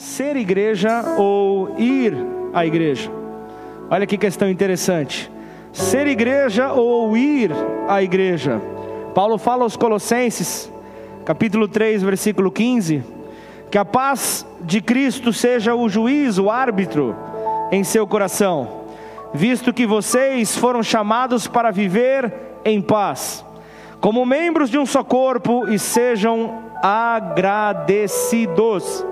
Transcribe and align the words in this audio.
ser 0.00 0.34
igreja 0.34 1.14
ou 1.18 1.78
ir 1.78 2.16
à 2.54 2.64
igreja? 2.64 3.10
Olha 3.90 4.06
que 4.06 4.16
questão 4.16 4.48
interessante. 4.48 5.30
Ser 5.72 6.06
igreja 6.06 6.72
ou 6.72 7.14
ir 7.14 7.50
à 7.86 8.02
igreja? 8.02 8.62
Paulo 9.14 9.36
fala 9.36 9.64
aos 9.64 9.76
Colossenses, 9.76 10.72
capítulo 11.26 11.68
3, 11.68 12.02
versículo 12.02 12.50
15, 12.50 13.04
que 13.70 13.76
a 13.76 13.84
paz 13.84 14.46
de 14.62 14.80
Cristo 14.80 15.34
seja 15.34 15.74
o 15.74 15.86
juiz, 15.86 16.38
o 16.38 16.48
árbitro 16.48 17.14
em 17.70 17.84
seu 17.84 18.06
coração, 18.06 18.86
visto 19.34 19.70
que 19.70 19.86
vocês 19.86 20.56
foram 20.56 20.82
chamados 20.82 21.46
para 21.46 21.70
viver 21.70 22.32
em 22.64 22.80
paz, 22.80 23.44
como 24.00 24.24
membros 24.24 24.70
de 24.70 24.78
um 24.78 24.86
só 24.86 25.04
corpo, 25.04 25.68
e 25.68 25.78
sejam 25.78 26.70
agradecidos. 26.82 29.04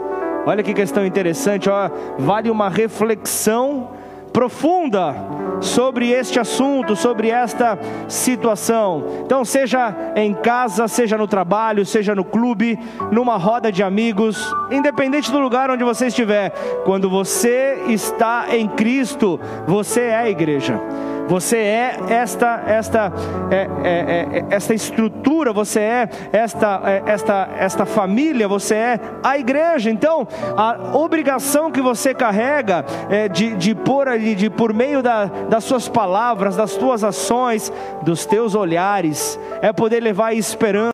Olha 0.48 0.62
que 0.62 0.72
questão 0.72 1.04
interessante, 1.04 1.68
ó, 1.68 1.90
vale 2.18 2.50
uma 2.50 2.70
reflexão 2.70 3.91
profunda 4.32 5.14
sobre 5.60 6.10
este 6.10 6.40
assunto, 6.40 6.96
sobre 6.96 7.28
esta 7.28 7.78
situação. 8.09 9.04
Então, 9.26 9.45
seja 9.45 9.95
em 10.16 10.32
casa, 10.32 10.88
seja 10.88 11.18
no 11.18 11.28
trabalho, 11.28 11.84
seja 11.84 12.14
no 12.14 12.24
clube, 12.24 12.78
numa 13.12 13.37
roda 13.37 13.70
de 13.70 13.82
amigos, 13.82 14.50
independente 14.70 15.30
do 15.30 15.38
lugar 15.38 15.70
onde 15.70 15.84
você 15.84 16.06
estiver, 16.06 16.48
quando 16.82 17.10
você 17.10 17.82
está 17.87 18.46
em 18.51 18.66
Cristo, 18.68 19.38
você 19.66 20.01
é 20.01 20.16
a 20.16 20.30
igreja. 20.30 20.80
Você 21.28 21.59
é 21.59 21.96
esta 22.09 22.62
esta 22.66 23.12
é, 23.50 23.56
é, 23.56 23.88
é, 23.88 24.38
é, 24.38 24.45
esta 24.50 24.74
estrutura, 24.74 25.52
você 25.52 25.80
é 25.80 26.09
esta 26.32 26.80
é, 26.84 27.02
esta 27.06 27.48
esta 27.59 27.87
família, 27.87 28.48
você 28.48 28.74
é 28.74 29.01
a 29.23 29.38
igreja. 29.38 29.91
Então, 29.91 30.27
a 30.56 30.96
obrigação 30.96 31.70
que 31.70 31.82
você 31.82 32.14
carrega 32.14 32.84
é 33.10 33.28
de, 33.28 33.54
de 33.56 33.74
pôr 33.74 34.09
ali, 34.09 34.34
de 34.34 34.48
por 34.48 34.73
meio 34.73 35.02
da, 35.02 35.26
das 35.26 35.65
suas 35.65 35.88
palavras, 35.88 36.56
das 36.56 36.74
tuas 36.74 37.04
ações, 37.04 37.73
dos 38.02 38.24
teus 38.24 38.54
olhares, 38.54 39.38
é 39.60 39.73
poder 39.73 40.01
levar 40.01 40.32
esperança 40.32 40.93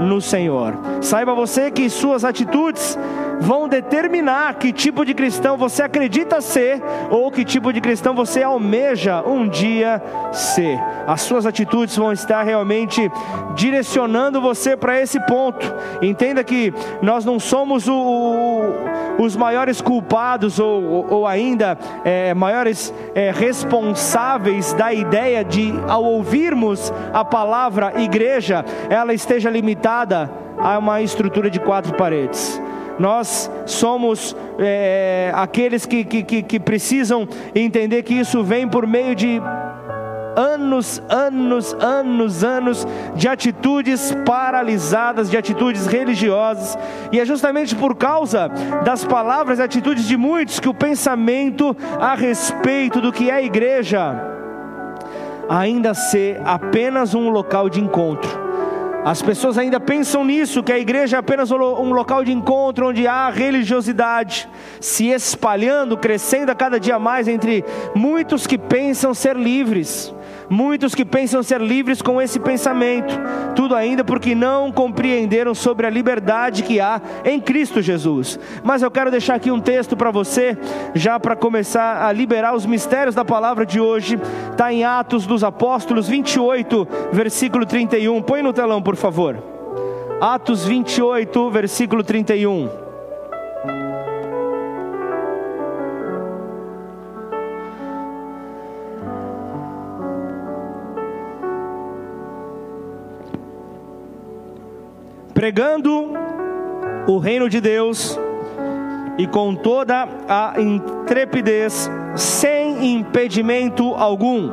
no 0.00 0.20
Senhor. 0.20 0.74
Saiba 1.00 1.34
você 1.34 1.70
que 1.70 1.88
suas 1.90 2.24
atitudes 2.24 2.98
vão 3.40 3.68
determinar 3.68 4.54
que 4.54 4.72
tipo 4.72 5.04
de 5.04 5.14
cristão 5.14 5.56
você 5.56 5.82
acredita 5.82 6.40
ser 6.40 6.82
ou 7.10 7.30
que 7.30 7.44
tipo 7.44 7.72
de 7.72 7.80
cristão 7.80 8.14
você 8.14 8.42
almeja 8.42 9.22
um 9.22 9.48
dia 9.48 10.02
ser. 10.32 10.78
As 11.06 11.22
suas 11.22 11.46
atitudes 11.46 11.96
vão 11.96 12.12
estar 12.12 12.42
realmente 12.42 13.10
direcionando 13.54 14.40
você 14.40 14.76
para 14.76 15.00
esse 15.00 15.20
ponto. 15.20 15.74
Entenda 16.02 16.42
que 16.42 16.72
nós 17.02 17.24
não 17.24 17.38
somos 17.38 17.88
o, 17.88 17.94
o, 17.94 19.22
os 19.22 19.36
maiores 19.36 19.80
culpados 19.80 20.58
ou, 20.58 21.06
ou 21.10 21.26
ainda 21.26 21.78
é, 22.04 22.34
maiores 22.34 22.92
é, 23.14 23.30
responsáveis 23.30 24.72
da 24.72 24.92
ideia 24.92 25.44
de, 25.44 25.72
ao 25.88 26.04
ouvirmos 26.04 26.92
a 27.12 27.24
palavra 27.24 28.00
igreja, 28.00 28.64
ela 28.88 29.12
esteja 29.12 29.50
limitada 29.50 30.30
a 30.58 30.78
uma 30.78 31.02
estrutura 31.02 31.50
de 31.50 31.58
quatro 31.58 31.94
paredes 31.94 32.60
nós 32.98 33.50
somos 33.66 34.36
é, 34.58 35.32
aqueles 35.34 35.84
que, 35.86 36.04
que, 36.04 36.42
que 36.42 36.60
precisam 36.60 37.28
entender 37.54 38.02
que 38.02 38.14
isso 38.14 38.42
vem 38.42 38.68
por 38.68 38.86
meio 38.86 39.14
de 39.14 39.40
anos, 40.36 41.02
anos, 41.08 41.74
anos, 41.74 42.44
anos 42.44 42.86
de 43.14 43.28
atitudes 43.28 44.14
paralisadas, 44.26 45.30
de 45.30 45.36
atitudes 45.36 45.86
religiosas, 45.86 46.76
e 47.12 47.20
é 47.20 47.24
justamente 47.24 47.74
por 47.74 47.94
causa 47.94 48.48
das 48.84 49.04
palavras 49.04 49.58
e 49.58 49.62
atitudes 49.62 50.06
de 50.06 50.16
muitos 50.16 50.58
que 50.60 50.68
o 50.68 50.74
pensamento 50.74 51.76
a 52.00 52.14
respeito 52.14 53.00
do 53.00 53.12
que 53.12 53.30
é 53.30 53.44
igreja 53.44 54.32
ainda 55.48 55.92
ser 55.94 56.40
apenas 56.44 57.14
um 57.14 57.28
local 57.28 57.68
de 57.68 57.80
encontro 57.80 58.43
as 59.04 59.20
pessoas 59.20 59.58
ainda 59.58 59.78
pensam 59.78 60.24
nisso, 60.24 60.62
que 60.62 60.72
a 60.72 60.78
igreja 60.78 61.16
é 61.16 61.20
apenas 61.20 61.50
um 61.50 61.92
local 61.92 62.24
de 62.24 62.32
encontro 62.32 62.88
onde 62.88 63.06
há 63.06 63.28
religiosidade 63.28 64.48
se 64.80 65.08
espalhando, 65.08 65.98
crescendo 65.98 66.50
a 66.50 66.54
cada 66.54 66.80
dia 66.80 66.98
mais 66.98 67.28
entre 67.28 67.62
muitos 67.94 68.46
que 68.46 68.56
pensam 68.56 69.12
ser 69.12 69.36
livres. 69.36 70.13
Muitos 70.48 70.94
que 70.94 71.04
pensam 71.04 71.42
ser 71.42 71.60
livres 71.60 72.02
com 72.02 72.20
esse 72.20 72.38
pensamento, 72.38 73.14
tudo 73.54 73.74
ainda 73.74 74.04
porque 74.04 74.34
não 74.34 74.70
compreenderam 74.70 75.54
sobre 75.54 75.86
a 75.86 75.90
liberdade 75.90 76.62
que 76.62 76.80
há 76.80 77.00
em 77.24 77.40
Cristo 77.40 77.80
Jesus. 77.80 78.38
Mas 78.62 78.82
eu 78.82 78.90
quero 78.90 79.10
deixar 79.10 79.34
aqui 79.34 79.50
um 79.50 79.60
texto 79.60 79.96
para 79.96 80.10
você, 80.10 80.56
já 80.94 81.18
para 81.18 81.34
começar 81.34 82.06
a 82.06 82.12
liberar 82.12 82.54
os 82.54 82.66
mistérios 82.66 83.14
da 83.14 83.24
palavra 83.24 83.64
de 83.64 83.80
hoje, 83.80 84.18
está 84.50 84.72
em 84.72 84.84
Atos 84.84 85.26
dos 85.26 85.42
Apóstolos 85.42 86.08
28, 86.08 86.86
versículo 87.12 87.64
31. 87.64 88.22
Põe 88.22 88.42
no 88.42 88.52
telão, 88.52 88.82
por 88.82 88.96
favor. 88.96 89.42
Atos 90.20 90.64
28, 90.64 91.50
versículo 91.50 92.02
31. 92.02 92.83
Pregando 105.34 106.12
o 107.06 107.18
reino 107.18 107.50
de 107.50 107.60
Deus 107.60 108.18
e 109.18 109.26
com 109.26 109.54
toda 109.54 110.08
a 110.28 110.54
intrepidez, 110.60 111.90
sem 112.16 112.94
impedimento 112.94 113.94
algum, 113.94 114.50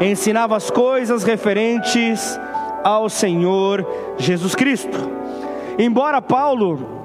ensinava 0.00 0.56
as 0.56 0.70
coisas 0.70 1.22
referentes 1.24 2.38
ao 2.84 3.08
Senhor 3.08 3.86
Jesus 4.18 4.54
Cristo. 4.54 5.10
Embora 5.78 6.20
Paulo 6.20 6.96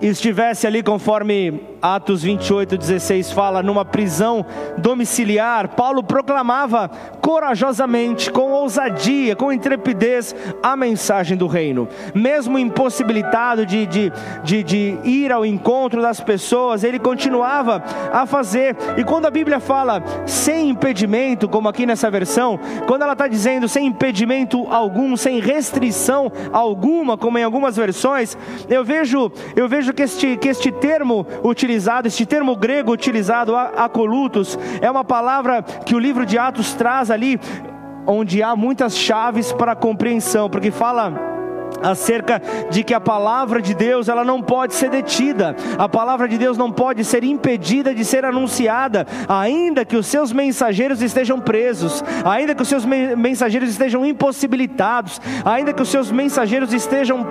estivesse 0.00 0.66
ali 0.66 0.82
conforme 0.82 1.62
Atos 1.82 2.22
28, 2.22 2.76
16 2.76 3.32
fala, 3.32 3.62
numa 3.62 3.84
prisão 3.84 4.44
domiciliar, 4.76 5.68
Paulo 5.68 6.02
proclamava 6.02 6.90
corajosamente, 7.22 8.30
com 8.30 8.50
ousadia, 8.52 9.34
com 9.34 9.52
intrepidez, 9.52 10.34
a 10.62 10.76
mensagem 10.76 11.36
do 11.36 11.46
reino. 11.46 11.88
Mesmo 12.14 12.58
impossibilitado 12.58 13.64
de, 13.64 13.86
de, 13.86 14.12
de, 14.44 14.62
de 14.62 14.98
ir 15.04 15.32
ao 15.32 15.46
encontro 15.46 16.02
das 16.02 16.20
pessoas, 16.20 16.84
ele 16.84 16.98
continuava 16.98 17.82
a 18.12 18.26
fazer. 18.26 18.76
E 18.98 19.04
quando 19.04 19.26
a 19.26 19.30
Bíblia 19.30 19.58
fala 19.58 20.02
sem 20.26 20.68
impedimento, 20.68 21.48
como 21.48 21.68
aqui 21.68 21.86
nessa 21.86 22.10
versão, 22.10 22.60
quando 22.86 23.02
ela 23.02 23.14
está 23.14 23.26
dizendo 23.26 23.68
sem 23.68 23.86
impedimento 23.86 24.66
algum, 24.68 25.16
sem 25.16 25.40
restrição 25.40 26.30
alguma, 26.52 27.16
como 27.16 27.38
em 27.38 27.44
algumas 27.44 27.76
versões, 27.76 28.36
eu 28.68 28.84
vejo, 28.84 29.32
eu 29.56 29.66
vejo 29.66 29.94
que 29.94 30.02
este, 30.02 30.36
que 30.36 30.48
este 30.48 30.70
termo 30.70 31.26
utilizado 31.42 31.69
utilizado, 31.70 32.08
este 32.08 32.26
termo 32.26 32.56
grego 32.56 32.92
utilizado, 32.92 33.56
acolutos, 33.56 34.58
é 34.80 34.90
uma 34.90 35.04
palavra 35.04 35.62
que 35.62 35.94
o 35.94 35.98
livro 36.00 36.26
de 36.26 36.36
Atos 36.36 36.74
traz 36.74 37.10
ali, 37.12 37.38
onde 38.06 38.42
há 38.42 38.56
muitas 38.56 38.98
chaves 38.98 39.52
para 39.52 39.76
compreensão, 39.76 40.50
porque 40.50 40.72
fala 40.72 41.30
acerca 41.80 42.42
de 42.70 42.82
que 42.82 42.92
a 42.92 43.00
palavra 43.00 43.62
de 43.62 43.72
Deus 43.72 44.08
ela 44.08 44.24
não 44.24 44.42
pode 44.42 44.74
ser 44.74 44.90
detida, 44.90 45.54
a 45.78 45.88
palavra 45.88 46.26
de 46.26 46.36
Deus 46.36 46.58
não 46.58 46.72
pode 46.72 47.04
ser 47.04 47.22
impedida 47.22 47.94
de 47.94 48.04
ser 48.04 48.24
anunciada, 48.24 49.06
ainda 49.28 49.84
que 49.84 49.96
os 49.96 50.06
seus 50.06 50.32
mensageiros 50.32 51.00
estejam 51.00 51.38
presos, 51.38 52.02
ainda 52.24 52.52
que 52.52 52.62
os 52.62 52.68
seus 52.68 52.84
mensageiros 52.84 53.70
estejam 53.70 54.04
impossibilitados, 54.04 55.20
ainda 55.44 55.72
que 55.72 55.82
os 55.82 55.88
seus 55.88 56.10
mensageiros 56.10 56.72
estejam 56.72 57.24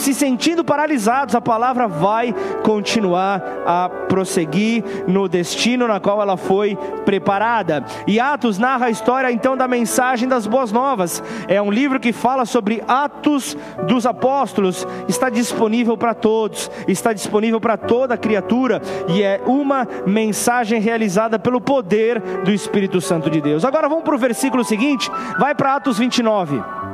se 0.00 0.14
sentindo 0.14 0.64
paralisados, 0.64 1.34
a 1.34 1.40
palavra 1.40 1.86
vai 1.86 2.34
continuar 2.62 3.42
a 3.66 3.88
prosseguir 4.08 4.82
no 5.06 5.28
destino 5.28 5.86
na 5.86 6.00
qual 6.00 6.20
ela 6.20 6.36
foi 6.36 6.76
preparada. 7.04 7.84
E 8.06 8.18
Atos 8.18 8.58
narra 8.58 8.86
a 8.86 8.90
história 8.90 9.30
então 9.30 9.56
da 9.56 9.68
mensagem 9.68 10.28
das 10.28 10.46
boas 10.46 10.72
novas. 10.72 11.22
É 11.46 11.60
um 11.60 11.70
livro 11.70 12.00
que 12.00 12.12
fala 12.12 12.44
sobre 12.44 12.82
Atos 12.88 13.56
dos 13.86 14.06
Apóstolos, 14.06 14.86
está 15.06 15.28
disponível 15.28 15.96
para 15.96 16.14
todos, 16.14 16.70
está 16.88 17.12
disponível 17.12 17.60
para 17.60 17.76
toda 17.76 18.16
criatura 18.16 18.80
e 19.08 19.22
é 19.22 19.40
uma 19.46 19.86
mensagem 20.06 20.80
realizada 20.80 21.38
pelo 21.38 21.60
poder 21.60 22.20
do 22.42 22.50
Espírito 22.50 23.00
Santo 23.00 23.28
de 23.28 23.40
Deus. 23.40 23.64
Agora 23.64 23.88
vamos 23.88 24.04
para 24.04 24.14
o 24.14 24.18
versículo 24.18 24.64
seguinte, 24.64 25.10
vai 25.38 25.54
para 25.54 25.76
Atos 25.76 25.98
29. 25.98 26.89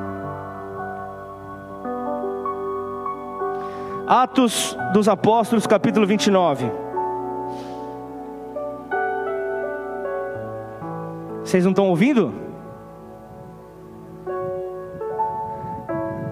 Atos 4.07 4.79
dos 4.93 5.09
Apóstolos, 5.09 5.67
capítulo 5.67 6.07
29. 6.07 6.71
Vocês 11.43 11.65
não 11.65 11.73
estão 11.73 11.89
ouvindo? 11.89 12.33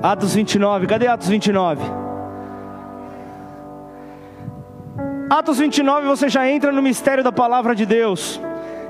Atos 0.00 0.34
29, 0.34 0.86
cadê 0.86 1.08
Atos 1.08 1.28
29? 1.28 1.82
Atos 5.28 5.58
29 5.58 6.06
você 6.06 6.28
já 6.28 6.48
entra 6.48 6.70
no 6.70 6.80
mistério 6.80 7.24
da 7.24 7.32
palavra 7.32 7.74
de 7.74 7.84
Deus. 7.84 8.40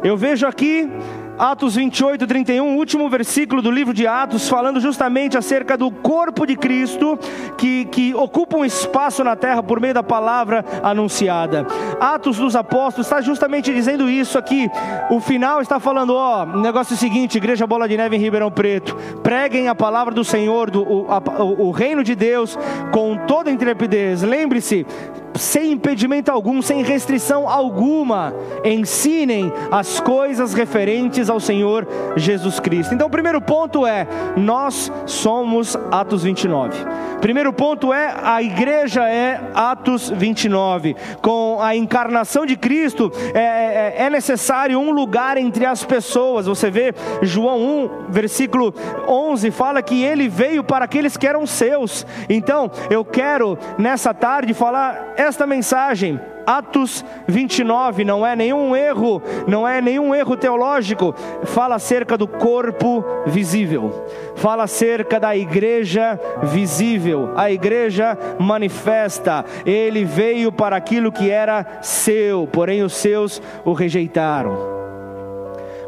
Eu 0.02 0.14
vejo 0.14 0.46
aqui 0.46 0.92
Atos 1.38 1.74
28, 1.74 2.26
31, 2.26 2.76
último 2.76 3.08
versículo 3.10 3.60
do 3.60 3.70
livro 3.70 3.92
de 3.92 4.06
Atos, 4.06 4.48
falando 4.48 4.80
justamente 4.80 5.36
acerca 5.36 5.76
do 5.76 5.90
corpo 5.90 6.46
de 6.46 6.56
Cristo 6.56 7.18
que, 7.58 7.86
que 7.86 8.14
ocupa 8.14 8.56
um 8.56 8.64
espaço 8.64 9.24
na 9.24 9.34
terra 9.34 9.62
por 9.62 9.80
meio 9.80 9.94
da 9.94 10.02
palavra 10.02 10.64
anunciada. 10.82 11.66
Atos 12.00 12.38
dos 12.38 12.54
Apóstolos 12.54 13.06
está 13.06 13.20
justamente 13.20 13.72
dizendo 13.74 14.08
isso 14.08 14.38
aqui. 14.38 14.70
O 15.10 15.20
final 15.20 15.60
está 15.60 15.80
falando: 15.80 16.14
ó, 16.14 16.46
negócio 16.46 16.96
seguinte, 16.96 17.38
Igreja 17.38 17.66
Bola 17.66 17.88
de 17.88 17.96
Neve 17.96 18.16
em 18.16 18.20
Ribeirão 18.20 18.50
Preto, 18.50 18.96
preguem 19.22 19.68
a 19.68 19.74
palavra 19.74 20.14
do 20.14 20.22
Senhor, 20.22 20.70
do, 20.70 20.82
o, 20.82 21.06
a, 21.10 21.42
o 21.42 21.72
reino 21.72 22.04
de 22.04 22.14
Deus, 22.14 22.56
com 22.92 23.16
toda 23.26 23.50
intrepidez. 23.50 24.22
Lembre-se, 24.22 24.86
sem 25.34 25.72
impedimento 25.72 26.30
algum, 26.30 26.62
sem 26.62 26.82
restrição 26.82 27.48
alguma, 27.48 28.34
ensinem 28.64 29.52
as 29.70 30.00
coisas 30.00 30.54
referentes 30.54 31.28
ao 31.28 31.40
Senhor 31.40 31.86
Jesus 32.16 32.60
Cristo. 32.60 32.94
Então, 32.94 33.08
o 33.08 33.10
primeiro 33.10 33.40
ponto 33.40 33.86
é: 33.86 34.06
nós 34.36 34.90
somos 35.06 35.76
Atos 35.90 36.22
29. 36.22 36.76
Primeiro 37.20 37.52
ponto 37.52 37.92
é: 37.92 38.14
a 38.22 38.42
igreja 38.42 39.08
é 39.08 39.40
Atos 39.54 40.10
29. 40.10 40.94
Com 41.20 41.58
a 41.60 41.74
encarnação 41.74 42.46
de 42.46 42.56
Cristo, 42.56 43.10
é, 43.34 43.38
é, 43.38 43.94
é 44.04 44.10
necessário 44.10 44.78
um 44.78 44.90
lugar 44.90 45.36
entre 45.36 45.64
as 45.66 45.84
pessoas. 45.84 46.46
Você 46.46 46.70
vê 46.70 46.94
João 47.22 47.58
1, 47.58 47.90
versículo 48.10 48.74
11, 49.08 49.50
fala 49.50 49.82
que 49.82 50.02
ele 50.02 50.28
veio 50.28 50.62
para 50.62 50.84
aqueles 50.84 51.16
que 51.16 51.26
eram 51.26 51.46
seus. 51.46 52.06
Então, 52.28 52.70
eu 52.90 53.04
quero 53.04 53.58
nessa 53.78 54.12
tarde 54.12 54.52
falar 54.52 55.14
esta 55.24 55.46
mensagem. 55.46 56.20
Atos 56.46 57.04
29 57.26 58.04
não 58.04 58.26
é 58.26 58.36
nenhum 58.36 58.76
erro, 58.76 59.22
não 59.46 59.66
é 59.66 59.80
nenhum 59.80 60.14
erro 60.14 60.36
teológico, 60.36 61.14
fala 61.44 61.76
acerca 61.76 62.18
do 62.18 62.28
corpo 62.28 63.02
visível, 63.26 64.06
fala 64.36 64.64
acerca 64.64 65.18
da 65.18 65.34
igreja 65.34 66.20
visível, 66.42 67.30
a 67.34 67.50
igreja 67.50 68.18
manifesta, 68.38 69.42
ele 69.64 70.04
veio 70.04 70.52
para 70.52 70.76
aquilo 70.76 71.10
que 71.10 71.30
era 71.30 71.78
seu, 71.80 72.46
porém 72.46 72.82
os 72.82 72.94
seus 72.94 73.40
o 73.64 73.72
rejeitaram. 73.72 74.74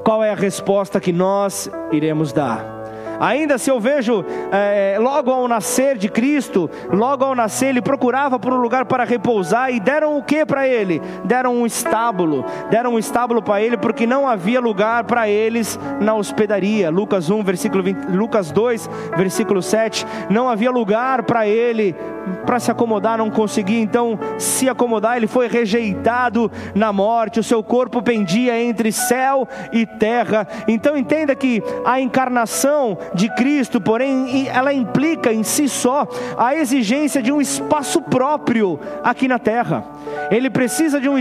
Qual 0.02 0.24
é 0.24 0.30
a 0.30 0.34
resposta 0.34 1.00
que 1.00 1.12
nós 1.12 1.70
iremos 1.92 2.32
dar? 2.32 2.75
Ainda 3.20 3.58
se 3.58 3.70
eu 3.70 3.80
vejo 3.80 4.24
é, 4.52 4.96
logo 4.98 5.30
ao 5.30 5.48
nascer 5.48 5.96
de 5.96 6.08
Cristo, 6.08 6.70
logo 6.92 7.24
ao 7.24 7.34
nascer 7.34 7.68
ele 7.68 7.82
procurava 7.82 8.38
por 8.38 8.52
um 8.52 8.56
lugar 8.56 8.84
para 8.84 9.04
repousar 9.04 9.70
e 9.70 9.80
deram 9.80 10.16
o 10.18 10.22
que 10.22 10.44
para 10.44 10.66
ele? 10.66 11.00
Deram 11.24 11.54
um 11.54 11.66
estábulo, 11.66 12.44
deram 12.70 12.94
um 12.94 12.98
estábulo 12.98 13.42
para 13.42 13.60
ele 13.60 13.76
porque 13.76 14.06
não 14.06 14.28
havia 14.28 14.60
lugar 14.60 15.04
para 15.04 15.28
eles 15.28 15.78
na 16.00 16.14
hospedaria. 16.14 16.90
Lucas 16.90 17.30
1, 17.30 17.42
versículo 17.42 17.82
20, 17.82 18.04
Lucas 18.06 18.50
2, 18.50 18.88
versículo 19.16 19.62
7, 19.62 20.06
não 20.30 20.48
havia 20.48 20.70
lugar 20.70 21.22
para 21.22 21.46
ele 21.46 21.94
para 22.44 22.58
se 22.58 22.70
acomodar, 22.70 23.18
não 23.18 23.30
conseguia 23.30 23.80
então 23.80 24.18
se 24.38 24.68
acomodar, 24.68 25.16
ele 25.16 25.26
foi 25.26 25.48
rejeitado 25.48 26.50
na 26.74 26.92
morte, 26.92 27.40
o 27.40 27.44
seu 27.44 27.62
corpo 27.62 28.02
pendia 28.02 28.60
entre 28.60 28.90
céu 28.90 29.46
e 29.72 29.86
terra. 29.86 30.46
Então 30.66 30.96
entenda 30.96 31.34
que 31.34 31.62
a 31.84 32.00
encarnação 32.00 32.98
de 33.14 33.28
Cristo, 33.34 33.80
porém, 33.80 34.48
ela 34.48 34.72
implica 34.72 35.32
em 35.32 35.42
si 35.42 35.68
só 35.68 36.06
a 36.36 36.54
exigência 36.54 37.22
de 37.22 37.32
um 37.32 37.40
espaço 37.40 38.00
próprio 38.00 38.78
aqui 39.02 39.28
na 39.28 39.38
terra. 39.38 39.84
Ele 40.30 40.50
precisa 40.50 41.00
de 41.00 41.08
um, 41.08 41.16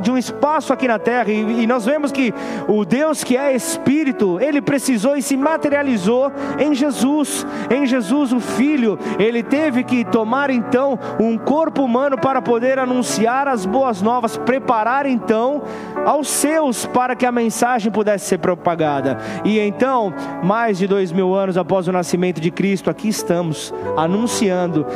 de 0.00 0.10
um 0.10 0.18
espaço 0.18 0.72
aqui 0.72 0.88
na 0.88 0.98
terra, 0.98 1.30
e, 1.30 1.62
e 1.62 1.66
nós 1.66 1.84
vemos 1.84 2.12
que 2.12 2.32
o 2.68 2.84
Deus 2.84 3.22
que 3.24 3.36
é 3.36 3.54
Espírito, 3.54 4.38
ele 4.40 4.60
precisou 4.60 5.16
e 5.16 5.22
se 5.22 5.36
materializou 5.36 6.30
em 6.58 6.74
Jesus, 6.74 7.46
em 7.70 7.86
Jesus 7.86 8.32
o 8.32 8.40
Filho. 8.40 8.98
Ele 9.18 9.42
teve 9.42 9.84
que 9.84 10.04
tomar 10.04 10.50
então 10.50 10.98
um 11.18 11.36
corpo 11.38 11.82
humano 11.82 12.18
para 12.18 12.42
poder 12.42 12.78
anunciar 12.78 13.48
as 13.48 13.64
boas 13.64 14.02
novas, 14.02 14.36
preparar 14.36 15.06
então 15.06 15.62
aos 16.04 16.28
seus 16.28 16.86
para 16.86 17.16
que 17.16 17.26
a 17.26 17.32
mensagem 17.32 17.90
pudesse 17.90 18.26
ser 18.26 18.38
propagada. 18.38 19.18
E 19.44 19.58
então, 19.58 20.12
mais 20.42 20.78
de 20.78 20.86
dois 20.86 21.12
mil 21.14 21.34
anos 21.34 21.56
após 21.56 21.88
o 21.88 21.92
nascimento 21.92 22.40
de 22.40 22.50
Cristo, 22.50 22.90
aqui 22.90 23.08
estamos 23.08 23.72
anunciando. 23.96 24.86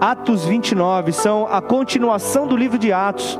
Atos 0.00 0.44
29 0.44 1.12
são 1.12 1.46
a 1.46 1.60
continuação 1.60 2.46
do 2.46 2.56
livro 2.56 2.78
de 2.78 2.92
Atos 2.92 3.38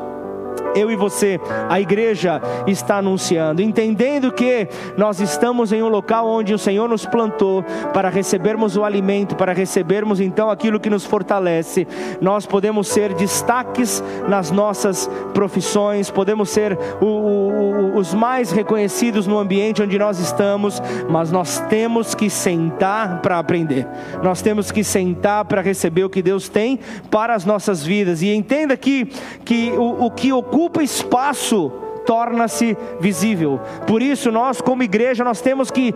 eu 0.74 0.90
e 0.90 0.96
você, 0.96 1.40
a 1.68 1.80
igreja 1.80 2.40
está 2.66 2.96
anunciando, 2.96 3.62
entendendo 3.62 4.32
que 4.32 4.68
nós 4.96 5.20
estamos 5.20 5.72
em 5.72 5.82
um 5.82 5.88
local 5.88 6.28
onde 6.28 6.52
o 6.52 6.58
Senhor 6.58 6.88
nos 6.88 7.06
plantou 7.06 7.64
para 7.92 8.08
recebermos 8.08 8.76
o 8.76 8.84
alimento, 8.84 9.36
para 9.36 9.52
recebermos 9.52 10.20
então 10.20 10.50
aquilo 10.50 10.80
que 10.80 10.90
nos 10.90 11.04
fortalece. 11.04 11.86
Nós 12.20 12.46
podemos 12.46 12.88
ser 12.88 13.14
destaques 13.14 14.02
nas 14.28 14.50
nossas 14.50 15.08
profissões, 15.32 16.10
podemos 16.10 16.50
ser 16.50 16.76
o, 17.00 17.06
o, 17.06 17.96
os 17.96 18.12
mais 18.12 18.50
reconhecidos 18.50 19.26
no 19.26 19.38
ambiente 19.38 19.82
onde 19.82 19.98
nós 19.98 20.18
estamos, 20.18 20.82
mas 21.08 21.30
nós 21.30 21.60
temos 21.68 22.14
que 22.14 22.28
sentar 22.28 23.20
para 23.20 23.38
aprender, 23.38 23.86
nós 24.22 24.42
temos 24.42 24.70
que 24.70 24.82
sentar 24.82 25.44
para 25.44 25.62
receber 25.62 26.04
o 26.04 26.10
que 26.10 26.22
Deus 26.22 26.48
tem 26.48 26.78
para 27.10 27.34
as 27.34 27.44
nossas 27.44 27.84
vidas. 27.84 28.22
E 28.22 28.34
entenda 28.34 28.76
que, 28.76 29.06
que 29.44 29.70
o, 29.72 30.06
o 30.06 30.10
que 30.10 30.32
ocupa 30.44 30.82
espaço 30.82 31.72
torna-se 32.06 32.76
visível. 33.00 33.58
Por 33.86 34.02
isso, 34.02 34.30
nós, 34.30 34.60
como 34.60 34.82
igreja, 34.82 35.24
nós 35.24 35.40
temos 35.40 35.70
que 35.70 35.94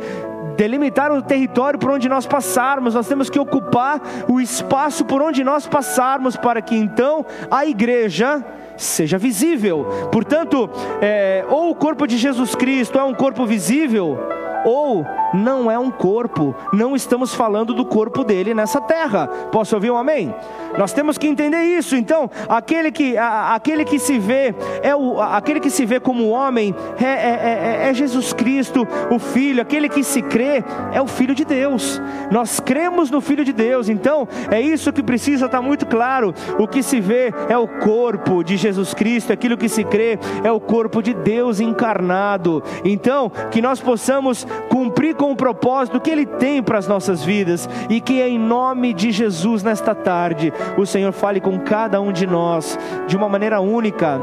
delimitar 0.57 1.13
o 1.13 1.23
território 1.23 1.79
por 1.79 1.91
onde 1.91 2.09
nós 2.09 2.27
passarmos, 2.27 2.95
nós 2.95 3.07
temos 3.07 3.31
que 3.31 3.39
ocupar 3.39 4.01
o 4.29 4.41
espaço 4.41 5.05
por 5.05 5.23
onde 5.23 5.45
nós 5.45 5.67
passarmos, 5.67 6.37
para 6.37 6.61
que 6.61 6.75
então 6.75 7.25
a 7.51 7.67
igreja 7.67 8.45
seja 8.77 9.19
visível. 9.19 9.87
Portanto, 10.11 10.69
é, 11.01 11.45
ou 11.49 11.71
o 11.71 11.75
corpo 11.75 12.07
de 12.07 12.17
Jesus 12.17 12.55
Cristo 12.55 12.99
é 12.99 13.05
um 13.05 13.15
corpo 13.15 13.45
visível, 13.47 14.19
ou 14.65 15.07
não 15.35 15.71
é 15.71 15.79
um 15.79 15.91
corpo, 15.91 16.55
não 16.73 16.95
estamos 16.97 17.35
falando 17.35 17.75
do 17.75 17.85
corpo 17.85 18.25
dele 18.25 18.55
nessa 18.55 18.81
terra. 18.81 19.27
Posso 19.51 19.75
ouvir 19.75 19.91
um 19.91 19.97
amém? 19.97 20.35
Nós 20.77 20.93
temos 20.93 21.19
que 21.19 21.27
entender 21.27 21.63
isso. 21.63 21.97
Então, 21.97 22.31
aquele 22.49 22.91
que, 22.91 23.17
a, 23.17 23.55
aquele 23.55 23.85
que 23.85 23.99
se 23.99 24.19
vê, 24.19 24.55
é 24.83 24.95
o, 24.95 25.21
aquele 25.21 25.61
que 25.61 25.71
se 25.71 25.85
vê 25.85 25.99
como 26.01 26.29
homem 26.29 26.75
é, 27.01 27.05
é, 27.05 27.85
é, 27.85 27.91
é 27.91 27.95
Jesus 27.95 28.33
Cristo, 28.33 28.87
o 29.11 29.19
Filho, 29.19 29.63
aquele 29.63 29.89
que 29.89 30.03
se 30.03 30.23
crê 30.23 30.63
é 30.93 31.01
o 31.01 31.07
Filho 31.07 31.35
de 31.35 31.45
Deus. 31.45 32.01
Nós 32.31 32.61
cremos 32.61 33.11
no 33.11 33.21
Filho 33.21 33.45
de 33.45 33.53
Deus, 33.53 33.89
então 33.89 34.29
é 34.51 34.61
isso 34.61 34.93
que 34.93 35.03
precisa 35.03 35.47
estar 35.47 35.63
muito 35.63 35.87
claro. 35.87 36.35
O 36.59 36.69
que 36.69 36.83
se 36.83 37.01
vê 37.01 37.33
é 37.49 37.57
o 37.57 37.67
corpo 37.67 38.43
de 38.43 38.57
Jesus 38.57 38.95
Cristo, 38.95 39.33
aquilo 39.33 39.57
que 39.57 39.69
se 39.69 39.85
crê 39.85 40.19
é 40.43 40.53
o 40.53 40.61
corpo 40.61 41.03
de 41.03 41.15
Deus 41.15 41.61
encarnado. 41.61 42.63
Então, 42.85 43.31
que 43.51 43.61
nós 43.61 43.81
possamos 43.81 44.47
cumprir 44.69 45.15
com 45.19 45.33
o 45.33 45.37
propósito 45.37 46.01
que 46.01 46.11
Ele 46.11 46.25
tem 46.25 46.63
para 46.63 46.79
as 46.79 46.87
nossas 46.87 47.23
vidas 47.23 47.69
e 47.91 48.01
que 48.01 48.23
em 48.23 48.39
nome 48.39 48.95
de 48.95 49.11
Jesus 49.11 49.63
nesta 49.63 49.95
tarde 49.95 50.53
o 50.79 50.87
Senhor 50.87 51.13
fale 51.13 51.41
com 51.41 51.59
cada 51.59 52.01
um 52.01 52.13
de 52.13 52.27
nós 52.27 52.79
de 53.07 53.17
uma 53.17 53.29
maneira 53.29 53.61
única 53.61 54.19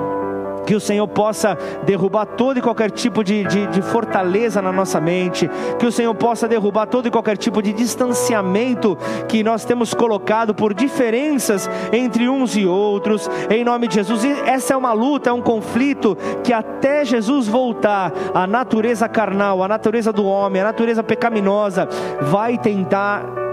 que 0.65 0.75
o 0.75 0.79
Senhor 0.79 1.07
possa 1.07 1.57
derrubar 1.85 2.25
todo 2.25 2.57
e 2.57 2.61
qualquer 2.61 2.91
tipo 2.91 3.23
de, 3.23 3.43
de, 3.43 3.67
de, 3.67 3.81
fortaleza 3.81 4.61
na 4.61 4.71
nossa 4.71 4.99
mente, 4.99 5.49
que 5.79 5.85
o 5.85 5.91
Senhor 5.91 6.13
possa 6.15 6.47
derrubar 6.47 6.87
todo 6.87 7.07
e 7.07 7.11
qualquer 7.11 7.37
tipo 7.37 7.61
de 7.61 7.71
distanciamento 7.71 8.97
que 9.27 9.43
nós 9.43 9.63
temos 9.63 9.93
colocado 9.93 10.53
por 10.53 10.73
diferenças 10.73 11.69
entre 11.91 12.27
uns 12.27 12.55
e 12.55 12.65
outros, 12.65 13.29
em 13.49 13.63
nome 13.63 13.87
de 13.87 13.95
Jesus. 13.95 14.23
E 14.23 14.31
essa 14.45 14.73
é 14.73 14.77
uma 14.77 14.93
luta, 14.93 15.29
é 15.29 15.33
um 15.33 15.41
conflito 15.41 16.17
que 16.43 16.51
até 16.51 17.05
Jesus 17.05 17.47
voltar, 17.47 18.11
a 18.33 18.47
natureza 18.47 19.07
carnal, 19.07 19.63
a 19.63 19.67
natureza 19.67 20.11
do 20.11 20.25
homem, 20.25 20.61
a 20.61 20.65
natureza 20.65 21.03
pecaminosa, 21.03 21.87
vai 22.21 22.57
tentar 22.57 23.44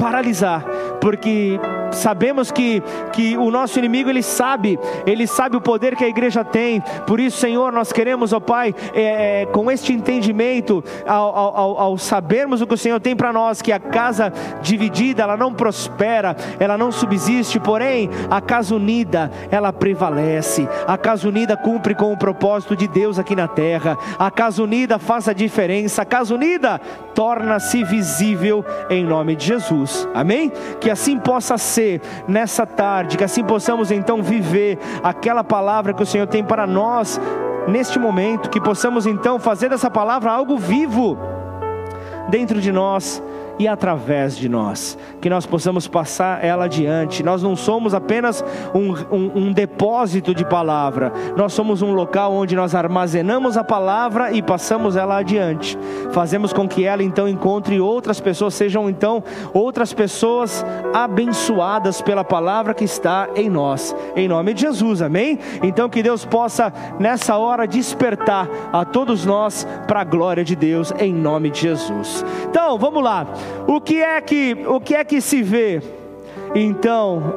paralisar, 0.00 0.64
porque 0.98 1.60
sabemos 1.92 2.50
que, 2.50 2.82
que 3.12 3.36
o 3.36 3.50
nosso 3.50 3.78
inimigo 3.78 4.08
ele 4.08 4.22
sabe, 4.22 4.78
ele 5.06 5.26
sabe 5.26 5.56
o 5.56 5.60
poder 5.60 5.94
que 5.94 6.04
a 6.04 6.08
igreja 6.08 6.42
tem. 6.42 6.80
Por 7.06 7.20
isso, 7.20 7.36
Senhor, 7.36 7.70
nós 7.70 7.92
queremos, 7.92 8.32
ó 8.32 8.40
Pai, 8.40 8.74
é, 8.94 9.42
é, 9.42 9.46
com 9.46 9.70
este 9.70 9.92
entendimento, 9.92 10.82
ao, 11.06 11.36
ao, 11.36 11.78
ao, 11.78 11.98
sabermos 11.98 12.62
o 12.62 12.66
que 12.66 12.74
o 12.74 12.78
Senhor 12.78 12.98
tem 12.98 13.14
para 13.14 13.30
nós, 13.30 13.60
que 13.60 13.72
a 13.72 13.78
casa 13.78 14.32
dividida 14.62 15.22
ela 15.22 15.36
não 15.36 15.52
prospera, 15.52 16.34
ela 16.58 16.78
não 16.78 16.90
subsiste, 16.90 17.60
porém 17.60 18.08
a 18.30 18.40
casa 18.40 18.74
unida 18.74 19.30
ela 19.50 19.70
prevalece. 19.72 20.66
A 20.86 20.96
casa 20.96 21.28
unida 21.28 21.56
cumpre 21.56 21.94
com 21.94 22.10
o 22.10 22.16
propósito 22.16 22.74
de 22.74 22.88
Deus 22.88 23.18
aqui 23.18 23.36
na 23.36 23.48
terra. 23.48 23.98
A 24.18 24.30
casa 24.30 24.62
unida 24.62 24.98
faz 24.98 25.28
a 25.28 25.32
diferença. 25.34 26.02
A 26.02 26.06
casa 26.06 26.34
unida 26.34 26.80
torna-se 27.14 27.84
visível 27.84 28.64
em 28.88 29.04
nome 29.04 29.36
de 29.36 29.46
Jesus. 29.46 29.89
Amém? 30.14 30.52
Que 30.80 30.90
assim 30.90 31.18
possa 31.18 31.58
ser 31.58 32.00
nessa 32.26 32.66
tarde, 32.66 33.16
que 33.16 33.24
assim 33.24 33.44
possamos 33.44 33.90
então 33.90 34.22
viver 34.22 34.78
aquela 35.02 35.44
palavra 35.44 35.92
que 35.92 36.02
o 36.02 36.06
Senhor 36.06 36.26
tem 36.26 36.44
para 36.44 36.66
nós 36.66 37.20
neste 37.68 37.98
momento, 37.98 38.50
que 38.50 38.60
possamos 38.60 39.06
então 39.06 39.38
fazer 39.38 39.68
dessa 39.68 39.90
palavra 39.90 40.30
algo 40.30 40.56
vivo 40.56 41.18
dentro 42.28 42.60
de 42.60 42.72
nós 42.72 43.22
e 43.60 43.68
através 43.68 44.38
de 44.38 44.48
nós, 44.48 44.96
que 45.20 45.28
nós 45.28 45.44
possamos 45.44 45.86
passar 45.86 46.42
ela 46.42 46.64
adiante. 46.64 47.22
Nós 47.22 47.42
não 47.42 47.54
somos 47.54 47.92
apenas 47.92 48.42
um, 48.74 48.94
um, 49.14 49.32
um, 49.34 49.52
depósito 49.52 50.34
de 50.34 50.46
palavra, 50.46 51.12
nós 51.36 51.52
somos 51.52 51.82
um 51.82 51.92
local 51.92 52.32
onde 52.32 52.56
nós 52.56 52.74
armazenamos 52.74 53.58
a 53.58 53.62
palavra 53.62 54.32
e 54.32 54.40
passamos 54.40 54.96
ela 54.96 55.18
adiante. 55.18 55.78
Fazemos 56.10 56.54
com 56.54 56.66
que 56.66 56.86
ela 56.86 57.02
então 57.02 57.28
encontre 57.28 57.78
outras 57.78 58.18
pessoas, 58.18 58.54
sejam 58.54 58.88
então 58.88 59.22
outras 59.52 59.92
pessoas 59.92 60.64
abençoadas 60.94 62.00
pela 62.00 62.24
palavra 62.24 62.72
que 62.72 62.84
está 62.84 63.28
em 63.36 63.50
nós, 63.50 63.94
em 64.16 64.26
nome 64.26 64.54
de 64.54 64.62
Jesus, 64.62 65.02
amém? 65.02 65.38
Então 65.62 65.90
que 65.90 66.02
Deus 66.02 66.24
possa 66.24 66.72
nessa 66.98 67.36
hora 67.36 67.68
despertar 67.68 68.48
a 68.72 68.86
todos 68.86 69.26
nós 69.26 69.68
para 69.86 70.00
a 70.00 70.04
glória 70.04 70.42
de 70.42 70.56
Deus, 70.56 70.94
em 70.98 71.12
nome 71.12 71.50
de 71.50 71.60
Jesus. 71.60 72.24
Então, 72.48 72.78
vamos 72.78 73.04
lá. 73.04 73.26
O 73.66 73.80
que 73.80 74.02
é 74.02 74.20
que, 74.20 74.56
o 74.66 74.80
que 74.80 74.94
é 74.94 75.04
que 75.04 75.20
se 75.20 75.42
vê? 75.42 75.82
Então, 76.54 77.34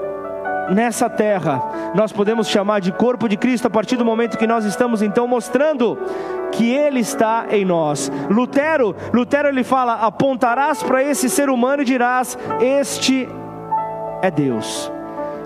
nessa 0.70 1.10
terra, 1.10 1.62
nós 1.93 2.12
podemos 2.12 2.48
chamar 2.48 2.79
de 2.79 2.91
corpo 2.91 3.27
de 3.27 3.38
Cristo 3.38 3.67
a 3.67 3.70
partir 3.70 3.96
do 3.98 4.05
momento 4.05 4.38
que 4.38 4.48
nós 4.48 4.65
estamos 4.65 5.01
então 5.01 5.27
mostrando 5.27 5.98
que 6.51 6.72
ele 6.72 7.00
está 7.00 7.48
em 7.50 7.65
nós. 7.65 8.12
Lutero, 8.29 8.96
Lutero 9.13 9.48
ele 9.48 9.63
fala: 9.63 9.96
"Apontarás 9.96 10.82
para 10.84 11.03
esse 11.03 11.29
ser 11.29 11.50
humano 11.50 11.82
e 11.82 11.86
dirás: 11.86 12.38
este 12.62 13.27
é 14.22 14.32
Deus". 14.32 14.91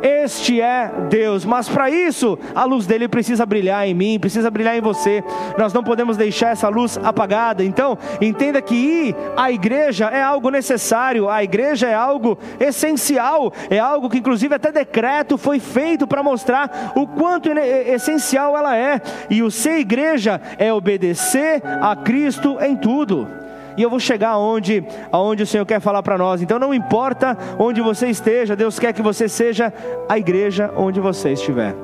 Este 0.01 0.61
é 0.61 0.91
Deus, 1.09 1.45
mas 1.45 1.67
para 1.67 1.89
isso 1.89 2.37
a 2.53 2.63
luz 2.63 2.85
dele 2.85 3.07
precisa 3.07 3.45
brilhar 3.45 3.87
em 3.87 3.93
mim, 3.93 4.19
precisa 4.19 4.49
brilhar 4.51 4.77
em 4.77 4.81
você. 4.81 5.23
Nós 5.57 5.73
não 5.73 5.83
podemos 5.83 6.17
deixar 6.17 6.49
essa 6.49 6.69
luz 6.69 6.99
apagada. 7.03 7.63
Então, 7.63 7.97
entenda 8.21 8.61
que 8.61 8.75
ir 8.75 9.15
à 9.35 9.51
igreja 9.51 10.05
é 10.05 10.21
algo 10.21 10.49
necessário, 10.49 11.29
a 11.29 11.43
igreja 11.43 11.87
é 11.87 11.93
algo 11.93 12.37
essencial, 12.59 13.51
é 13.69 13.79
algo 13.79 14.09
que 14.09 14.19
inclusive 14.19 14.53
até 14.53 14.71
decreto 14.71 15.37
foi 15.37 15.59
feito 15.59 16.07
para 16.07 16.23
mostrar 16.23 16.93
o 16.95 17.07
quanto 17.07 17.49
essencial 17.49 18.57
ela 18.57 18.75
é. 18.75 19.01
E 19.29 19.41
o 19.41 19.51
ser 19.51 19.79
igreja 19.79 20.39
é 20.57 20.71
obedecer 20.71 21.61
a 21.81 21.95
Cristo 21.95 22.57
em 22.61 22.75
tudo 22.75 23.27
e 23.77 23.83
eu 23.83 23.89
vou 23.89 23.99
chegar 23.99 24.29
aonde, 24.29 24.83
aonde 25.11 25.43
o 25.43 25.47
Senhor 25.47 25.65
quer 25.65 25.79
falar 25.79 26.01
para 26.01 26.17
nós. 26.17 26.41
Então 26.41 26.57
não 26.57 26.73
importa 26.73 27.37
onde 27.59 27.81
você 27.81 28.07
esteja, 28.07 28.55
Deus 28.55 28.79
quer 28.79 28.91
que 28.93 29.01
você 29.01 29.29
seja 29.29 29.71
a 30.09 30.17
igreja 30.17 30.73
onde 30.75 30.99
você 30.99 31.33
estiver 31.33 31.75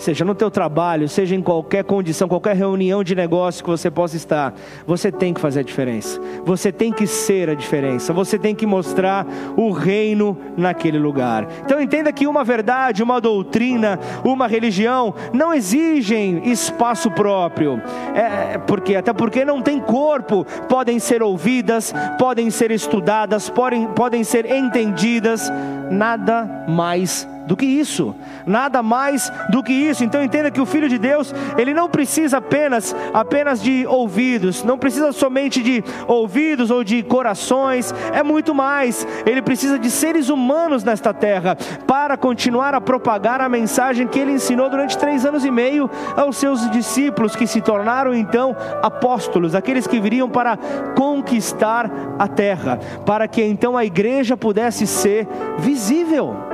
seja 0.00 0.24
no 0.24 0.34
teu 0.34 0.50
trabalho, 0.50 1.08
seja 1.08 1.34
em 1.34 1.42
qualquer 1.42 1.84
condição, 1.84 2.26
qualquer 2.26 2.56
reunião 2.56 3.04
de 3.04 3.14
negócio 3.14 3.62
que 3.62 3.70
você 3.70 3.90
possa 3.90 4.16
estar, 4.16 4.54
você 4.86 5.12
tem 5.12 5.34
que 5.34 5.40
fazer 5.40 5.60
a 5.60 5.62
diferença. 5.62 6.20
Você 6.44 6.72
tem 6.72 6.90
que 6.90 7.06
ser 7.06 7.50
a 7.50 7.54
diferença. 7.54 8.12
Você 8.12 8.38
tem 8.38 8.54
que 8.54 8.66
mostrar 8.66 9.26
o 9.56 9.70
reino 9.70 10.36
naquele 10.56 10.98
lugar. 10.98 11.46
Então 11.64 11.80
entenda 11.80 12.12
que 12.12 12.26
uma 12.26 12.42
verdade, 12.42 13.02
uma 13.02 13.20
doutrina, 13.20 13.98
uma 14.24 14.46
religião 14.46 15.14
não 15.32 15.52
exigem 15.52 16.48
espaço 16.50 17.10
próprio. 17.10 17.80
É, 18.14 18.58
porque 18.58 18.96
até 18.96 19.12
porque 19.12 19.44
não 19.44 19.60
tem 19.60 19.78
corpo, 19.78 20.46
podem 20.68 20.98
ser 20.98 21.22
ouvidas, 21.22 21.92
podem 22.18 22.50
ser 22.50 22.70
estudadas, 22.70 23.50
podem, 23.50 23.86
podem 23.88 24.24
ser 24.24 24.50
entendidas, 24.50 25.50
nada 25.90 26.64
mais 26.66 27.28
do 27.50 27.56
que 27.56 27.66
isso, 27.66 28.14
nada 28.46 28.80
mais 28.80 29.28
do 29.48 29.60
que 29.60 29.72
isso. 29.72 30.04
Então 30.04 30.22
entenda 30.22 30.52
que 30.52 30.60
o 30.60 30.64
Filho 30.64 30.88
de 30.88 30.98
Deus, 30.98 31.34
ele 31.58 31.74
não 31.74 31.88
precisa 31.88 32.38
apenas 32.38 32.94
apenas 33.12 33.60
de 33.60 33.84
ouvidos, 33.88 34.62
não 34.62 34.78
precisa 34.78 35.10
somente 35.10 35.60
de 35.60 35.82
ouvidos 36.06 36.70
ou 36.70 36.84
de 36.84 37.02
corações, 37.02 37.92
é 38.12 38.22
muito 38.22 38.54
mais. 38.54 39.04
Ele 39.26 39.42
precisa 39.42 39.80
de 39.80 39.90
seres 39.90 40.28
humanos 40.28 40.84
nesta 40.84 41.12
terra 41.12 41.56
para 41.88 42.16
continuar 42.16 42.72
a 42.72 42.80
propagar 42.80 43.40
a 43.40 43.48
mensagem 43.48 44.06
que 44.06 44.20
ele 44.20 44.30
ensinou 44.30 44.70
durante 44.70 44.96
três 44.96 45.26
anos 45.26 45.44
e 45.44 45.50
meio 45.50 45.90
aos 46.16 46.36
seus 46.36 46.70
discípulos, 46.70 47.34
que 47.34 47.48
se 47.48 47.60
tornaram 47.60 48.14
então 48.14 48.56
apóstolos, 48.80 49.56
aqueles 49.56 49.88
que 49.88 49.98
viriam 49.98 50.30
para 50.30 50.56
conquistar 50.96 51.90
a 52.16 52.28
terra, 52.28 52.78
para 53.04 53.26
que 53.26 53.42
então 53.42 53.76
a 53.76 53.84
igreja 53.84 54.36
pudesse 54.36 54.86
ser 54.86 55.26
visível. 55.58 56.49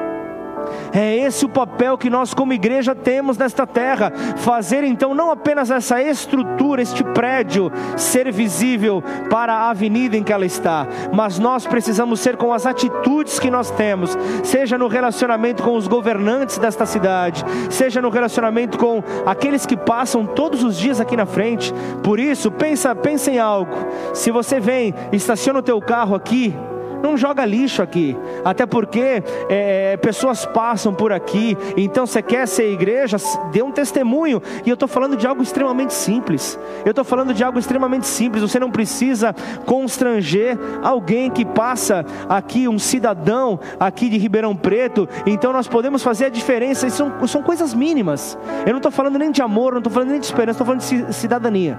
É 0.93 1.17
esse 1.17 1.45
o 1.45 1.49
papel 1.49 1.97
que 1.99 2.11
nós, 2.11 2.35
como 2.35 2.53
igreja, 2.53 2.95
temos 2.95 3.39
nesta 3.39 3.67
terra: 3.67 4.13
fazer 4.37 4.85
então 4.85 5.15
não 5.15 5.31
apenas 5.31 5.71
essa 5.71 6.03
estrutura, 6.03 6.83
este 6.83 7.03
prédio, 7.03 7.71
ser 7.97 8.33
visível 8.33 9.03
para 9.31 9.53
a 9.53 9.71
avenida 9.71 10.17
em 10.17 10.23
que 10.23 10.33
ela 10.33 10.47
está, 10.47 10.87
mas 11.13 11.39
nós 11.39 11.67
precisamos 11.67 12.21
ser 12.21 12.37
com 12.37 12.53
as 12.53 12.67
atitudes 12.67 13.39
que 13.39 13.51
nós 13.51 13.71
temos, 13.71 14.17
seja 14.43 14.79
no 14.79 14.89
relacionamento 14.89 15.63
com 15.63 15.77
os 15.77 15.87
governantes 15.87 16.59
desta 16.59 16.87
cidade, 16.87 17.45
seja 17.71 18.01
no 18.01 18.09
relacionamento 18.09 18.79
com 18.79 19.03
aqueles 19.25 19.67
que 19.67 19.77
passam 19.77 20.27
todos 20.27 20.63
os 20.63 20.77
dias 20.77 21.01
aqui 21.01 21.17
na 21.17 21.27
frente. 21.27 21.73
Por 22.03 22.19
isso, 22.19 22.51
pensa, 22.51 22.95
pensa 22.95 23.31
em 23.31 23.39
algo. 23.39 23.75
Se 24.15 24.31
você 24.31 24.61
vem, 24.61 24.95
estaciona 25.13 25.59
o 25.59 25.63
teu 25.63 25.81
carro 25.81 26.15
aqui, 26.15 26.55
não 27.03 27.17
joga 27.17 27.45
lixo 27.45 27.83
aqui, 27.83 28.17
até 28.45 28.67
porque 28.67 29.23
é, 29.49 29.97
pessoas 29.97 30.45
passam 30.47 30.95
por 30.95 31.13
aqui. 31.13 31.57
Então, 31.77 32.07
você 32.07 32.23
quer 32.23 32.47
ser 32.47 32.73
igreja, 32.73 33.17
dê 33.53 33.63
um 33.63 33.71
testemunho. 33.71 34.43
E 34.65 34.69
eu 34.69 34.75
estou 34.75 34.89
falando 34.89 35.17
de 35.17 35.27
algo 35.27 35.43
extremamente 35.43 35.93
simples. 35.93 36.59
Eu 36.85 36.91
estou 36.91 37.05
falando 37.05 37.33
de 37.35 37.43
algo 37.43 37.59
extremamente 37.59 38.07
simples. 38.07 38.43
Você 38.43 38.59
não 38.59 38.71
precisa 38.71 39.35
constranger 39.65 40.59
alguém 40.83 41.31
que 41.31 41.45
passa 41.45 42.05
aqui, 42.29 42.69
um 42.69 42.79
cidadão 42.79 43.59
aqui 43.79 44.09
de 44.09 44.19
Ribeirão 44.19 44.55
Preto. 44.57 45.09
Então, 45.27 45.53
nós 45.53 45.69
podemos 45.69 46.03
fazer 46.03 46.27
a 46.27 46.31
diferença. 46.31 46.87
Isso 46.87 46.97
são, 46.97 47.27
são 47.27 47.43
coisas 47.43 47.75
mínimas. 47.75 48.39
Eu 48.65 48.73
não 48.73 48.79
estou 48.79 48.93
falando 48.93 49.19
nem 49.19 49.31
de 49.31 49.43
amor, 49.43 49.73
não 49.73 49.79
estou 49.79 49.93
falando 49.93 50.11
nem 50.11 50.21
de 50.21 50.27
esperança, 50.27 50.63
estou 50.63 50.67
falando 50.67 50.81
de 50.81 51.15
cidadania. 51.15 51.79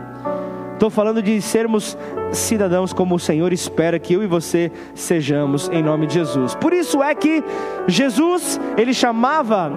Estou 0.78 0.92
falando 0.92 1.24
de 1.24 1.42
sermos 1.42 1.98
cidadãos 2.32 2.94
como 2.94 3.16
o 3.16 3.20
Senhor 3.20 3.52
espera 3.52 3.98
que 3.98 4.14
eu 4.14 4.22
e 4.22 4.28
você 4.28 4.72
sejamos 4.94 5.68
em 5.70 5.82
nome 5.82 6.06
de 6.06 6.14
Jesus. 6.14 6.54
Por 6.54 6.72
isso 6.72 7.02
é 7.02 7.16
que 7.16 7.44
Jesus, 7.88 8.62
ele 8.78 8.94
chamava 8.94 9.72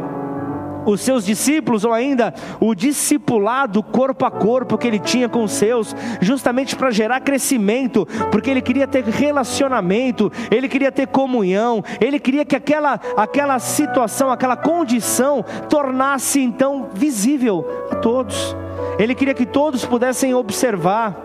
os 0.87 1.01
seus 1.01 1.25
discípulos, 1.25 1.85
ou 1.85 1.93
ainda 1.93 2.33
o 2.61 2.75
discipulado 2.75 3.83
corpo 3.83 4.25
a 4.25 4.31
corpo 4.31 4.79
que 4.79 4.87
ele 4.87 4.99
tinha 4.99 5.29
com 5.29 5.45
os 5.45 5.53
seus, 5.53 5.95
justamente 6.21 6.77
para 6.77 6.91
gerar 6.91 7.21
crescimento, 7.21 8.07
porque 8.31 8.51
ele 8.51 8.63
queria 8.63 8.87
ter 8.87 9.05
relacionamento, 9.05 10.31
ele 10.51 10.69
queria 10.69 10.93
ter 10.93 11.07
comunhão, 11.07 11.83
ele 12.01 12.19
queria 12.19 12.45
que 12.45 12.57
aquela, 12.57 13.01
aquela 13.17 13.59
situação, 13.59 14.31
aquela 14.31 14.57
condição 14.57 15.45
tornasse 15.69 16.41
então 16.41 16.89
visível 16.95 17.67
a 17.91 17.97
todos. 17.97 18.57
Ele 18.99 19.15
queria 19.15 19.35
que 19.35 19.47
todos 19.47 19.85
pudessem 19.85 20.35
observar 20.35 21.17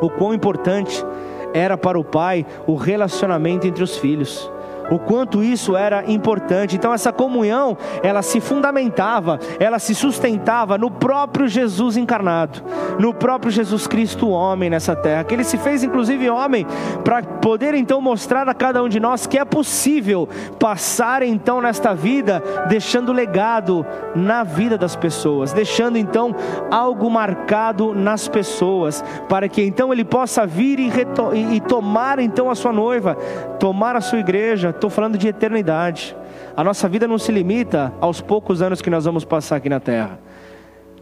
o 0.00 0.10
quão 0.10 0.34
importante 0.34 1.04
era 1.52 1.76
para 1.76 1.98
o 1.98 2.04
pai 2.04 2.44
o 2.66 2.74
relacionamento 2.74 3.66
entre 3.66 3.82
os 3.82 3.96
filhos 3.96 4.50
o 4.90 4.98
quanto 4.98 5.42
isso 5.42 5.76
era 5.76 6.10
importante. 6.10 6.76
Então 6.76 6.92
essa 6.92 7.12
comunhão, 7.12 7.76
ela 8.02 8.22
se 8.22 8.40
fundamentava, 8.40 9.38
ela 9.58 9.78
se 9.78 9.94
sustentava 9.94 10.78
no 10.78 10.90
próprio 10.90 11.48
Jesus 11.48 11.96
encarnado, 11.96 12.62
no 12.98 13.12
próprio 13.12 13.50
Jesus 13.50 13.86
Cristo 13.86 14.28
homem 14.28 14.70
nessa 14.70 14.94
terra, 14.94 15.24
que 15.24 15.34
ele 15.34 15.44
se 15.44 15.58
fez 15.58 15.82
inclusive 15.82 16.28
homem 16.30 16.66
para 17.04 17.22
poder 17.22 17.74
então 17.74 18.00
mostrar 18.00 18.48
a 18.48 18.54
cada 18.54 18.82
um 18.82 18.88
de 18.88 19.00
nós 19.00 19.26
que 19.26 19.38
é 19.38 19.44
possível 19.44 20.28
passar 20.58 21.22
então 21.22 21.60
nesta 21.60 21.94
vida 21.94 22.42
deixando 22.68 23.12
legado 23.12 23.84
na 24.14 24.42
vida 24.42 24.78
das 24.78 24.96
pessoas, 24.96 25.52
deixando 25.52 25.96
então 25.98 26.34
algo 26.70 27.10
marcado 27.10 27.94
nas 27.94 28.28
pessoas, 28.28 29.04
para 29.28 29.48
que 29.48 29.62
então 29.62 29.92
ele 29.92 30.04
possa 30.04 30.46
vir 30.46 30.78
e, 30.78 30.90
e 31.56 31.60
tomar 31.60 32.18
então 32.18 32.50
a 32.50 32.54
sua 32.54 32.72
noiva, 32.72 33.14
tomar 33.58 33.96
a 33.96 34.00
sua 34.00 34.18
igreja, 34.18 34.72
estou 34.76 34.90
falando 34.90 35.18
de 35.18 35.28
eternidade. 35.28 36.16
A 36.56 36.64
nossa 36.64 36.88
vida 36.88 37.06
não 37.06 37.18
se 37.18 37.32
limita 37.32 37.92
aos 38.00 38.20
poucos 38.20 38.62
anos 38.62 38.80
que 38.80 38.88
nós 38.88 39.04
vamos 39.04 39.24
passar 39.24 39.56
aqui 39.56 39.68
na 39.68 39.80
terra. 39.80 40.18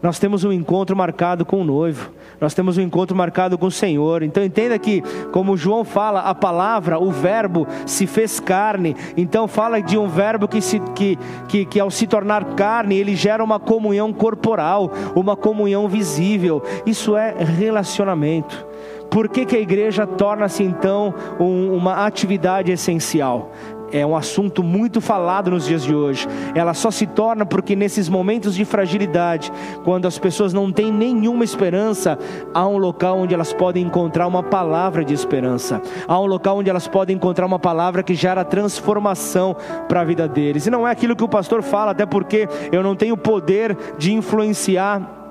Nós 0.01 0.19
temos 0.19 0.43
um 0.43 0.51
encontro 0.51 0.95
marcado 0.95 1.45
com 1.45 1.61
o 1.61 1.63
noivo, 1.63 2.11
nós 2.39 2.53
temos 2.53 2.77
um 2.77 2.81
encontro 2.81 3.15
marcado 3.15 3.57
com 3.57 3.65
o 3.65 3.71
Senhor. 3.71 4.21
Então 4.21 4.43
entenda 4.43 4.77
que, 4.77 5.01
como 5.31 5.57
João 5.57 5.83
fala, 5.83 6.19
a 6.19 6.35
palavra, 6.35 6.99
o 6.99 7.09
verbo 7.09 7.65
se 7.85 8.05
fez 8.05 8.39
carne. 8.39 8.95
Então 9.17 9.47
fala 9.47 9.81
de 9.81 9.97
um 9.97 10.07
verbo 10.07 10.47
que, 10.47 10.61
se, 10.61 10.79
que, 10.93 11.17
que, 11.47 11.65
que 11.65 11.79
ao 11.79 11.89
se 11.89 12.05
tornar 12.05 12.43
carne, 12.55 12.97
ele 12.97 13.15
gera 13.15 13.43
uma 13.43 13.59
comunhão 13.59 14.13
corporal, 14.13 14.91
uma 15.15 15.35
comunhão 15.35 15.87
visível. 15.87 16.61
Isso 16.85 17.15
é 17.15 17.33
relacionamento. 17.39 18.74
Por 19.15 19.29
que, 19.29 19.45
que 19.45 19.55
a 19.55 19.61
igreja 19.61 20.05
torna-se 20.05 20.61
então 20.61 21.13
um, 21.39 21.73
uma 21.73 22.05
atividade 22.05 22.69
essencial? 22.69 23.49
é 23.93 24.05
um 24.05 24.13
assunto 24.13 24.61
muito 24.61 24.99
falado 24.99 25.51
nos 25.51 25.67
dias 25.67 25.83
de 25.83 25.95
hoje. 25.95 26.27
Ela 26.53 26.73
só 26.73 26.91
se 26.91 27.05
torna 27.05 27.45
porque 27.45 27.77
nesses 27.77 28.09
momentos 28.09 28.53
de 28.53 28.65
fragilidade, 28.65 29.49
quando 29.85 30.05
as 30.05 30.19
pessoas 30.19 30.51
não 30.51 30.69
têm 30.69 30.91
nenhuma 30.91 31.45
esperança, 31.45 32.19
há 32.53 32.67
um 32.67 32.77
local 32.77 33.19
onde 33.19 33.33
elas 33.33 33.53
podem 33.53 33.85
encontrar 33.85 34.27
uma 34.27 34.43
palavra 34.43 35.05
de 35.05 35.13
esperança. 35.13 35.81
Há 36.09 36.19
um 36.19 36.25
local 36.25 36.57
onde 36.57 36.69
elas 36.69 36.89
podem 36.89 37.15
encontrar 37.15 37.45
uma 37.45 37.59
palavra 37.59 38.03
que 38.03 38.15
gera 38.15 38.43
transformação 38.43 39.55
para 39.87 40.01
a 40.01 40.03
vida 40.03 40.27
deles. 40.27 40.67
E 40.67 40.69
não 40.69 40.85
é 40.85 40.91
aquilo 40.91 41.15
que 41.15 41.23
o 41.23 41.29
pastor 41.29 41.63
fala, 41.63 41.91
até 41.91 42.05
porque 42.05 42.49
eu 42.69 42.83
não 42.83 42.97
tenho 42.97 43.15
poder 43.15 43.77
de 43.97 44.11
influenciar 44.11 45.24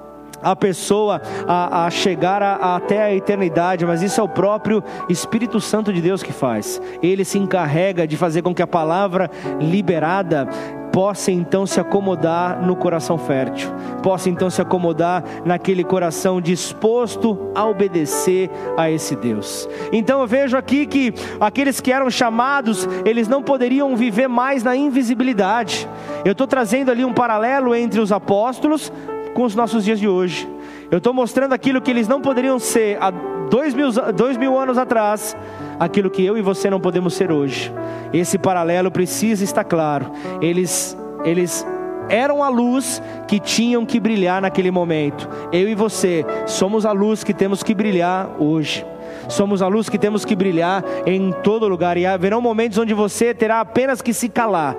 a 0.44 0.54
pessoa 0.54 1.20
a, 1.48 1.86
a 1.86 1.90
chegar 1.90 2.42
a, 2.42 2.76
até 2.76 3.02
a 3.02 3.14
eternidade, 3.14 3.86
mas 3.86 4.02
isso 4.02 4.20
é 4.20 4.24
o 4.24 4.28
próprio 4.28 4.84
Espírito 5.08 5.60
Santo 5.60 5.92
de 5.92 6.00
Deus 6.00 6.22
que 6.22 6.32
faz. 6.32 6.80
Ele 7.02 7.24
se 7.24 7.38
encarrega 7.38 8.06
de 8.06 8.16
fazer 8.16 8.42
com 8.42 8.54
que 8.54 8.62
a 8.62 8.66
palavra 8.66 9.30
liberada 9.58 10.46
possa 10.94 11.32
então 11.32 11.66
se 11.66 11.80
acomodar 11.80 12.64
no 12.64 12.76
coração 12.76 13.18
fértil, 13.18 13.68
possa 14.00 14.30
então 14.30 14.48
se 14.48 14.62
acomodar 14.62 15.24
naquele 15.44 15.82
coração 15.82 16.40
disposto 16.40 17.50
a 17.52 17.66
obedecer 17.66 18.48
a 18.76 18.88
esse 18.88 19.16
Deus. 19.16 19.68
Então 19.92 20.20
eu 20.20 20.26
vejo 20.28 20.56
aqui 20.56 20.86
que 20.86 21.12
aqueles 21.40 21.80
que 21.80 21.90
eram 21.90 22.08
chamados, 22.08 22.88
eles 23.04 23.26
não 23.26 23.42
poderiam 23.42 23.96
viver 23.96 24.28
mais 24.28 24.62
na 24.62 24.76
invisibilidade. 24.76 25.88
Eu 26.24 26.30
estou 26.30 26.46
trazendo 26.46 26.92
ali 26.92 27.04
um 27.04 27.12
paralelo 27.12 27.74
entre 27.74 27.98
os 27.98 28.12
apóstolos 28.12 28.92
com 29.34 29.42
os 29.42 29.54
nossos 29.54 29.84
dias 29.84 29.98
de 29.98 30.08
hoje. 30.08 30.48
Eu 30.90 30.98
estou 30.98 31.12
mostrando 31.12 31.52
aquilo 31.52 31.80
que 31.80 31.90
eles 31.90 32.08
não 32.08 32.20
poderiam 32.20 32.58
ser 32.58 32.96
há 33.00 33.10
dois 33.50 33.74
mil, 33.74 33.90
dois 34.14 34.36
mil 34.36 34.58
anos 34.58 34.78
atrás, 34.78 35.36
aquilo 35.78 36.08
que 36.08 36.24
eu 36.24 36.38
e 36.38 36.42
você 36.42 36.70
não 36.70 36.80
podemos 36.80 37.14
ser 37.14 37.30
hoje. 37.30 37.72
Esse 38.12 38.38
paralelo 38.38 38.90
precisa 38.90 39.44
estar 39.44 39.64
claro. 39.64 40.10
Eles, 40.40 40.96
eles 41.24 41.66
eram 42.08 42.42
a 42.42 42.48
luz 42.48 43.02
que 43.26 43.40
tinham 43.40 43.84
que 43.84 43.98
brilhar 43.98 44.40
naquele 44.40 44.70
momento. 44.70 45.28
Eu 45.52 45.68
e 45.68 45.74
você 45.74 46.24
somos 46.46 46.86
a 46.86 46.92
luz 46.92 47.24
que 47.24 47.34
temos 47.34 47.62
que 47.62 47.74
brilhar 47.74 48.30
hoje. 48.38 48.86
Somos 49.28 49.62
a 49.62 49.66
luz 49.66 49.88
que 49.88 49.98
temos 49.98 50.24
que 50.24 50.36
brilhar 50.36 50.84
em 51.06 51.32
todo 51.42 51.66
lugar. 51.66 51.96
E 51.96 52.06
haverão 52.06 52.40
momentos 52.40 52.78
onde 52.78 52.94
você 52.94 53.34
terá 53.34 53.60
apenas 53.60 54.00
que 54.00 54.12
se 54.12 54.28
calar 54.28 54.76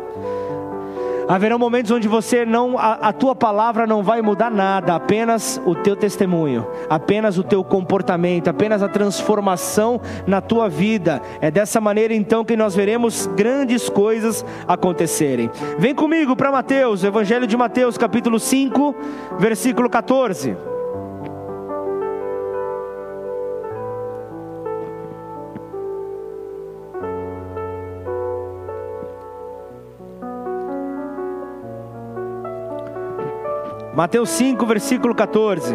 Haverão 1.27 1.57
momentos 1.57 1.89
onde 1.91 2.07
você 2.07 2.45
não, 2.45 2.77
a, 2.77 2.93
a, 2.93 3.13
tua 3.13 3.35
palavra 3.35 3.87
não 3.87 4.03
vai 4.03 4.21
mudar 4.21 4.51
nada, 4.51 4.93
apenas 4.93 5.59
o 5.65 5.73
teu 5.73 5.95
testemunho, 5.95 6.67
apenas 6.87 7.39
o 7.39 7.43
teu 7.43 7.63
comportamento, 7.63 8.47
apenas 8.47 8.83
a 8.83 8.87
transformação 8.87 9.99
na 10.27 10.39
tua 10.39 10.69
vida. 10.69 11.21
É 11.41 11.49
dessa 11.49 11.81
maneira 11.81 12.13
então 12.13 12.45
que 12.45 12.55
nós 12.55 12.75
veremos 12.75 13.25
grandes 13.35 13.89
coisas 13.89 14.45
acontecerem. 14.67 15.49
Vem 15.79 15.95
comigo 15.95 16.35
para 16.35 16.51
Mateus, 16.51 17.03
Evangelho 17.03 17.47
de 17.47 17.57
Mateus, 17.57 17.97
capítulo 17.97 18.39
5, 18.39 18.95
versículo 19.39 19.89
14. 19.89 20.74
Mateus 33.95 34.29
5, 34.31 34.65
versículo 34.65 35.15
14. 35.15 35.73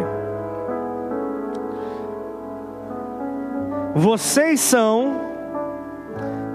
Vocês 3.94 4.60
são 4.60 5.22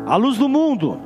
a 0.05 0.15
luz 0.15 0.38
do 0.38 0.48
mundo. 0.48 1.01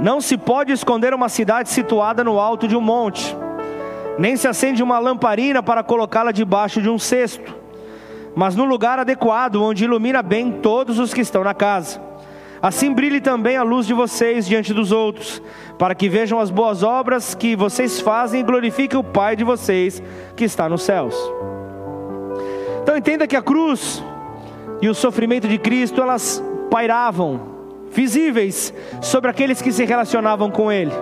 Não 0.00 0.20
se 0.20 0.36
pode 0.36 0.72
esconder 0.72 1.14
uma 1.14 1.28
cidade 1.28 1.68
situada 1.68 2.24
no 2.24 2.40
alto 2.40 2.66
de 2.66 2.76
um 2.76 2.80
monte, 2.80 3.36
nem 4.18 4.36
se 4.36 4.48
acende 4.48 4.82
uma 4.82 4.98
lamparina 4.98 5.62
para 5.62 5.84
colocá-la 5.84 6.32
debaixo 6.32 6.82
de 6.82 6.90
um 6.90 6.98
cesto, 6.98 7.54
mas 8.34 8.56
no 8.56 8.64
lugar 8.64 8.98
adequado, 8.98 9.62
onde 9.62 9.84
ilumina 9.84 10.20
bem 10.20 10.50
todos 10.50 10.98
os 10.98 11.14
que 11.14 11.20
estão 11.20 11.44
na 11.44 11.54
casa. 11.54 12.04
Assim 12.60 12.92
brilhe 12.92 13.20
também 13.20 13.56
a 13.56 13.62
luz 13.62 13.86
de 13.86 13.94
vocês 13.94 14.46
diante 14.46 14.74
dos 14.74 14.90
outros, 14.90 15.40
para 15.78 15.94
que 15.94 16.08
vejam 16.08 16.38
as 16.38 16.50
boas 16.50 16.82
obras 16.82 17.34
que 17.34 17.54
vocês 17.54 18.00
fazem 18.00 18.40
e 18.40 18.44
glorifiquem 18.44 18.98
o 18.98 19.04
Pai 19.04 19.36
de 19.36 19.44
vocês 19.44 20.02
que 20.34 20.44
está 20.44 20.68
nos 20.68 20.82
céus. 20.82 21.14
Então 22.82 22.96
entenda 22.96 23.26
que 23.26 23.36
a 23.36 23.42
cruz 23.42 24.02
e 24.80 24.88
o 24.88 24.94
sofrimento 24.94 25.48
de 25.48 25.58
Cristo, 25.58 26.00
elas 26.00 26.42
pairavam 26.70 27.40
visíveis 27.90 28.72
sobre 29.00 29.30
aqueles 29.30 29.62
que 29.62 29.72
se 29.72 29.84
relacionavam 29.84 30.50
com 30.50 30.70
Ele. 30.70 30.92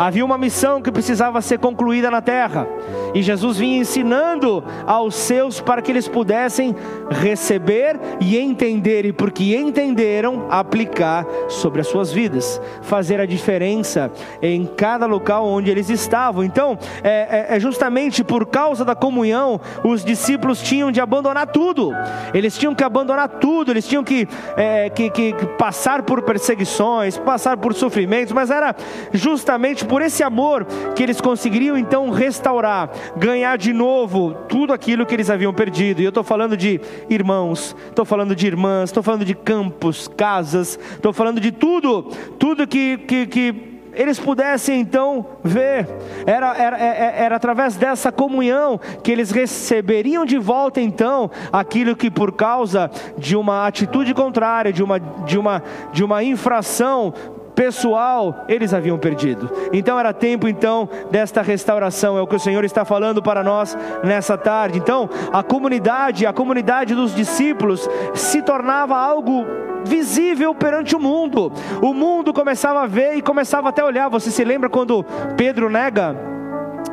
Havia 0.00 0.24
uma 0.24 0.38
missão 0.38 0.80
que 0.80 0.90
precisava 0.90 1.42
ser 1.42 1.58
concluída 1.58 2.10
na 2.10 2.22
terra, 2.22 2.66
e 3.12 3.20
Jesus 3.20 3.58
vinha 3.58 3.80
ensinando 3.80 4.64
aos 4.86 5.14
seus 5.14 5.60
para 5.60 5.82
que 5.82 5.92
eles 5.92 6.08
pudessem 6.08 6.74
receber 7.10 8.00
e 8.18 8.38
entender, 8.38 9.04
e 9.04 9.12
porque 9.12 9.54
entenderam, 9.54 10.46
aplicar 10.48 11.26
sobre 11.48 11.82
as 11.82 11.86
suas 11.86 12.10
vidas, 12.10 12.58
fazer 12.80 13.20
a 13.20 13.26
diferença 13.26 14.10
em 14.40 14.64
cada 14.64 15.04
local 15.04 15.46
onde 15.46 15.70
eles 15.70 15.90
estavam. 15.90 16.42
Então, 16.44 16.78
é, 17.04 17.50
é, 17.50 17.56
é 17.56 17.60
justamente 17.60 18.24
por 18.24 18.46
causa 18.46 18.86
da 18.86 18.94
comunhão, 18.94 19.60
os 19.84 20.02
discípulos 20.02 20.62
tinham 20.62 20.90
de 20.90 20.98
abandonar 20.98 21.48
tudo, 21.48 21.92
eles 22.32 22.56
tinham 22.56 22.74
que 22.74 22.82
abandonar 22.82 23.28
tudo, 23.28 23.70
eles 23.70 23.86
tinham 23.86 24.02
que, 24.02 24.26
é, 24.56 24.88
que, 24.88 25.10
que 25.10 25.34
passar 25.58 26.04
por 26.04 26.22
perseguições, 26.22 27.18
passar 27.18 27.58
por 27.58 27.74
sofrimentos, 27.74 28.32
mas 28.32 28.50
era 28.50 28.74
justamente 29.12 29.89
por 29.90 30.02
esse 30.02 30.22
amor 30.22 30.64
que 30.94 31.02
eles 31.02 31.20
conseguiriam 31.20 31.76
então 31.76 32.10
restaurar, 32.10 32.92
ganhar 33.16 33.58
de 33.58 33.72
novo 33.72 34.34
tudo 34.48 34.72
aquilo 34.72 35.04
que 35.04 35.12
eles 35.12 35.28
haviam 35.28 35.52
perdido. 35.52 36.00
E 36.00 36.04
eu 36.04 36.10
estou 36.10 36.22
falando 36.22 36.56
de 36.56 36.80
irmãos, 37.08 37.74
estou 37.88 38.04
falando 38.04 38.36
de 38.36 38.46
irmãs, 38.46 38.90
estou 38.90 39.02
falando 39.02 39.24
de 39.24 39.34
campos, 39.34 40.06
casas, 40.06 40.78
estou 40.92 41.12
falando 41.12 41.40
de 41.40 41.50
tudo, 41.50 42.04
tudo 42.38 42.68
que, 42.68 42.98
que, 42.98 43.26
que 43.26 43.70
eles 43.92 44.20
pudessem 44.20 44.78
então 44.78 45.26
ver, 45.42 45.88
era, 46.24 46.56
era, 46.56 46.78
é, 46.78 46.86
é, 46.86 47.22
era, 47.24 47.34
através 47.34 47.74
dessa 47.74 48.12
comunhão 48.12 48.78
que 49.02 49.10
eles 49.10 49.32
receberiam 49.32 50.24
de 50.24 50.38
volta 50.38 50.80
então 50.80 51.28
aquilo 51.52 51.96
que 51.96 52.12
por 52.12 52.30
causa 52.30 52.88
de 53.18 53.34
uma 53.34 53.66
atitude 53.66 54.14
contrária, 54.14 54.72
de 54.72 54.84
uma, 54.84 55.00
de 55.00 55.36
uma, 55.36 55.64
de 55.92 56.04
uma 56.04 56.22
infração 56.22 57.12
pessoal 57.60 58.46
eles 58.48 58.72
haviam 58.72 58.98
perdido. 58.98 59.50
Então 59.70 60.00
era 60.00 60.14
tempo 60.14 60.48
então 60.48 60.88
desta 61.10 61.42
restauração, 61.42 62.16
é 62.16 62.22
o 62.22 62.26
que 62.26 62.36
o 62.36 62.40
Senhor 62.40 62.64
está 62.64 62.86
falando 62.86 63.22
para 63.22 63.44
nós 63.44 63.76
nessa 64.02 64.38
tarde. 64.38 64.78
Então, 64.78 65.10
a 65.30 65.42
comunidade, 65.42 66.24
a 66.24 66.32
comunidade 66.32 66.94
dos 66.94 67.14
discípulos 67.14 67.86
se 68.14 68.40
tornava 68.40 68.96
algo 68.96 69.44
visível 69.84 70.54
perante 70.54 70.96
o 70.96 70.98
mundo. 70.98 71.52
O 71.82 71.92
mundo 71.92 72.32
começava 72.32 72.80
a 72.80 72.86
ver 72.86 73.16
e 73.16 73.22
começava 73.22 73.68
até 73.68 73.82
a 73.82 73.86
olhar. 73.86 74.08
Você 74.08 74.30
se 74.30 74.42
lembra 74.42 74.70
quando 74.70 75.04
Pedro 75.36 75.68
nega 75.68 76.29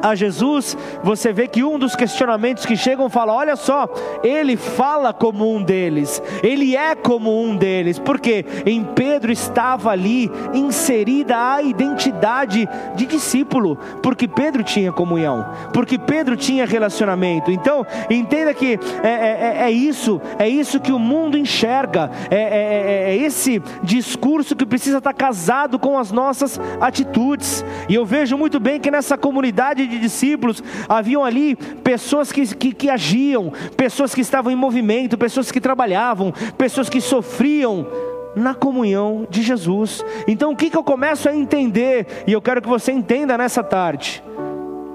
a 0.02 0.16
Jesus, 0.16 0.78
você 1.04 1.34
vê 1.34 1.48
que 1.48 1.64
um 1.64 1.80
dos 1.80 1.96
questionamentos 1.96 2.66
que 2.66 2.76
chegam 2.76 3.10
fala: 3.10 3.34
olha 3.34 3.56
só, 3.56 3.88
ele 4.24 4.56
fala 4.56 5.14
como 5.14 5.56
um 5.56 5.62
deles, 5.62 6.22
ele 6.44 6.76
é 6.76 6.96
como 6.96 7.44
um 7.44 7.56
deles, 7.56 8.00
porque 8.00 8.46
em 8.66 8.84
Pedro 8.84 9.32
estava 9.32 9.92
ali 9.92 10.32
inserida 10.54 11.54
a 11.54 11.62
identidade 11.62 12.68
de 12.96 13.06
discípulo, 13.06 13.78
porque 14.02 14.28
Pedro 14.28 14.64
tinha 14.64 14.92
comunhão, 14.92 15.46
porque 15.74 15.98
Pedro 15.98 16.36
tinha 16.36 16.66
relacionamento. 16.66 17.52
Então, 17.52 17.86
entenda 18.10 18.54
que 18.54 18.80
é, 19.04 19.08
é, 19.08 19.62
é, 19.62 19.64
é 19.64 19.72
isso, 19.72 20.22
é 20.38 20.48
isso 20.48 20.80
que 20.80 20.92
o 20.92 21.00
mundo 21.00 21.38
enxerga, 21.38 22.12
é, 22.30 22.36
é, 22.36 22.40
é, 22.40 23.10
é 23.10 23.18
esse 23.18 23.62
discurso 23.84 24.56
que 24.56 24.66
precisa 24.66 25.00
estar 25.00 25.14
casado 25.14 25.80
com 25.80 25.98
as 25.98 26.12
nossas 26.12 26.60
atitudes. 26.80 27.66
E 27.90 27.96
eu 27.96 28.06
vejo 28.06 28.38
muito 28.38 28.60
bem 28.60 28.80
que 28.80 28.92
nessa 28.92 29.18
comunidade 29.18 29.77
de 29.86 30.00
discípulos, 30.00 30.64
haviam 30.88 31.24
ali 31.24 31.56
pessoas 31.84 32.32
que, 32.32 32.56
que, 32.56 32.74
que 32.74 32.90
agiam, 32.90 33.52
pessoas 33.76 34.16
que 34.16 34.22
estavam 34.22 34.52
em 34.52 34.56
movimento, 34.56 35.18
pessoas 35.18 35.52
que 35.52 35.62
trabalhavam, 35.62 36.34
pessoas 36.58 36.90
que 36.90 37.02
sofriam 37.02 37.86
na 38.36 38.54
comunhão 38.54 39.28
de 39.30 39.42
Jesus. 39.42 40.04
Então 40.28 40.52
o 40.52 40.56
que, 40.56 40.70
que 40.70 40.78
eu 40.78 40.84
começo 40.84 41.28
a 41.28 41.36
entender, 41.36 42.08
e 42.26 42.32
eu 42.32 42.42
quero 42.42 42.62
que 42.62 42.70
você 42.70 42.92
entenda 42.92 43.38
nessa 43.38 43.64
tarde: 43.64 44.24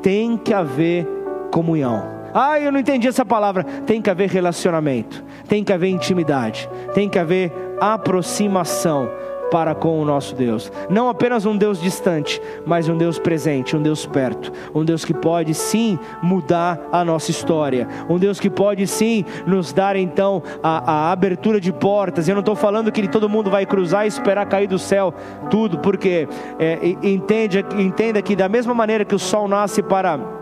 tem 0.03 0.37
que 0.37 0.55
haver 0.55 1.07
comunhão. 1.51 2.23
Ah, 2.35 2.59
eu 2.59 2.73
não 2.73 2.81
entendi 2.81 3.07
essa 3.07 3.27
palavra. 3.27 3.63
Tem 3.63 4.01
que 4.01 4.09
haver 4.09 4.31
relacionamento, 4.31 5.23
tem 5.47 5.63
que 5.63 5.73
haver 5.73 5.89
intimidade, 5.89 6.69
tem 6.95 7.09
que 7.09 7.19
haver 7.19 7.53
aproximação 7.79 9.11
para 9.53 9.75
com 9.75 10.01
o 10.01 10.05
nosso 10.07 10.35
Deus. 10.35 10.73
Não 10.89 11.11
apenas 11.11 11.45
um 11.45 11.55
Deus 11.55 11.79
distante, 11.79 12.41
mas 12.65 12.89
um 12.89 12.97
Deus 12.97 13.19
presente, 13.19 13.77
um 13.77 13.83
Deus 13.83 14.07
perto, 14.07 14.51
um 14.75 14.83
Deus 14.83 15.05
que 15.05 15.13
pode 15.13 15.53
sim 15.53 15.99
mudar 16.23 16.81
a 16.91 17.05
nossa 17.05 17.31
história, 17.31 17.87
um 18.09 18.19
Deus 18.19 18.41
que 18.41 18.49
pode 18.49 18.87
sim 18.87 19.27
nos 19.47 19.71
dar 19.71 19.95
então 19.95 20.43
a, 20.63 20.93
a 20.93 21.13
abertura 21.13 21.61
de 21.61 21.71
portas. 21.71 22.27
Eu 22.27 22.35
não 22.35 22.41
estou 22.41 22.57
falando 22.57 22.91
que 22.91 23.07
todo 23.07 23.29
mundo 23.29 23.51
vai 23.51 23.67
cruzar 23.67 24.07
e 24.07 24.09
esperar 24.09 24.47
cair 24.47 24.67
do 24.67 24.79
céu 24.79 25.13
tudo, 25.51 25.79
porque 25.81 26.27
é, 26.59 26.79
entende, 27.03 27.63
entenda 27.77 28.23
que 28.23 28.35
da 28.35 28.49
mesma 28.49 28.73
maneira 28.73 29.05
que 29.05 29.15
o 29.15 29.19
sol 29.19 29.47
nasce 29.47 29.83
para 29.83 30.42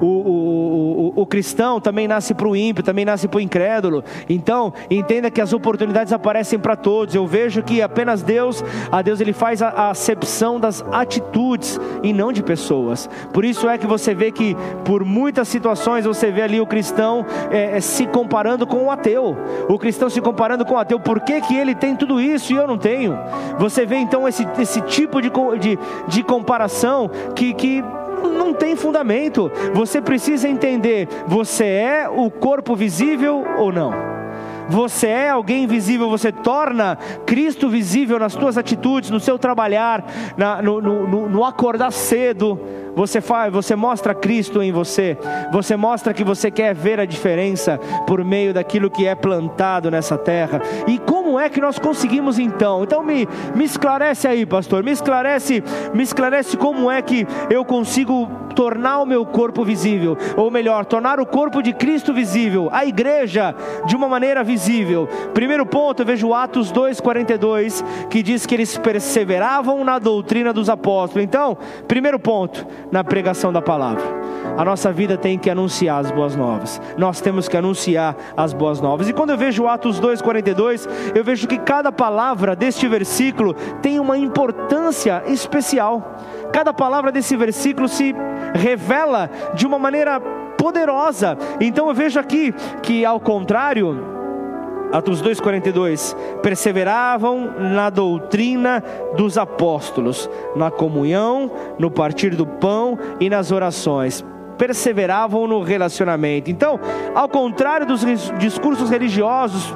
o, 0.00 0.06
o, 0.06 1.12
o, 1.16 1.22
o 1.22 1.26
cristão 1.26 1.80
também 1.80 2.06
nasce 2.08 2.34
para 2.34 2.48
o 2.48 2.56
ímpio, 2.56 2.82
também 2.82 3.04
nasce 3.04 3.28
para 3.28 3.38
o 3.38 3.40
incrédulo. 3.40 4.04
Então, 4.28 4.72
entenda 4.90 5.30
que 5.30 5.40
as 5.40 5.52
oportunidades 5.52 6.12
aparecem 6.12 6.58
para 6.58 6.76
todos. 6.76 7.14
Eu 7.14 7.26
vejo 7.26 7.62
que 7.62 7.82
apenas 7.82 8.22
Deus, 8.22 8.64
a 8.90 9.02
Deus 9.02 9.20
ele 9.20 9.32
faz 9.32 9.62
a, 9.62 9.68
a 9.68 9.90
acepção 9.90 10.58
das 10.60 10.84
atitudes 10.92 11.80
e 12.02 12.12
não 12.12 12.32
de 12.32 12.42
pessoas. 12.42 13.08
Por 13.32 13.44
isso 13.44 13.68
é 13.68 13.78
que 13.78 13.86
você 13.86 14.14
vê 14.14 14.30
que 14.30 14.56
por 14.84 15.04
muitas 15.04 15.48
situações 15.48 16.04
você 16.04 16.30
vê 16.30 16.42
ali 16.42 16.60
o 16.60 16.66
cristão 16.66 17.24
é, 17.50 17.76
é, 17.76 17.80
se 17.80 18.06
comparando 18.06 18.66
com 18.66 18.84
o 18.84 18.90
ateu. 18.90 19.36
O 19.68 19.78
cristão 19.78 20.08
se 20.08 20.20
comparando 20.20 20.64
com 20.64 20.74
o 20.74 20.78
ateu. 20.78 20.98
Por 21.00 21.20
que, 21.20 21.40
que 21.40 21.56
ele 21.56 21.74
tem 21.74 21.96
tudo 21.96 22.20
isso 22.20 22.52
e 22.52 22.56
eu 22.56 22.66
não 22.66 22.78
tenho? 22.78 23.18
Você 23.58 23.86
vê 23.86 23.96
então 23.96 24.26
esse, 24.28 24.46
esse 24.58 24.80
tipo 24.82 25.20
de, 25.20 25.30
de, 25.60 25.78
de 26.08 26.22
comparação 26.22 27.10
que, 27.34 27.54
que 27.54 27.84
não 28.30 28.52
tem 28.52 28.76
fundamento. 28.76 29.50
Você 29.74 30.00
precisa 30.00 30.48
entender: 30.48 31.08
você 31.26 31.64
é 31.64 32.08
o 32.08 32.30
corpo 32.30 32.74
visível 32.74 33.44
ou 33.58 33.72
não? 33.72 34.16
Você 34.68 35.06
é 35.06 35.30
alguém 35.30 35.66
visível, 35.66 36.10
você 36.10 36.32
torna 36.32 36.98
Cristo 37.24 37.68
visível 37.68 38.18
nas 38.18 38.32
suas 38.32 38.58
atitudes, 38.58 39.10
no 39.10 39.20
seu 39.20 39.38
trabalhar, 39.38 40.04
na, 40.36 40.60
no, 40.60 40.80
no, 40.80 41.28
no 41.28 41.44
acordar 41.44 41.92
cedo 41.92 42.58
você 42.96 43.20
faz, 43.20 43.52
você 43.52 43.76
mostra 43.76 44.14
Cristo 44.14 44.62
em 44.62 44.72
você. 44.72 45.18
Você 45.52 45.76
mostra 45.76 46.14
que 46.14 46.24
você 46.24 46.50
quer 46.50 46.74
ver 46.74 46.98
a 46.98 47.04
diferença 47.04 47.78
por 48.06 48.24
meio 48.24 48.54
daquilo 48.54 48.90
que 48.90 49.06
é 49.06 49.14
plantado 49.14 49.90
nessa 49.90 50.16
terra. 50.16 50.62
E 50.88 50.98
como 50.98 51.38
é 51.38 51.50
que 51.50 51.60
nós 51.60 51.78
conseguimos 51.78 52.38
então? 52.38 52.82
Então 52.82 53.02
me, 53.02 53.28
me 53.54 53.64
esclarece 53.64 54.26
aí, 54.26 54.46
pastor. 54.46 54.82
Me 54.82 54.92
esclarece, 54.92 55.62
me 55.92 56.02
esclarece 56.02 56.56
como 56.56 56.90
é 56.90 57.02
que 57.02 57.26
eu 57.50 57.66
consigo 57.66 58.28
tornar 58.56 59.00
o 59.00 59.06
meu 59.06 59.26
corpo 59.26 59.62
visível, 59.62 60.16
ou 60.34 60.50
melhor, 60.50 60.86
tornar 60.86 61.20
o 61.20 61.26
corpo 61.26 61.62
de 61.62 61.74
Cristo 61.74 62.14
visível, 62.14 62.70
a 62.72 62.86
igreja 62.86 63.54
de 63.84 63.94
uma 63.94 64.08
maneira 64.08 64.42
visível. 64.42 65.06
Primeiro 65.34 65.66
ponto, 65.66 66.00
eu 66.00 66.06
vejo 66.06 66.32
Atos 66.32 66.72
2:42, 66.72 67.84
que 68.08 68.22
diz 68.22 68.46
que 68.46 68.54
eles 68.54 68.78
perseveravam 68.78 69.84
na 69.84 69.98
doutrina 69.98 70.54
dos 70.54 70.70
apóstolos. 70.70 71.22
Então, 71.22 71.58
primeiro 71.86 72.18
ponto, 72.18 72.66
na 72.90 73.02
pregação 73.04 73.52
da 73.52 73.62
palavra. 73.62 74.02
A 74.56 74.64
nossa 74.64 74.90
vida 74.90 75.16
tem 75.16 75.38
que 75.38 75.50
anunciar 75.50 76.00
as 76.00 76.10
boas 76.10 76.34
novas. 76.34 76.80
Nós 76.96 77.20
temos 77.20 77.46
que 77.46 77.56
anunciar 77.56 78.16
as 78.36 78.52
boas 78.52 78.80
novas. 78.80 79.08
E 79.08 79.12
quando 79.12 79.30
eu 79.30 79.36
vejo 79.36 79.66
Atos 79.66 80.00
2:42, 80.00 80.88
eu 81.14 81.22
vejo 81.22 81.46
que 81.46 81.58
cada 81.58 81.92
palavra 81.92 82.56
deste 82.56 82.88
versículo 82.88 83.54
tem 83.82 84.00
uma 84.00 84.16
importância 84.16 85.22
especial. 85.26 86.16
Cada 86.52 86.72
palavra 86.72 87.12
desse 87.12 87.36
versículo 87.36 87.88
se 87.88 88.14
revela 88.54 89.30
de 89.54 89.66
uma 89.66 89.78
maneira 89.78 90.20
poderosa. 90.56 91.36
Então 91.60 91.88
eu 91.88 91.94
vejo 91.94 92.18
aqui 92.18 92.54
que 92.82 93.04
ao 93.04 93.20
contrário, 93.20 94.15
Atos 94.96 95.22
2,42: 95.22 96.16
perseveravam 96.40 97.52
na 97.58 97.90
doutrina 97.90 98.82
dos 99.14 99.36
apóstolos, 99.36 100.28
na 100.54 100.70
comunhão, 100.70 101.50
no 101.78 101.90
partir 101.90 102.34
do 102.34 102.46
pão 102.46 102.98
e 103.20 103.28
nas 103.28 103.52
orações. 103.52 104.24
Perseveravam 104.56 105.46
no 105.46 105.60
relacionamento. 105.60 106.50
Então, 106.50 106.80
ao 107.14 107.28
contrário 107.28 107.86
dos 107.86 108.00
discursos 108.38 108.88
religiosos, 108.88 109.74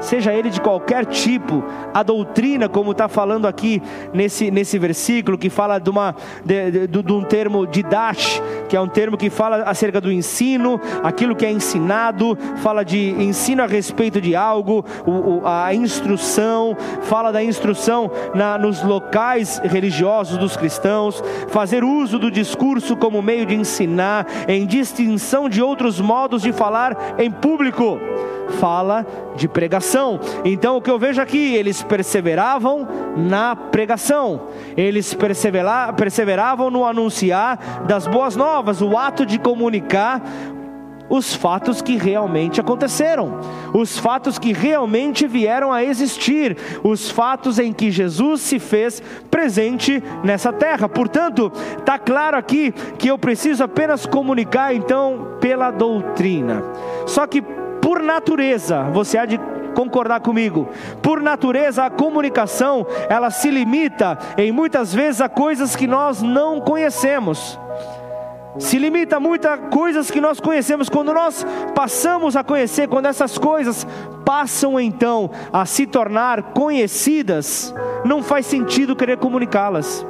seja 0.00 0.32
ele 0.32 0.50
de 0.50 0.60
qualquer 0.60 1.04
tipo, 1.06 1.62
a 1.92 2.02
doutrina, 2.02 2.68
como 2.68 2.92
está 2.92 3.08
falando 3.08 3.46
aqui 3.46 3.82
nesse, 4.12 4.50
nesse 4.50 4.78
versículo, 4.78 5.38
que 5.38 5.50
fala 5.50 5.78
de, 5.78 5.90
uma, 5.90 6.14
de, 6.44 6.86
de, 6.86 7.02
de 7.02 7.12
um 7.12 7.22
termo 7.22 7.66
didash, 7.66 8.42
que 8.68 8.76
é 8.76 8.80
um 8.80 8.88
termo 8.88 9.16
que 9.16 9.30
fala 9.30 9.62
acerca 9.64 10.00
do 10.00 10.10
ensino, 10.10 10.80
aquilo 11.02 11.36
que 11.36 11.44
é 11.44 11.50
ensinado, 11.50 12.36
fala 12.62 12.84
de 12.84 13.10
ensino 13.22 13.62
a 13.62 13.66
respeito 13.66 14.20
de 14.20 14.34
algo, 14.34 14.84
o, 15.06 15.10
o, 15.10 15.42
a 15.46 15.74
instrução, 15.74 16.76
fala 17.02 17.30
da 17.32 17.42
instrução 17.42 18.10
na, 18.34 18.56
nos 18.58 18.82
locais 18.82 19.60
religiosos 19.64 20.38
dos 20.38 20.56
cristãos, 20.56 21.22
fazer 21.48 21.84
uso 21.84 22.18
do 22.18 22.30
discurso 22.30 22.96
como 22.96 23.22
meio 23.22 23.44
de 23.44 23.54
ensinar, 23.54 24.26
em 24.48 24.66
distinção 24.66 25.48
de 25.48 25.62
outros 25.62 26.00
modos 26.00 26.42
de 26.42 26.52
falar 26.52 27.14
em 27.18 27.30
público 27.30 27.98
fala 28.58 29.06
de 29.36 29.46
pregação. 29.48 29.89
Então 30.44 30.76
o 30.76 30.82
que 30.82 30.90
eu 30.90 30.98
vejo 30.98 31.20
aqui, 31.20 31.54
eles 31.54 31.82
perseveravam 31.82 32.86
na 33.16 33.56
pregação, 33.56 34.48
eles 34.76 35.16
perseveravam 35.96 36.70
no 36.70 36.84
anunciar 36.84 37.84
das 37.86 38.06
boas 38.06 38.36
novas, 38.36 38.80
o 38.80 38.96
ato 38.96 39.26
de 39.26 39.38
comunicar 39.38 40.22
os 41.10 41.34
fatos 41.34 41.82
que 41.82 41.96
realmente 41.96 42.60
aconteceram, 42.60 43.40
os 43.74 43.98
fatos 43.98 44.38
que 44.38 44.52
realmente 44.52 45.26
vieram 45.26 45.72
a 45.72 45.82
existir, 45.82 46.56
os 46.84 47.10
fatos 47.10 47.58
em 47.58 47.72
que 47.72 47.90
Jesus 47.90 48.40
se 48.42 48.60
fez 48.60 49.02
presente 49.28 50.00
nessa 50.22 50.52
terra. 50.52 50.88
Portanto, 50.88 51.50
está 51.76 51.98
claro 51.98 52.36
aqui 52.36 52.72
que 52.96 53.08
eu 53.08 53.18
preciso 53.18 53.64
apenas 53.64 54.06
comunicar 54.06 54.72
então 54.72 55.36
pela 55.40 55.72
doutrina. 55.72 56.62
Só 57.06 57.26
que 57.26 57.42
por 57.82 58.00
natureza, 58.00 58.84
você 58.92 59.18
há 59.18 59.24
de 59.24 59.40
concordar 59.74 60.20
comigo. 60.20 60.68
Por 61.02 61.20
natureza, 61.20 61.84
a 61.84 61.90
comunicação, 61.90 62.86
ela 63.08 63.30
se 63.30 63.50
limita 63.50 64.18
em 64.36 64.52
muitas 64.52 64.94
vezes 64.94 65.20
a 65.20 65.28
coisas 65.28 65.74
que 65.76 65.86
nós 65.86 66.22
não 66.22 66.60
conhecemos. 66.60 67.58
Se 68.58 68.78
limita 68.78 69.16
a 69.16 69.58
coisas 69.58 70.10
que 70.10 70.20
nós 70.20 70.40
conhecemos. 70.40 70.88
Quando 70.88 71.14
nós 71.14 71.46
passamos 71.74 72.36
a 72.36 72.42
conhecer, 72.42 72.88
quando 72.88 73.06
essas 73.06 73.38
coisas 73.38 73.86
passam 74.24 74.78
então 74.78 75.30
a 75.52 75.64
se 75.64 75.86
tornar 75.86 76.52
conhecidas, 76.52 77.74
não 78.04 78.22
faz 78.22 78.46
sentido 78.46 78.96
querer 78.96 79.18
comunicá-las. 79.18 80.04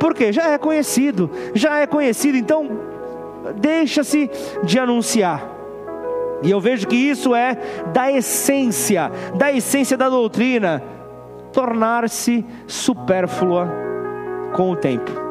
Porque 0.00 0.32
já 0.32 0.48
é 0.48 0.58
conhecido, 0.58 1.30
já 1.54 1.78
é 1.78 1.86
conhecido, 1.86 2.36
então 2.36 2.68
deixa-se 3.56 4.30
de 4.64 4.78
anunciar. 4.78 5.53
E 6.42 6.50
eu 6.50 6.60
vejo 6.60 6.86
que 6.86 6.96
isso 6.96 7.34
é 7.34 7.56
da 7.92 8.10
essência, 8.10 9.10
da 9.36 9.52
essência 9.52 9.96
da 9.96 10.08
doutrina, 10.08 10.82
tornar-se 11.52 12.44
supérflua 12.66 13.70
com 14.52 14.70
o 14.70 14.76
tempo 14.76 15.24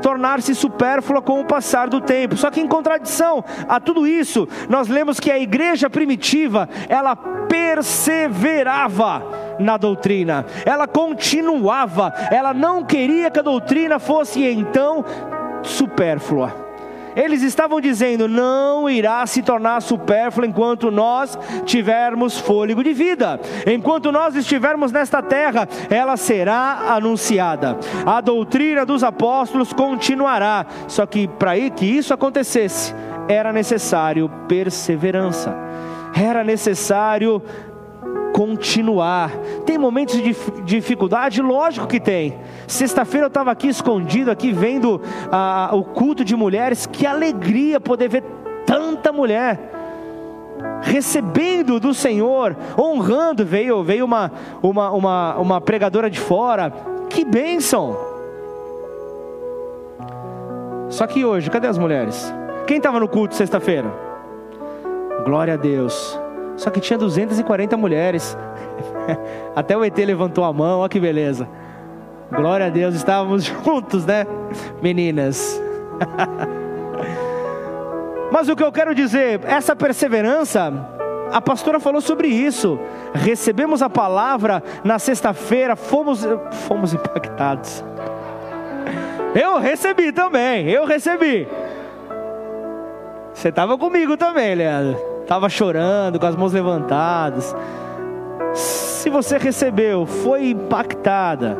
tornar-se 0.00 0.54
supérflua 0.54 1.20
com 1.22 1.40
o 1.40 1.44
passar 1.44 1.88
do 1.88 2.00
tempo. 2.00 2.36
Só 2.36 2.50
que 2.50 2.60
em 2.60 2.66
contradição 2.66 3.44
a 3.68 3.78
tudo 3.78 4.04
isso, 4.06 4.48
nós 4.68 4.88
lemos 4.88 5.20
que 5.20 5.30
a 5.30 5.38
igreja 5.38 5.88
primitiva, 5.88 6.68
ela 6.88 7.14
perseverava 7.14 9.22
na 9.58 9.76
doutrina. 9.76 10.46
Ela 10.64 10.88
continuava, 10.88 12.12
ela 12.30 12.54
não 12.54 12.84
queria 12.84 13.30
que 13.30 13.38
a 13.38 13.42
doutrina 13.42 13.98
fosse 13.98 14.42
então 14.44 15.04
supérflua. 15.62 16.69
Eles 17.16 17.42
estavam 17.42 17.80
dizendo: 17.80 18.28
não 18.28 18.88
irá 18.88 19.26
se 19.26 19.42
tornar 19.42 19.80
supérfluo 19.82 20.46
enquanto 20.46 20.90
nós 20.90 21.38
tivermos 21.64 22.38
fôlego 22.38 22.82
de 22.82 22.92
vida. 22.92 23.40
Enquanto 23.66 24.12
nós 24.12 24.34
estivermos 24.34 24.92
nesta 24.92 25.22
terra, 25.22 25.68
ela 25.88 26.16
será 26.16 26.94
anunciada. 26.94 27.78
A 28.06 28.20
doutrina 28.20 28.84
dos 28.84 29.02
apóstolos 29.02 29.72
continuará. 29.72 30.66
Só 30.88 31.06
que 31.06 31.28
para 31.28 31.58
que 31.70 31.86
isso 31.86 32.14
acontecesse, 32.14 32.94
era 33.28 33.52
necessário 33.52 34.30
perseverança. 34.48 35.54
Era 36.14 36.42
necessário 36.42 37.42
continuar. 38.40 39.32
Tem 39.66 39.76
momentos 39.76 40.16
de 40.16 40.34
dificuldade? 40.64 41.42
Lógico 41.42 41.86
que 41.86 42.00
tem. 42.00 42.38
Sexta-feira 42.66 43.26
eu 43.26 43.28
estava 43.28 43.50
aqui 43.50 43.68
escondido, 43.68 44.30
aqui 44.30 44.50
vendo 44.50 44.98
ah, 45.30 45.68
o 45.74 45.84
culto 45.84 46.24
de 46.24 46.34
mulheres. 46.34 46.86
Que 46.86 47.06
alegria 47.06 47.78
poder 47.78 48.08
ver 48.08 48.24
tanta 48.64 49.12
mulher 49.12 49.58
recebendo 50.80 51.78
do 51.78 51.92
Senhor, 51.92 52.56
honrando. 52.78 53.44
Veio, 53.44 53.84
veio 53.84 54.06
uma, 54.06 54.32
uma, 54.62 54.90
uma, 54.90 55.36
uma 55.36 55.60
pregadora 55.60 56.08
de 56.08 56.18
fora. 56.18 56.72
Que 57.10 57.26
bênção! 57.26 57.94
Só 60.88 61.06
que 61.06 61.26
hoje, 61.26 61.50
cadê 61.50 61.66
as 61.66 61.76
mulheres? 61.76 62.32
Quem 62.66 62.78
estava 62.78 62.98
no 62.98 63.06
culto 63.06 63.34
sexta-feira? 63.34 63.92
Glória 65.26 65.54
a 65.54 65.56
Deus 65.58 66.18
só 66.60 66.70
que 66.70 66.78
tinha 66.78 66.98
240 66.98 67.76
mulheres. 67.76 68.36
Até 69.56 69.76
o 69.76 69.82
ET 69.82 69.96
levantou 69.96 70.44
a 70.44 70.52
mão, 70.52 70.80
olha 70.80 70.88
que 70.90 71.00
beleza. 71.00 71.48
Glória 72.30 72.66
a 72.66 72.68
Deus, 72.68 72.94
estávamos 72.94 73.44
juntos, 73.64 74.04
né, 74.04 74.26
meninas? 74.82 75.60
Mas 78.30 78.48
o 78.48 78.54
que 78.54 78.62
eu 78.62 78.70
quero 78.70 78.94
dizer, 78.94 79.40
essa 79.44 79.74
perseverança, 79.74 80.86
a 81.32 81.40
pastora 81.40 81.80
falou 81.80 82.02
sobre 82.02 82.28
isso. 82.28 82.78
Recebemos 83.14 83.80
a 83.80 83.88
palavra 83.88 84.62
na 84.84 84.98
sexta-feira, 84.98 85.74
fomos, 85.74 86.26
fomos 86.68 86.92
impactados. 86.92 87.82
Eu 89.34 89.58
recebi 89.58 90.12
também, 90.12 90.68
eu 90.68 90.84
recebi. 90.84 91.48
Você 93.32 93.48
estava 93.48 93.78
comigo 93.78 94.16
também, 94.16 94.54
Leandro. 94.54 95.09
Estava 95.30 95.48
chorando, 95.48 96.18
com 96.18 96.26
as 96.26 96.34
mãos 96.34 96.52
levantadas. 96.52 97.54
Se 98.52 99.08
você 99.08 99.38
recebeu, 99.38 100.04
foi 100.04 100.48
impactada. 100.48 101.56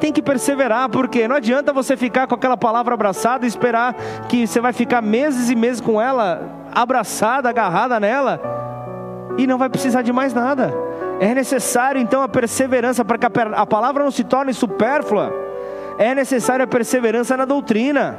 Tem 0.00 0.12
que 0.12 0.20
perseverar, 0.20 0.88
porque 0.88 1.28
não 1.28 1.36
adianta 1.36 1.72
você 1.72 1.96
ficar 1.96 2.26
com 2.26 2.34
aquela 2.34 2.56
palavra 2.56 2.94
abraçada 2.94 3.44
e 3.44 3.48
esperar 3.48 3.94
que 4.28 4.44
você 4.44 4.60
vai 4.60 4.72
ficar 4.72 5.00
meses 5.00 5.50
e 5.50 5.54
meses 5.54 5.80
com 5.80 6.02
ela, 6.02 6.42
abraçada, 6.74 7.48
agarrada 7.48 8.00
nela, 8.00 8.40
e 9.38 9.46
não 9.46 9.56
vai 9.56 9.68
precisar 9.68 10.02
de 10.02 10.12
mais 10.12 10.34
nada. 10.34 10.74
É 11.20 11.32
necessário 11.32 12.00
então 12.00 12.22
a 12.22 12.28
perseverança 12.28 13.04
para 13.04 13.18
que 13.18 13.26
a 13.54 13.66
palavra 13.66 14.02
não 14.02 14.10
se 14.10 14.24
torne 14.24 14.52
supérflua. 14.52 15.32
É 15.96 16.12
necessária 16.12 16.64
a 16.64 16.66
perseverança 16.66 17.36
na 17.36 17.44
doutrina. 17.44 18.18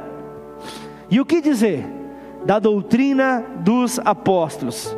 E 1.10 1.20
o 1.20 1.26
que 1.26 1.42
dizer 1.42 1.97
da 2.44 2.58
doutrina 2.58 3.44
dos 3.60 3.98
apóstolos? 3.98 4.96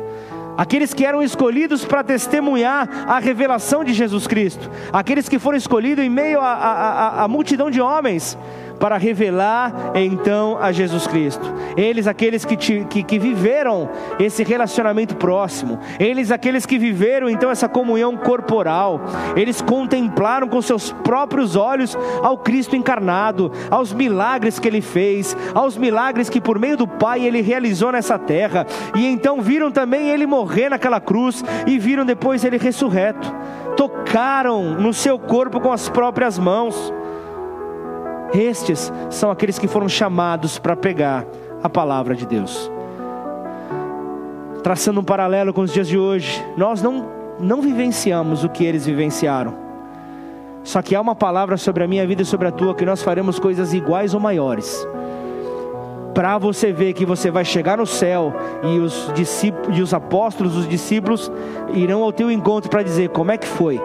aqueles 0.57 0.93
que 0.93 1.05
eram 1.05 1.23
escolhidos 1.23 1.83
para 1.83 2.03
testemunhar 2.03 2.87
a 3.07 3.19
revelação 3.19 3.83
de 3.83 3.93
Jesus 3.93 4.27
Cristo, 4.27 4.69
aqueles 4.93 5.27
que 5.27 5.39
foram 5.39 5.57
escolhidos 5.57 6.03
em 6.03 6.09
meio 6.09 6.39
à 6.39 7.25
multidão 7.27 7.71
de 7.71 7.81
homens, 7.81 8.37
para 8.81 8.97
revelar 8.97 9.91
então 9.93 10.57
a 10.59 10.71
Jesus 10.71 11.05
Cristo. 11.05 11.53
Eles, 11.77 12.07
aqueles 12.07 12.43
que, 12.43 12.57
te, 12.57 12.85
que, 12.89 13.03
que 13.03 13.19
viveram 13.19 13.87
esse 14.19 14.43
relacionamento 14.43 15.15
próximo, 15.15 15.79
eles, 15.99 16.31
aqueles 16.31 16.65
que 16.65 16.79
viveram 16.79 17.29
então 17.29 17.51
essa 17.51 17.69
comunhão 17.69 18.17
corporal, 18.17 18.99
eles 19.35 19.61
contemplaram 19.61 20.47
com 20.47 20.61
seus 20.61 20.91
próprios 20.91 21.55
olhos 21.55 21.95
ao 22.23 22.39
Cristo 22.39 22.75
encarnado, 22.75 23.51
aos 23.69 23.93
milagres 23.93 24.57
que 24.57 24.67
ele 24.67 24.81
fez, 24.81 25.37
aos 25.53 25.77
milagres 25.77 26.27
que 26.27 26.41
por 26.41 26.57
meio 26.57 26.75
do 26.75 26.87
Pai 26.87 27.23
ele 27.23 27.41
realizou 27.41 27.91
nessa 27.91 28.17
terra, 28.17 28.65
e 28.95 29.05
então 29.05 29.41
viram 29.41 29.71
também 29.71 30.09
ele 30.09 30.25
morrer 30.25 30.69
naquela 30.69 30.99
cruz 30.99 31.45
e 31.67 31.77
viram 31.77 32.03
depois 32.03 32.43
ele 32.43 32.57
ressurreto. 32.57 33.31
Tocaram 33.77 34.75
no 34.75 34.93
seu 34.93 35.19
corpo 35.19 35.59
com 35.59 35.71
as 35.71 35.87
próprias 35.87 36.39
mãos. 36.39 36.91
Estes 38.33 38.91
são 39.09 39.29
aqueles 39.29 39.59
que 39.59 39.67
foram 39.67 39.89
chamados 39.89 40.57
para 40.57 40.75
pegar 40.75 41.25
a 41.61 41.69
palavra 41.69 42.15
de 42.15 42.25
Deus. 42.25 42.71
Traçando 44.63 45.01
um 45.01 45.03
paralelo 45.03 45.53
com 45.53 45.61
os 45.61 45.73
dias 45.73 45.87
de 45.87 45.97
hoje, 45.97 46.43
nós 46.55 46.81
não, 46.81 47.05
não 47.39 47.61
vivenciamos 47.61 48.43
o 48.43 48.49
que 48.49 48.63
eles 48.63 48.85
vivenciaram. 48.85 49.53
Só 50.63 50.81
que 50.81 50.95
há 50.95 51.01
uma 51.01 51.15
palavra 51.15 51.57
sobre 51.57 51.83
a 51.83 51.87
minha 51.87 52.05
vida 52.05 52.21
e 52.21 52.25
sobre 52.25 52.47
a 52.47 52.51
tua 52.51 52.75
que 52.75 52.85
nós 52.85 53.01
faremos 53.01 53.39
coisas 53.39 53.73
iguais 53.73 54.13
ou 54.13 54.19
maiores. 54.19 54.87
Para 56.13 56.37
você 56.37 56.71
ver 56.71 56.93
que 56.93 57.05
você 57.05 57.31
vai 57.31 57.43
chegar 57.43 57.77
no 57.77 57.85
céu 57.85 58.33
e 58.63 58.79
os 58.79 59.11
discípulos, 59.13 59.77
e 59.77 59.81
os 59.81 59.93
apóstolos, 59.93 60.55
os 60.55 60.69
discípulos 60.69 61.31
irão 61.73 62.03
ao 62.03 62.13
teu 62.13 62.29
encontro 62.29 62.69
para 62.69 62.83
dizer 62.83 63.09
como 63.09 63.31
é 63.31 63.37
que 63.37 63.47
foi 63.47 63.81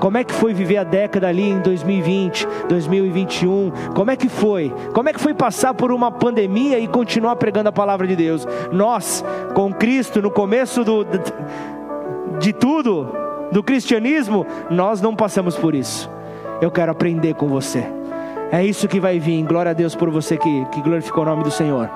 como 0.00 0.16
é 0.16 0.24
que 0.24 0.32
foi 0.32 0.54
viver 0.54 0.78
a 0.78 0.84
década 0.84 1.28
ali 1.28 1.50
em 1.50 1.60
2020, 1.60 2.48
2021? 2.68 3.70
Como 3.94 4.10
é 4.10 4.16
que 4.16 4.30
foi? 4.30 4.72
Como 4.94 5.08
é 5.08 5.12
que 5.12 5.20
foi 5.20 5.34
passar 5.34 5.74
por 5.74 5.92
uma 5.92 6.10
pandemia 6.10 6.78
e 6.78 6.88
continuar 6.88 7.36
pregando 7.36 7.68
a 7.68 7.72
palavra 7.72 8.06
de 8.06 8.16
Deus? 8.16 8.48
Nós, 8.72 9.22
com 9.54 9.72
Cristo, 9.72 10.22
no 10.22 10.30
começo 10.30 10.82
do, 10.82 11.04
de 12.38 12.52
tudo, 12.54 13.14
do 13.52 13.62
cristianismo, 13.62 14.46
nós 14.70 15.02
não 15.02 15.14
passamos 15.14 15.56
por 15.56 15.74
isso. 15.74 16.10
Eu 16.62 16.70
quero 16.70 16.90
aprender 16.90 17.34
com 17.34 17.48
você. 17.48 17.86
É 18.50 18.64
isso 18.64 18.88
que 18.88 18.98
vai 18.98 19.18
vir. 19.18 19.44
Glória 19.44 19.70
a 19.70 19.74
Deus 19.74 19.94
por 19.94 20.10
você 20.10 20.36
que, 20.36 20.64
que 20.72 20.80
glorificou 20.80 21.22
o 21.22 21.26
nome 21.26 21.44
do 21.44 21.50
Senhor. 21.50 21.90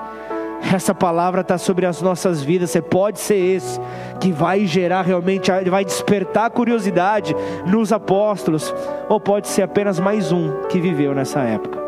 Essa 0.73 0.95
palavra 0.95 1.41
está 1.41 1.57
sobre 1.57 1.85
as 1.85 2.01
nossas 2.01 2.41
vidas. 2.41 2.71
Você 2.71 2.81
pode 2.81 3.19
ser 3.19 3.35
esse 3.35 3.79
que 4.19 4.31
vai 4.31 4.65
gerar 4.65 5.03
realmente, 5.03 5.51
vai 5.69 5.85
despertar 5.85 6.49
curiosidade 6.49 7.35
nos 7.65 7.91
apóstolos, 7.93 8.73
ou 9.07 9.19
pode 9.19 9.47
ser 9.47 9.61
apenas 9.61 9.99
mais 9.99 10.31
um 10.31 10.63
que 10.69 10.79
viveu 10.79 11.13
nessa 11.13 11.41
época. 11.41 11.85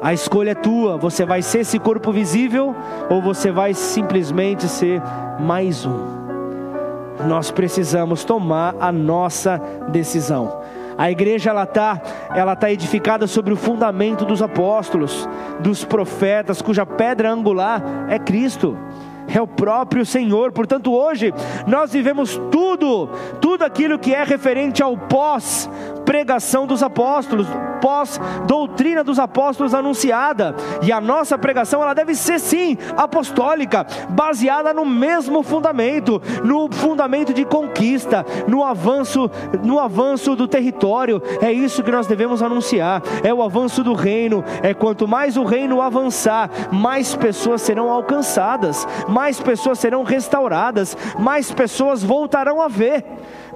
A 0.00 0.12
escolha 0.12 0.50
é 0.50 0.54
tua. 0.54 0.96
Você 0.96 1.24
vai 1.24 1.42
ser 1.42 1.60
esse 1.60 1.78
corpo 1.78 2.12
visível 2.12 2.74
ou 3.10 3.20
você 3.20 3.50
vai 3.50 3.74
simplesmente 3.74 4.68
ser 4.68 5.02
mais 5.40 5.84
um. 5.84 6.18
Nós 7.26 7.50
precisamos 7.50 8.24
tomar 8.24 8.76
a 8.78 8.92
nossa 8.92 9.60
decisão. 9.88 10.60
A 10.98 11.10
igreja 11.10 11.50
ela 11.50 11.62
está 11.62 12.02
ela 12.34 12.56
tá 12.56 12.70
edificada 12.70 13.28
sobre 13.28 13.54
o 13.54 13.56
fundamento 13.56 14.24
dos 14.24 14.42
apóstolos, 14.42 15.28
dos 15.60 15.84
profetas, 15.84 16.60
cuja 16.60 16.84
pedra 16.84 17.30
angular 17.30 17.80
é 18.08 18.18
Cristo 18.18 18.76
é 19.34 19.40
o 19.40 19.46
próprio 19.46 20.04
Senhor. 20.04 20.52
Portanto, 20.52 20.92
hoje 20.92 21.32
nós 21.66 21.92
vivemos 21.92 22.40
tudo, 22.50 23.08
tudo 23.40 23.64
aquilo 23.64 23.98
que 23.98 24.14
é 24.14 24.22
referente 24.24 24.82
ao 24.82 24.96
pós 24.96 25.68
pregação 26.08 26.66
dos 26.66 26.82
apóstolos, 26.82 27.46
pós 27.82 28.18
doutrina 28.46 29.04
dos 29.04 29.18
apóstolos 29.18 29.74
anunciada. 29.74 30.56
E 30.80 30.90
a 30.90 31.02
nossa 31.02 31.36
pregação 31.36 31.82
ela 31.82 31.92
deve 31.92 32.14
ser 32.14 32.40
sim 32.40 32.78
apostólica, 32.96 33.86
baseada 34.08 34.72
no 34.72 34.86
mesmo 34.86 35.42
fundamento, 35.42 36.18
no 36.42 36.72
fundamento 36.72 37.34
de 37.34 37.44
conquista, 37.44 38.24
no 38.46 38.64
avanço, 38.64 39.30
no 39.62 39.78
avanço 39.78 40.34
do 40.34 40.48
território. 40.48 41.20
É 41.42 41.52
isso 41.52 41.82
que 41.82 41.90
nós 41.90 42.06
devemos 42.06 42.42
anunciar. 42.42 43.02
É 43.22 43.34
o 43.34 43.42
avanço 43.42 43.84
do 43.84 43.92
reino. 43.92 44.42
É 44.62 44.72
quanto 44.72 45.06
mais 45.06 45.36
o 45.36 45.44
reino 45.44 45.82
avançar, 45.82 46.48
mais 46.72 47.14
pessoas 47.14 47.60
serão 47.60 47.90
alcançadas, 47.90 48.88
mais 49.18 49.40
pessoas 49.40 49.80
serão 49.80 50.04
restauradas, 50.04 50.96
mais 51.18 51.50
pessoas 51.50 52.04
voltarão 52.04 52.62
a 52.62 52.68
ver 52.68 53.04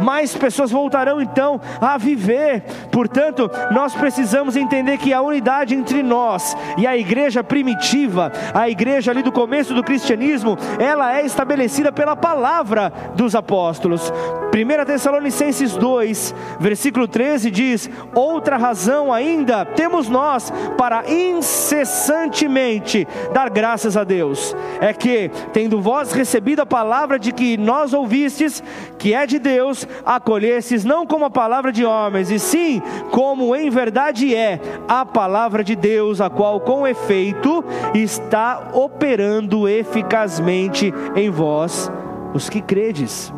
mais 0.03 0.35
pessoas 0.37 0.71
voltarão 0.71 1.21
então 1.21 1.61
a 1.81 1.97
viver. 1.97 2.63
Portanto, 2.91 3.51
nós 3.71 3.95
precisamos 3.95 4.57
entender 4.57 4.99
que 4.99 5.13
a 5.13 5.23
unidade 5.23 5.75
entre 5.75 6.03
nós 6.03 6.57
e 6.77 6.87
a 6.87 6.97
igreja 6.97 7.43
primitiva, 7.45 8.33
a 8.53 8.69
igreja 8.69 9.11
ali 9.11 9.23
do 9.23 9.33
começo 9.33 9.75
do 9.75 9.83
cristianismo, 9.83 10.59
ela 10.79 11.17
é 11.17 11.25
estabelecida 11.25 11.93
pela 11.93 12.17
palavra 12.17 12.93
dos 13.15 13.35
apóstolos. 13.35 14.13
1 14.53 14.85
Tessalonicenses 14.85 15.75
2, 15.77 16.35
versículo 16.61 17.09
13 17.09 17.51
diz: 17.51 17.89
Outra 18.15 18.59
razão 18.59 19.11
ainda 19.11 19.65
temos 19.65 20.11
nós 20.11 20.53
para 20.77 21.11
incessantemente 21.11 23.09
dar 23.33 23.49
graças 23.49 23.97
a 23.97 24.05
Deus, 24.05 24.55
é 24.79 24.93
que, 24.93 25.31
tendo 25.55 25.81
vós 25.81 26.13
recebido 26.13 26.61
a 26.61 26.67
palavra 26.67 27.19
de 27.19 27.33
que 27.33 27.57
nós 27.57 27.95
ouvistes, 27.95 28.63
que 28.99 29.15
é 29.15 29.25
de 29.27 29.39
Deus, 29.39 29.89
acolhesses 30.05 30.85
não 30.85 31.07
como 31.07 31.25
a 31.25 31.31
palavra 31.31 31.73
de 31.73 31.85
homens, 31.85 32.31
e 32.31 32.39
sim 32.39 32.83
como 33.11 33.55
em 33.55 33.71
verdade 33.71 34.35
é 34.35 34.61
a 34.89 35.05
palavra 35.05 35.63
de 35.65 35.75
Deus, 35.75 36.21
a 36.21 36.29
qual 36.29 36.61
com 36.61 36.87
efeito 36.87 37.65
está 37.95 38.71
operando 38.73 39.69
eficazmente 39.69 40.93
em 41.15 41.31
vós, 41.31 41.91
os 42.35 42.49
que 42.49 42.61
credes. 42.61 43.33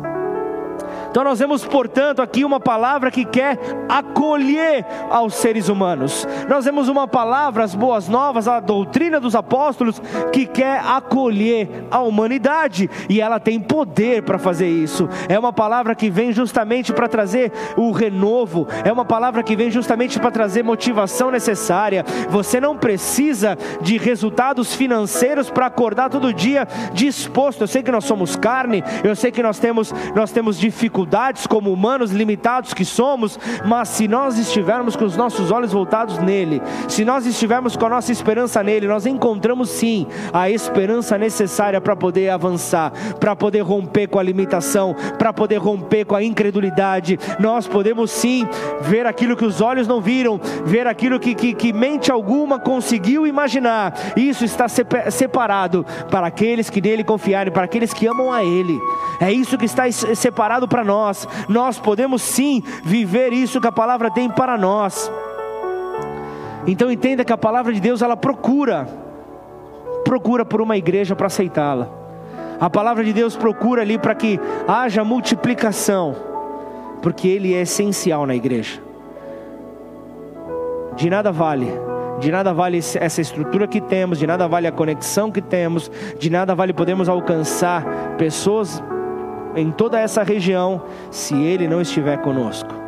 Então 1.15 1.23
nós 1.23 1.39
vemos, 1.39 1.63
portanto, 1.63 2.21
aqui 2.21 2.43
uma 2.43 2.59
palavra 2.59 3.09
que 3.09 3.23
quer 3.23 3.57
acolher 3.87 4.85
aos 5.09 5.35
seres 5.35 5.69
humanos. 5.69 6.27
Nós 6.49 6.65
vemos 6.65 6.89
uma 6.89 7.07
palavra, 7.07 7.63
as 7.63 7.73
boas 7.73 8.09
novas, 8.09 8.49
a 8.49 8.59
doutrina 8.59 9.17
dos 9.17 9.33
apóstolos, 9.33 10.01
que 10.33 10.45
quer 10.45 10.81
acolher 10.85 11.85
a 11.89 12.01
humanidade, 12.01 12.89
e 13.07 13.21
ela 13.21 13.39
tem 13.39 13.61
poder 13.61 14.23
para 14.23 14.37
fazer 14.37 14.67
isso. 14.67 15.07
É 15.29 15.39
uma 15.39 15.53
palavra 15.53 15.95
que 15.95 16.09
vem 16.09 16.33
justamente 16.33 16.91
para 16.91 17.07
trazer 17.07 17.49
o 17.77 17.91
renovo, 17.91 18.67
é 18.83 18.91
uma 18.91 19.05
palavra 19.05 19.41
que 19.41 19.55
vem 19.55 19.71
justamente 19.71 20.19
para 20.19 20.31
trazer 20.31 20.63
motivação 20.63 21.31
necessária. 21.31 22.03
Você 22.27 22.59
não 22.59 22.75
precisa 22.75 23.57
de 23.79 23.97
resultados 23.97 24.75
financeiros 24.75 25.49
para 25.49 25.67
acordar 25.67 26.09
todo 26.09 26.33
dia 26.33 26.67
disposto. 26.91 27.61
Eu 27.61 27.67
sei 27.67 27.81
que 27.81 27.91
nós 27.91 28.03
somos 28.03 28.35
carne, 28.35 28.83
eu 29.01 29.15
sei 29.15 29.31
que 29.31 29.41
nós 29.41 29.59
temos 29.59 29.93
nós 30.13 30.33
temos 30.33 30.59
dificuldades 30.59 31.04
dificuldades 31.05 31.45
como 31.45 31.71
humanos 31.71 32.11
limitados 32.11 32.73
que 32.73 32.83
somos, 32.83 33.39
mas 33.65 33.89
se 33.89 34.07
nós 34.07 34.37
estivermos 34.37 34.95
com 34.95 35.05
os 35.05 35.15
nossos 35.15 35.51
olhos 35.51 35.71
voltados 35.71 36.17
nele, 36.17 36.61
se 36.87 37.05
nós 37.05 37.25
estivermos 37.25 37.77
com 37.77 37.85
a 37.85 37.89
nossa 37.89 38.11
esperança 38.11 38.63
nele, 38.63 38.87
nós 38.87 39.05
encontramos 39.05 39.69
sim 39.69 40.07
a 40.33 40.49
esperança 40.49 41.17
necessária 41.17 41.79
para 41.79 41.95
poder 41.95 42.29
avançar, 42.29 42.91
para 43.19 43.35
poder 43.35 43.61
romper 43.61 44.07
com 44.07 44.19
a 44.19 44.23
limitação, 44.23 44.95
para 45.17 45.31
poder 45.31 45.57
romper 45.57 46.05
com 46.05 46.15
a 46.15 46.23
incredulidade. 46.23 47.19
Nós 47.39 47.67
podemos 47.67 48.09
sim 48.09 48.47
ver 48.81 49.05
aquilo 49.05 49.35
que 49.35 49.45
os 49.45 49.61
olhos 49.61 49.87
não 49.87 50.01
viram, 50.01 50.39
ver 50.65 50.87
aquilo 50.87 51.19
que, 51.19 51.35
que, 51.35 51.53
que 51.53 51.71
mente 51.71 52.11
alguma 52.11 52.59
conseguiu 52.59 53.27
imaginar. 53.27 53.93
Isso 54.17 54.43
está 54.43 54.67
separado 54.67 55.85
para 56.09 56.27
aqueles 56.27 56.69
que 56.69 56.81
nele 56.81 57.03
confiarem, 57.03 57.53
para 57.53 57.65
aqueles 57.65 57.93
que 57.93 58.07
amam 58.07 58.31
a 58.31 58.43
Ele. 58.43 58.79
É 59.19 59.31
isso 59.31 59.57
que 59.57 59.65
está 59.65 59.89
separado 59.91 60.67
para 60.67 60.83
nós. 60.95 61.27
Nós 61.49 61.77
podemos 61.77 62.21
sim 62.21 62.63
viver 62.83 63.33
isso 63.33 63.59
que 63.59 63.67
a 63.67 63.71
palavra 63.71 64.09
tem 64.09 64.29
para 64.29 64.57
nós. 64.57 65.11
Então 66.65 66.89
entenda 66.91 67.25
que 67.25 67.33
a 67.33 67.37
palavra 67.37 67.73
de 67.73 67.79
Deus 67.79 68.01
ela 68.01 68.17
procura, 68.17 68.87
procura 70.03 70.45
por 70.45 70.61
uma 70.61 70.77
igreja 70.77 71.15
para 71.15 71.27
aceitá-la. 71.27 71.89
A 72.59 72.69
palavra 72.69 73.03
de 73.03 73.11
Deus 73.11 73.35
procura 73.35 73.81
ali 73.81 73.97
para 73.97 74.15
que 74.15 74.39
haja 74.67 75.03
multiplicação, 75.03 76.15
porque 77.01 77.27
Ele 77.27 77.53
é 77.53 77.61
essencial 77.61 78.25
na 78.25 78.33
igreja. 78.33 78.81
De 80.95 81.09
nada 81.09 81.31
vale, 81.31 81.67
de 82.19 82.31
nada 82.31 82.53
vale 82.53 82.77
essa 82.77 83.19
estrutura 83.19 83.67
que 83.67 83.81
temos, 83.81 84.17
de 84.17 84.25
nada 84.25 84.47
vale 84.47 84.67
a 84.67 84.71
conexão 84.71 85.29
que 85.29 85.41
temos, 85.41 85.91
de 86.17 86.29
nada 86.29 86.55
vale 86.55 86.71
podermos 86.71 87.09
alcançar 87.09 87.83
pessoas 88.17 88.81
em 89.55 89.71
toda 89.71 89.99
essa 89.99 90.23
região 90.23 90.81
se 91.09 91.35
Ele 91.35 91.67
não 91.67 91.81
estiver 91.81 92.17
conosco 92.21 92.84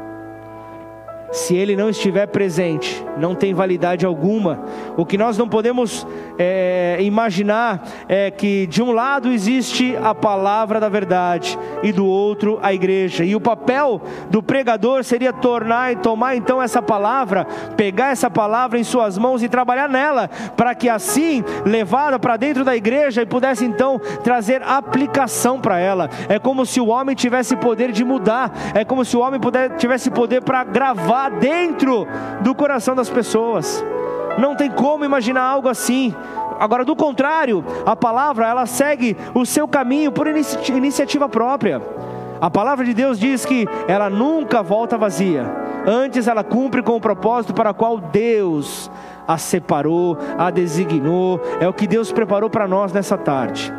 se 1.31 1.55
ele 1.55 1.75
não 1.75 1.89
estiver 1.89 2.27
presente, 2.27 3.05
não 3.17 3.35
tem 3.35 3.53
validade 3.53 4.05
alguma. 4.05 4.63
O 4.95 5.05
que 5.05 5.17
nós 5.17 5.37
não 5.37 5.47
podemos 5.47 6.07
é, 6.37 6.97
imaginar 7.01 7.85
é 8.07 8.31
que 8.31 8.65
de 8.67 8.81
um 8.81 8.91
lado 8.91 9.31
existe 9.31 9.95
a 10.01 10.15
palavra 10.15 10.79
da 10.79 10.87
verdade 10.87 11.57
e 11.83 11.91
do 11.91 12.05
outro 12.05 12.59
a 12.61 12.73
igreja. 12.73 13.25
E 13.25 13.35
o 13.35 13.41
papel 13.41 14.01
do 14.29 14.41
pregador 14.41 15.03
seria 15.03 15.33
tornar 15.33 15.91
e 15.91 15.97
tomar 15.97 16.35
então 16.35 16.61
essa 16.61 16.81
palavra, 16.81 17.45
pegar 17.75 18.11
essa 18.11 18.29
palavra 18.29 18.79
em 18.79 18.83
suas 18.83 19.17
mãos 19.17 19.43
e 19.43 19.49
trabalhar 19.49 19.89
nela, 19.89 20.29
para 20.55 20.73
que 20.73 20.87
assim, 20.87 21.43
levada 21.65 22.17
para 22.17 22.37
dentro 22.37 22.63
da 22.63 22.75
igreja 22.75 23.21
e 23.21 23.25
pudesse 23.25 23.65
então 23.65 23.99
trazer 24.23 24.61
aplicação 24.63 25.59
para 25.59 25.77
ela. 25.79 26.09
É 26.29 26.39
como 26.39 26.65
se 26.65 26.79
o 26.79 26.87
homem 26.87 27.15
tivesse 27.15 27.55
poder 27.55 27.91
de 27.91 28.03
mudar, 28.03 28.51
é 28.73 28.85
como 28.85 29.03
se 29.03 29.17
o 29.17 29.19
homem 29.19 29.39
puder, 29.39 29.75
tivesse 29.75 30.09
poder 30.09 30.41
para 30.41 30.63
gravar 30.63 31.16
dentro 31.39 32.07
do 32.41 32.53
coração 32.55 32.95
das 32.95 33.09
pessoas. 33.09 33.83
Não 34.37 34.55
tem 34.55 34.69
como 34.69 35.03
imaginar 35.03 35.41
algo 35.41 35.67
assim. 35.67 36.13
Agora, 36.59 36.85
do 36.85 36.95
contrário, 36.95 37.63
a 37.85 37.95
palavra 37.95 38.47
ela 38.47 38.65
segue 38.65 39.17
o 39.33 39.45
seu 39.45 39.67
caminho 39.67 40.11
por 40.11 40.27
inici 40.27 40.71
iniciativa 40.71 41.27
própria. 41.27 41.81
A 42.39 42.49
palavra 42.49 42.85
de 42.85 42.93
Deus 42.93 43.19
diz 43.19 43.45
que 43.45 43.67
ela 43.87 44.09
nunca 44.09 44.61
volta 44.61 44.97
vazia. 44.97 45.45
Antes 45.87 46.27
ela 46.27 46.43
cumpre 46.43 46.83
com 46.83 46.95
o 46.95 47.01
propósito 47.01 47.53
para 47.53 47.71
o 47.71 47.73
qual 47.73 47.97
Deus 47.97 48.91
a 49.27 49.37
separou, 49.37 50.17
a 50.37 50.49
designou. 50.51 51.41
É 51.59 51.67
o 51.67 51.73
que 51.73 51.87
Deus 51.87 52.11
preparou 52.11 52.49
para 52.49 52.67
nós 52.67 52.93
nessa 52.93 53.17
tarde. 53.17 53.73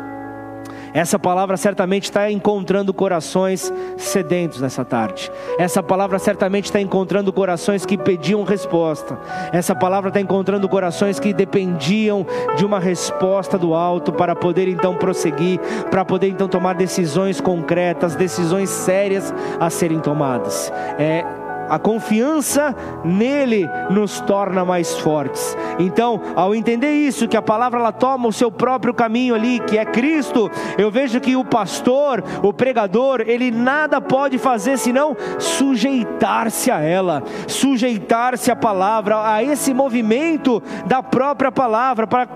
Essa 0.93 1.19
palavra 1.19 1.57
certamente 1.57 2.03
está 2.05 2.29
encontrando 2.31 2.93
corações 2.93 3.71
sedentos 3.97 4.61
nessa 4.61 4.83
tarde. 4.83 5.31
Essa 5.57 5.83
palavra 5.83 6.19
certamente 6.19 6.65
está 6.65 6.81
encontrando 6.81 7.31
corações 7.31 7.85
que 7.85 7.97
pediam 7.97 8.43
resposta. 8.43 9.17
Essa 9.51 9.75
palavra 9.75 10.09
está 10.09 10.19
encontrando 10.19 10.67
corações 10.67 11.19
que 11.19 11.33
dependiam 11.33 12.25
de 12.57 12.65
uma 12.65 12.79
resposta 12.79 13.57
do 13.57 13.73
alto 13.73 14.11
para 14.11 14.35
poder 14.35 14.67
então 14.67 14.95
prosseguir, 14.95 15.59
para 15.89 16.03
poder 16.03 16.29
então 16.29 16.47
tomar 16.47 16.75
decisões 16.75 17.39
concretas, 17.39 18.15
decisões 18.15 18.69
sérias 18.69 19.33
a 19.59 19.69
serem 19.69 19.99
tomadas. 19.99 20.71
É 20.97 21.38
a 21.69 21.77
confiança 21.77 22.75
nele 23.03 23.69
nos 23.89 24.19
torna 24.21 24.65
mais 24.65 24.97
fortes. 24.97 25.57
Então, 25.77 26.21
ao 26.35 26.53
entender 26.53 26.91
isso, 26.91 27.27
que 27.27 27.37
a 27.37 27.41
palavra 27.41 27.79
ela 27.79 27.91
toma 27.91 28.27
o 28.27 28.33
seu 28.33 28.51
próprio 28.51 28.93
caminho 28.93 29.35
ali, 29.35 29.59
que 29.59 29.77
é 29.77 29.85
Cristo, 29.85 30.49
eu 30.77 30.89
vejo 30.89 31.19
que 31.19 31.35
o 31.35 31.45
pastor, 31.45 32.23
o 32.43 32.51
pregador, 32.51 33.21
ele 33.21 33.51
nada 33.51 34.01
pode 34.01 34.37
fazer 34.37 34.77
senão 34.77 35.15
sujeitar-se 35.37 36.71
a 36.71 36.79
ela, 36.79 37.23
sujeitar-se 37.47 38.51
à 38.51 38.55
palavra, 38.55 39.33
a 39.33 39.43
esse 39.43 39.73
movimento 39.73 40.61
da 40.85 41.03
própria 41.03 41.51
palavra, 41.51 42.07
para 42.07 42.27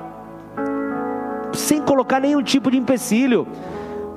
sem 1.54 1.82
colocar 1.82 2.20
nenhum 2.20 2.42
tipo 2.42 2.72
de 2.72 2.78
empecilho. 2.78 3.48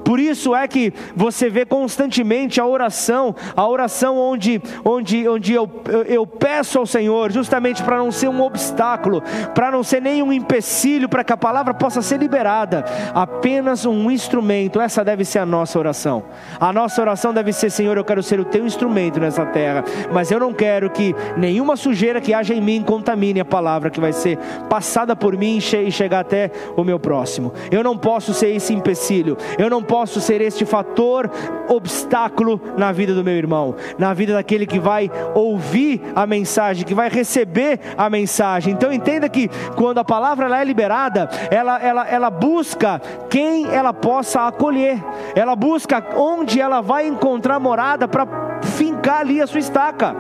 Por 0.07 0.21
isso 0.21 0.55
é 0.55 0.69
que 0.69 0.92
você 1.16 1.51
vê 1.51 1.66
constantemente 1.66 2.61
a 2.61 2.64
oração, 2.64 3.35
a 3.57 3.66
oração 3.66 4.16
onde, 4.16 4.62
onde, 4.85 5.29
onde 5.29 5.53
eu, 5.53 5.69
eu, 6.07 6.25
peço 6.25 6.79
ao 6.79 6.87
Senhor, 6.87 7.33
justamente 7.33 7.83
para 7.83 7.99
não 7.99 8.12
ser 8.12 8.29
um 8.29 8.40
obstáculo, 8.40 9.21
para 9.53 9.69
não 9.69 9.83
ser 9.83 10.01
nenhum 10.01 10.33
empecilho, 10.33 11.09
para 11.09 11.25
que 11.25 11.33
a 11.33 11.37
palavra 11.37 11.75
possa 11.75 12.01
ser 12.03 12.21
liberada, 12.21 12.85
apenas 13.12 13.85
um 13.85 14.09
instrumento. 14.09 14.81
Essa 14.81 15.05
deve 15.05 15.25
ser 15.25 15.40
a 15.40 15.47
nossa 15.47 15.77
oração. 15.77 16.23
A 16.61 16.73
nossa 16.73 17.01
oração 17.01 17.35
deve 17.35 17.53
ser: 17.53 17.69
Senhor, 17.69 17.97
eu 17.97 18.05
quero 18.05 18.23
ser 18.23 18.38
o 18.38 18.45
teu 18.45 18.64
instrumento 18.64 19.19
nessa 19.19 19.45
terra, 19.45 19.83
mas 20.12 20.31
eu 20.31 20.38
não 20.38 20.53
quero 20.53 20.88
que 20.88 21.16
nenhuma 21.37 21.75
sujeira 21.75 22.21
que 22.21 22.33
haja 22.33 22.55
em 22.55 22.61
mim 22.61 22.81
contamine 22.81 23.40
a 23.40 23.45
palavra 23.45 23.90
que 23.90 24.01
vai 24.01 24.12
ser 24.12 24.38
passada 24.69 25.16
por 25.16 25.37
mim 25.37 25.57
e 25.59 25.90
chegar 25.90 26.21
até 26.21 26.53
o 26.77 26.85
meu 26.85 27.01
próximo. 27.01 27.53
Eu 27.73 27.83
não 27.83 27.99
posso 27.99 28.33
ser 28.33 28.55
esse 28.55 28.73
empecilho, 28.73 29.37
eu 29.59 29.69
não 29.69 29.83
posso 29.83 29.95
posso 29.96 30.20
ser 30.20 30.42
este 30.42 30.66
fator 30.66 31.30
obstáculo 31.68 32.61
na 32.76 32.92
vida 32.92 33.14
do 33.14 33.24
meu 33.24 33.32
irmão, 33.32 33.74
na 33.96 34.12
vida 34.12 34.35
daquele 34.35 34.66
que 34.66 34.78
vai 34.78 35.11
ouvir 35.35 36.02
a 36.14 36.26
mensagem, 36.26 36.85
que 36.85 36.94
vai 36.94 37.09
receber 37.09 37.80
a 37.96 38.11
mensagem. 38.11 38.74
Então 38.74 38.92
entenda 38.92 39.26
que 39.26 39.48
quando 39.74 39.96
a 39.96 40.04
palavra 40.04 40.44
ela 40.44 40.61
é 40.61 40.64
liberada, 40.64 41.30
ela, 41.50 41.82
ela, 41.82 42.06
ela 42.06 42.28
busca 42.28 43.00
quem 43.30 43.68
ela 43.68 43.94
possa 43.94 44.46
acolher, 44.46 45.02
ela 45.35 45.56
busca 45.56 46.04
onde 46.14 46.61
ela 46.61 46.82
vai 46.82 47.06
encontrar 47.06 47.59
morada 47.59 48.06
para 48.06 48.26
fincar 48.76 49.20
ali 49.20 49.40
a 49.40 49.46
sua 49.46 49.61
estaca. 49.61 50.14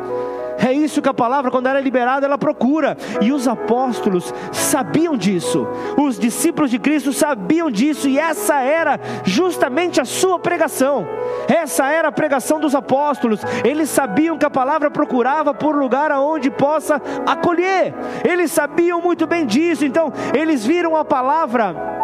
É 0.58 0.72
isso 0.72 1.02
que 1.02 1.08
a 1.08 1.14
palavra, 1.14 1.50
quando 1.50 1.66
ela 1.66 1.78
é 1.78 1.82
liberada, 1.82 2.26
ela 2.26 2.38
procura. 2.38 2.96
E 3.20 3.32
os 3.32 3.46
apóstolos 3.46 4.32
sabiam 4.52 5.16
disso. 5.16 5.66
Os 5.96 6.18
discípulos 6.18 6.70
de 6.70 6.78
Cristo 6.78 7.12
sabiam 7.12 7.70
disso. 7.70 8.08
E 8.08 8.18
essa 8.18 8.60
era 8.60 8.98
justamente 9.24 10.00
a 10.00 10.04
sua 10.04 10.38
pregação. 10.38 11.06
Essa 11.48 11.86
era 11.86 12.08
a 12.08 12.12
pregação 12.12 12.58
dos 12.58 12.74
apóstolos. 12.74 13.40
Eles 13.64 13.90
sabiam 13.90 14.38
que 14.38 14.46
a 14.46 14.50
palavra 14.50 14.90
procurava 14.90 15.52
por 15.52 15.76
lugar 15.76 16.10
aonde 16.10 16.50
possa 16.50 17.00
acolher. 17.26 17.94
Eles 18.24 18.50
sabiam 18.50 19.00
muito 19.00 19.26
bem 19.26 19.46
disso. 19.46 19.84
Então, 19.84 20.12
eles 20.34 20.64
viram 20.64 20.96
a 20.96 21.04
palavra 21.04 21.95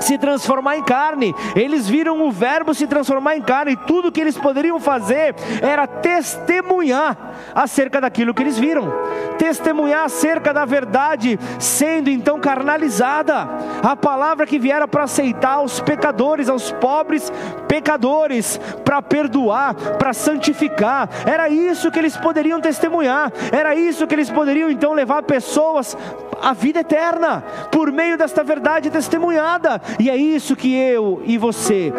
se 0.00 0.18
transformar 0.18 0.76
em 0.76 0.82
carne. 0.82 1.34
Eles 1.54 1.88
viram 1.88 2.22
o 2.22 2.30
Verbo 2.30 2.74
se 2.74 2.86
transformar 2.86 3.36
em 3.36 3.42
carne, 3.42 3.72
e 3.72 3.76
tudo 3.76 4.12
que 4.12 4.20
eles 4.20 4.36
poderiam 4.36 4.78
fazer 4.80 5.34
era 5.62 5.86
testemunhar 5.86 7.16
acerca 7.54 8.00
daquilo 8.00 8.34
que 8.34 8.42
eles 8.42 8.58
viram, 8.58 8.92
testemunhar 9.38 10.04
acerca 10.04 10.52
da 10.52 10.64
verdade 10.64 11.38
sendo 11.58 12.10
então 12.10 12.40
carnalizada, 12.40 13.48
a 13.82 13.96
palavra 13.96 14.46
que 14.46 14.58
viera 14.58 14.86
para 14.86 15.04
aceitar 15.04 15.54
aos 15.54 15.80
pecadores, 15.80 16.48
aos 16.48 16.70
pobres 16.72 17.32
pecadores, 17.66 18.58
para 18.84 19.02
perdoar, 19.02 19.74
para 19.74 20.12
santificar. 20.12 21.08
Era 21.26 21.48
isso 21.48 21.90
que 21.90 21.98
eles 21.98 22.16
poderiam 22.16 22.60
testemunhar, 22.60 23.30
era 23.52 23.74
isso 23.74 24.06
que 24.06 24.14
eles 24.14 24.30
poderiam 24.30 24.70
então 24.70 24.92
levar 24.92 25.22
pessoas 25.22 25.96
à 26.40 26.52
vida 26.52 26.80
eterna 26.80 27.42
por 27.70 27.92
meio 27.92 28.16
desta 28.16 28.42
verdade 28.42 28.90
testemunhada. 28.90 29.80
E 29.98 30.10
é 30.10 30.16
isso 30.16 30.56
que 30.56 30.74
eu 30.74 31.22
e 31.24 31.38
você, 31.38 31.92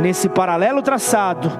nesse 0.00 0.28
paralelo 0.28 0.82
traçado, 0.82 1.50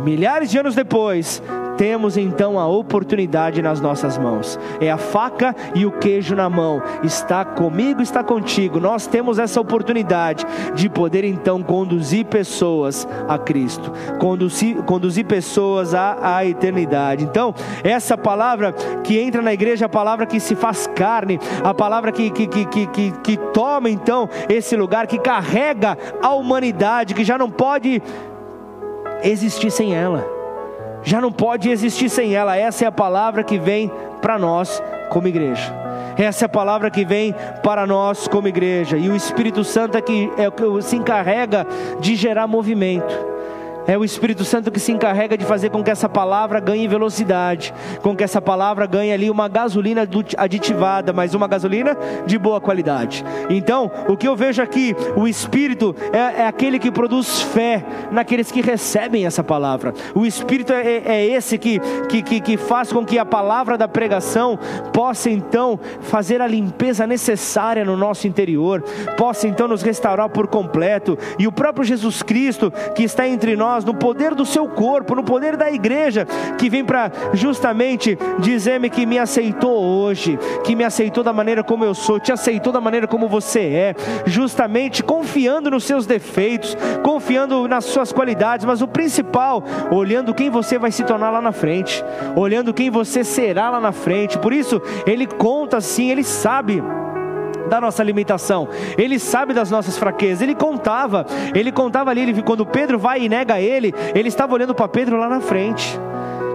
milhares 0.00 0.50
de 0.50 0.58
anos 0.58 0.74
depois, 0.74 1.42
temos 1.80 2.18
então 2.18 2.58
a 2.58 2.66
oportunidade 2.66 3.62
nas 3.62 3.80
nossas 3.80 4.18
mãos. 4.18 4.60
É 4.82 4.90
a 4.90 4.98
faca 4.98 5.56
e 5.74 5.86
o 5.86 5.90
queijo 5.90 6.36
na 6.36 6.50
mão. 6.50 6.82
Está 7.02 7.42
comigo, 7.42 8.02
está 8.02 8.22
contigo. 8.22 8.78
Nós 8.78 9.06
temos 9.06 9.38
essa 9.38 9.58
oportunidade 9.62 10.44
de 10.74 10.90
poder 10.90 11.24
então 11.24 11.62
conduzir 11.62 12.26
pessoas 12.26 13.08
a 13.26 13.38
Cristo, 13.38 13.90
conduzir, 14.18 14.76
conduzir 14.82 15.24
pessoas 15.24 15.94
à, 15.94 16.18
à 16.36 16.44
eternidade. 16.44 17.24
Então, 17.24 17.54
essa 17.82 18.14
palavra 18.14 18.74
que 19.02 19.18
entra 19.18 19.40
na 19.40 19.54
igreja, 19.54 19.86
a 19.86 19.88
palavra 19.88 20.26
que 20.26 20.38
se 20.38 20.54
faz 20.54 20.86
carne, 20.86 21.40
a 21.64 21.72
palavra 21.72 22.12
que, 22.12 22.28
que, 22.28 22.46
que, 22.46 22.66
que, 22.66 22.86
que, 22.88 23.10
que 23.22 23.36
toma 23.54 23.88
então 23.88 24.28
esse 24.50 24.76
lugar, 24.76 25.06
que 25.06 25.18
carrega 25.18 25.96
a 26.20 26.34
humanidade, 26.34 27.14
que 27.14 27.24
já 27.24 27.38
não 27.38 27.50
pode 27.50 28.02
existir 29.22 29.70
sem 29.70 29.94
ela 29.94 30.40
já 31.02 31.20
não 31.20 31.32
pode 31.32 31.70
existir 31.70 32.08
sem 32.08 32.34
ela. 32.34 32.56
Essa 32.56 32.84
é 32.84 32.88
a 32.88 32.92
palavra 32.92 33.42
que 33.42 33.58
vem 33.58 33.90
para 34.20 34.38
nós 34.38 34.82
como 35.08 35.28
igreja. 35.28 35.74
Essa 36.16 36.44
é 36.44 36.46
a 36.46 36.48
palavra 36.48 36.90
que 36.90 37.04
vem 37.04 37.34
para 37.62 37.86
nós 37.86 38.28
como 38.28 38.48
igreja. 38.48 38.96
E 38.96 39.08
o 39.08 39.16
Espírito 39.16 39.64
Santo 39.64 39.96
é, 39.96 40.02
que, 40.02 40.30
é 40.36 40.50
que 40.50 40.82
se 40.82 40.96
encarrega 40.96 41.66
de 42.00 42.14
gerar 42.14 42.46
movimento. 42.46 43.30
É 43.86 43.96
o 43.96 44.04
Espírito 44.04 44.44
Santo 44.44 44.70
que 44.70 44.80
se 44.80 44.92
encarrega 44.92 45.36
de 45.36 45.44
fazer 45.44 45.70
com 45.70 45.82
que 45.82 45.90
essa 45.90 46.08
palavra 46.08 46.60
ganhe 46.60 46.86
velocidade, 46.86 47.72
com 48.02 48.14
que 48.14 48.22
essa 48.22 48.40
palavra 48.40 48.86
ganhe 48.86 49.12
ali 49.12 49.30
uma 49.30 49.48
gasolina 49.48 50.06
aditivada, 50.36 51.12
mas 51.12 51.34
uma 51.34 51.48
gasolina 51.48 51.96
de 52.26 52.38
boa 52.38 52.60
qualidade. 52.60 53.24
Então, 53.48 53.90
o 54.08 54.16
que 54.16 54.28
eu 54.28 54.36
vejo 54.36 54.62
aqui, 54.62 54.94
o 55.16 55.26
Espírito 55.26 55.94
é, 56.12 56.42
é 56.42 56.46
aquele 56.46 56.78
que 56.78 56.90
produz 56.90 57.40
fé 57.42 57.84
naqueles 58.10 58.50
que 58.50 58.60
recebem 58.60 59.26
essa 59.26 59.42
palavra. 59.42 59.94
O 60.14 60.24
Espírito 60.26 60.72
é, 60.72 60.82
é, 60.86 61.02
é 61.06 61.26
esse 61.26 61.58
que, 61.58 61.80
que, 62.08 62.22
que, 62.22 62.40
que 62.40 62.56
faz 62.56 62.92
com 62.92 63.04
que 63.04 63.18
a 63.18 63.24
palavra 63.24 63.76
da 63.76 63.88
pregação 63.88 64.58
possa 64.92 65.30
então 65.30 65.78
fazer 66.00 66.40
a 66.40 66.46
limpeza 66.46 67.06
necessária 67.06 67.84
no 67.84 67.96
nosso 67.96 68.26
interior, 68.26 68.82
possa 69.16 69.48
então 69.48 69.66
nos 69.66 69.82
restaurar 69.82 70.28
por 70.28 70.46
completo. 70.46 71.18
E 71.38 71.46
o 71.46 71.52
próprio 71.52 71.84
Jesus 71.84 72.22
Cristo 72.22 72.72
que 72.94 73.02
está 73.02 73.26
entre 73.26 73.56
nós, 73.56 73.69
nós, 73.70 73.84
no 73.84 73.94
poder 73.94 74.34
do 74.34 74.44
seu 74.44 74.66
corpo, 74.66 75.14
no 75.14 75.22
poder 75.22 75.56
da 75.56 75.70
igreja, 75.70 76.26
que 76.58 76.68
vem 76.68 76.84
para 76.84 77.10
justamente 77.32 78.18
dizer-me 78.38 78.90
que 78.90 79.06
me 79.06 79.18
aceitou 79.18 79.80
hoje, 79.80 80.38
que 80.64 80.74
me 80.74 80.82
aceitou 80.82 81.22
da 81.22 81.32
maneira 81.32 81.62
como 81.62 81.84
eu 81.84 81.94
sou, 81.94 82.18
te 82.18 82.32
aceitou 82.32 82.72
da 82.72 82.80
maneira 82.80 83.06
como 83.06 83.28
você 83.28 83.60
é, 83.60 83.94
justamente 84.26 85.04
confiando 85.04 85.70
nos 85.70 85.84
seus 85.84 86.04
defeitos, 86.04 86.76
confiando 87.02 87.68
nas 87.68 87.84
suas 87.84 88.12
qualidades, 88.12 88.66
mas 88.66 88.82
o 88.82 88.88
principal, 88.88 89.62
olhando 89.90 90.34
quem 90.34 90.50
você 90.50 90.78
vai 90.78 90.90
se 90.90 91.04
tornar 91.04 91.30
lá 91.30 91.40
na 91.40 91.52
frente, 91.52 92.04
olhando 92.34 92.74
quem 92.74 92.90
você 92.90 93.22
será 93.22 93.70
lá 93.70 93.80
na 93.80 93.92
frente. 93.92 94.38
Por 94.38 94.52
isso, 94.52 94.82
ele 95.06 95.26
conta 95.26 95.80
sim, 95.80 96.10
ele 96.10 96.24
sabe 96.24 96.82
da 97.70 97.80
nossa 97.80 98.02
limitação, 98.02 98.68
Ele 98.98 99.18
sabe 99.18 99.54
das 99.54 99.70
nossas 99.70 99.96
fraquezas. 99.96 100.42
Ele 100.42 100.54
contava, 100.54 101.24
ele 101.54 101.72
contava 101.72 102.10
ali, 102.10 102.20
ele, 102.20 102.42
quando 102.42 102.66
Pedro 102.66 102.98
vai 102.98 103.22
e 103.22 103.28
nega 103.28 103.60
ele, 103.60 103.94
ele 104.14 104.28
estava 104.28 104.52
olhando 104.52 104.74
para 104.74 104.88
Pedro 104.88 105.16
lá 105.16 105.28
na 105.28 105.40
frente. 105.40 105.98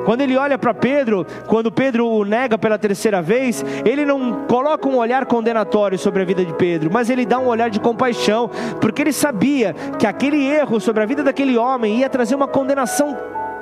Quando 0.05 0.21
ele 0.21 0.37
olha 0.37 0.55
para 0.55 0.71
Pedro, 0.71 1.25
quando 1.47 1.71
Pedro 1.71 2.07
o 2.07 2.23
nega 2.23 2.59
pela 2.59 2.77
terceira 2.77 3.23
vez, 3.23 3.65
ele 3.83 4.05
não 4.05 4.45
coloca 4.45 4.87
um 4.87 4.97
olhar 4.97 5.25
condenatório 5.25 5.97
sobre 5.97 6.21
a 6.21 6.25
vida 6.25 6.45
de 6.45 6.53
Pedro, 6.53 6.91
mas 6.93 7.09
ele 7.09 7.25
dá 7.25 7.39
um 7.39 7.47
olhar 7.47 7.71
de 7.71 7.79
compaixão, 7.79 8.47
porque 8.79 9.01
ele 9.01 9.11
sabia 9.11 9.73
que 9.97 10.05
aquele 10.05 10.45
erro 10.45 10.79
sobre 10.79 11.01
a 11.01 11.07
vida 11.07 11.23
daquele 11.23 11.57
homem 11.57 11.97
ia 11.99 12.09
trazer 12.09 12.35
uma 12.35 12.47
condenação 12.47 13.17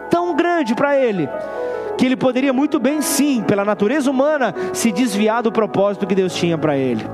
tão 0.10 0.36
grande 0.36 0.76
para 0.76 0.98
ele, 0.98 1.30
que 1.98 2.06
ele 2.06 2.18
poderia 2.18 2.52
muito 2.52 2.78
bem, 2.78 3.02
sim, 3.02 3.42
pela 3.48 3.64
natureza 3.64 4.12
humana, 4.12 4.54
se 4.74 4.92
desviar 4.92 5.42
do 5.42 5.52
propósito 5.52 6.06
que 6.06 6.14
Deus 6.14 6.36
tinha 6.36 6.58
para 6.58 6.76
ele. 6.76 7.06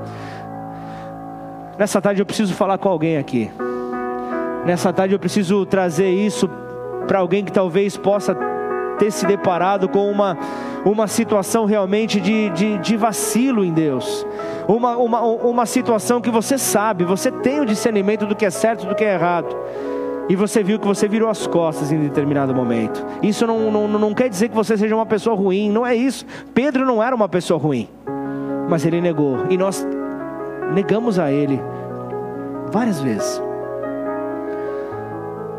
Nessa 1.80 1.98
tarde 1.98 2.20
eu 2.20 2.26
preciso 2.26 2.52
falar 2.52 2.76
com 2.76 2.90
alguém 2.90 3.16
aqui. 3.16 3.50
Nessa 4.66 4.92
tarde 4.92 5.14
eu 5.14 5.18
preciso 5.18 5.64
trazer 5.64 6.10
isso 6.10 6.46
para 7.08 7.20
alguém 7.20 7.42
que 7.42 7.50
talvez 7.50 7.96
possa 7.96 8.36
ter 8.98 9.10
se 9.10 9.24
deparado 9.24 9.88
com 9.88 10.10
uma, 10.10 10.36
uma 10.84 11.06
situação 11.08 11.64
realmente 11.64 12.20
de, 12.20 12.50
de, 12.50 12.76
de 12.76 12.96
vacilo 12.98 13.64
em 13.64 13.72
Deus. 13.72 14.26
Uma, 14.68 14.98
uma, 14.98 15.22
uma 15.22 15.64
situação 15.64 16.20
que 16.20 16.28
você 16.28 16.58
sabe, 16.58 17.02
você 17.02 17.30
tem 17.30 17.60
o 17.60 17.64
discernimento 17.64 18.26
do 18.26 18.36
que 18.36 18.44
é 18.44 18.50
certo 18.50 18.84
e 18.84 18.86
do 18.86 18.94
que 18.94 19.02
é 19.02 19.14
errado. 19.14 19.56
E 20.28 20.36
você 20.36 20.62
viu 20.62 20.78
que 20.78 20.86
você 20.86 21.08
virou 21.08 21.30
as 21.30 21.46
costas 21.46 21.90
em 21.90 21.98
determinado 21.98 22.54
momento. 22.54 23.02
Isso 23.22 23.46
não, 23.46 23.70
não, 23.70 23.88
não 23.88 24.12
quer 24.12 24.28
dizer 24.28 24.50
que 24.50 24.54
você 24.54 24.76
seja 24.76 24.94
uma 24.94 25.06
pessoa 25.06 25.34
ruim, 25.34 25.70
não 25.70 25.86
é 25.86 25.96
isso. 25.96 26.26
Pedro 26.52 26.84
não 26.84 27.02
era 27.02 27.16
uma 27.16 27.26
pessoa 27.26 27.58
ruim, 27.58 27.88
mas 28.68 28.84
ele 28.84 29.00
negou. 29.00 29.46
E 29.48 29.56
nós 29.56 29.82
negamos 30.72 31.18
a 31.18 31.30
Ele 31.30 31.60
várias 32.72 33.00
vezes. 33.00 33.42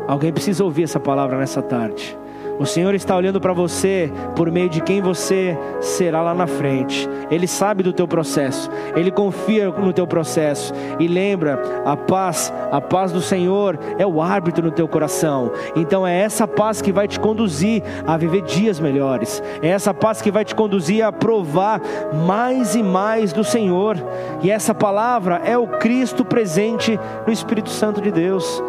Alguém 0.06 0.32
precisa 0.32 0.64
ouvir 0.64 0.84
essa 0.84 1.00
palavra 1.00 1.38
nessa 1.38 1.62
tarde. 1.62 2.18
O 2.58 2.66
Senhor 2.66 2.94
está 2.94 3.16
olhando 3.16 3.40
para 3.40 3.52
você 3.52 4.12
por 4.36 4.50
meio 4.50 4.68
de 4.68 4.80
quem 4.80 5.00
você 5.00 5.58
será 5.80 6.22
lá 6.22 6.34
na 6.34 6.46
frente. 6.46 7.08
Ele 7.30 7.46
sabe 7.46 7.82
do 7.82 7.92
teu 7.92 8.06
processo, 8.06 8.70
ele 8.94 9.10
confia 9.10 9.70
no 9.70 9.92
teu 9.92 10.06
processo 10.06 10.72
e 10.98 11.08
lembra, 11.08 11.60
a 11.84 11.96
paz, 11.96 12.52
a 12.70 12.80
paz 12.80 13.10
do 13.10 13.20
Senhor 13.20 13.78
é 13.98 14.06
o 14.06 14.20
árbitro 14.20 14.64
no 14.64 14.70
teu 14.70 14.86
coração. 14.86 15.50
Então 15.74 16.06
é 16.06 16.20
essa 16.20 16.46
paz 16.46 16.82
que 16.82 16.92
vai 16.92 17.08
te 17.08 17.18
conduzir 17.18 17.82
a 18.06 18.16
viver 18.16 18.42
dias 18.42 18.78
melhores. 18.78 19.42
É 19.62 19.68
essa 19.68 19.94
paz 19.94 20.20
que 20.20 20.30
vai 20.30 20.44
te 20.44 20.54
conduzir 20.54 21.04
a 21.04 21.10
provar 21.10 21.80
mais 22.26 22.74
e 22.74 22.82
mais 22.82 23.32
do 23.32 23.42
Senhor. 23.42 23.96
E 24.42 24.50
essa 24.50 24.74
palavra 24.74 25.40
é 25.44 25.56
o 25.56 25.66
Cristo 25.66 26.24
presente 26.24 26.98
no 27.26 27.32
Espírito 27.32 27.70
Santo 27.70 28.00
de 28.00 28.10
Deus 28.10 28.62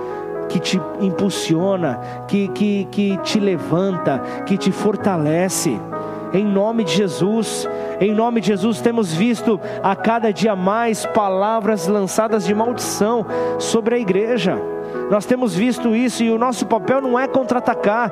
que 0.54 0.60
te 0.60 0.80
impulsiona, 1.02 2.00
que, 2.28 2.48
que, 2.50 2.86
que 2.92 3.18
te 3.24 3.40
levanta, 3.40 4.20
que 4.46 4.56
te 4.56 4.72
fortalece. 4.72 5.80
Em 6.32 6.46
nome 6.46 6.84
de 6.84 6.94
Jesus, 6.94 7.68
em 8.00 8.14
nome 8.14 8.40
de 8.40 8.48
Jesus, 8.48 8.80
temos 8.80 9.12
visto 9.12 9.60
a 9.82 9.96
cada 9.96 10.32
dia 10.32 10.56
mais 10.56 11.08
palavras 11.08 11.88
lançadas 11.88 12.46
de 12.46 12.54
maldição 12.54 13.26
sobre 13.58 13.96
a 13.96 13.98
igreja. 13.98 14.56
Nós 15.10 15.26
temos 15.26 15.56
visto 15.56 15.96
isso 15.96 16.24
e 16.24 16.30
o 16.30 16.38
nosso 16.38 16.68
papel 16.68 17.02
não 17.02 17.20
é 17.20 17.28
contra-atacar 17.28 18.12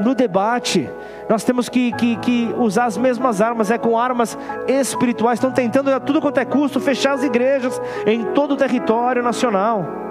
no 0.00 0.16
debate. 0.16 0.90
Nós 1.28 1.44
temos 1.44 1.68
que, 1.68 1.92
que, 1.92 2.16
que, 2.16 2.52
usar 2.58 2.86
as 2.86 2.98
mesmas 2.98 3.40
armas, 3.40 3.70
é 3.70 3.78
com 3.78 3.96
armas 3.96 4.36
espirituais. 4.66 5.38
Estão 5.38 5.52
tentando 5.52 5.90
a 5.90 6.00
tudo 6.00 6.20
quanto 6.20 6.38
é 6.38 6.44
custo 6.44 6.80
fechar 6.80 7.12
as 7.12 7.22
igrejas 7.22 7.80
em 8.04 8.24
todo 8.32 8.54
o 8.54 8.56
território 8.56 9.22
nacional. 9.22 10.02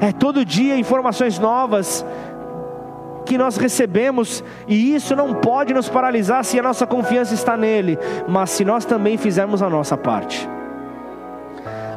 É 0.00 0.12
todo 0.12 0.44
dia 0.44 0.76
informações 0.76 1.38
novas 1.38 2.04
que 3.24 3.38
nós 3.38 3.56
recebemos, 3.56 4.44
e 4.68 4.94
isso 4.94 5.16
não 5.16 5.34
pode 5.34 5.72
nos 5.72 5.88
paralisar 5.88 6.44
se 6.44 6.58
a 6.58 6.62
nossa 6.62 6.86
confiança 6.86 7.32
está 7.32 7.56
nele, 7.56 7.98
mas 8.28 8.50
se 8.50 8.64
nós 8.64 8.84
também 8.84 9.16
fizermos 9.16 9.62
a 9.62 9.70
nossa 9.70 9.96
parte. 9.96 10.48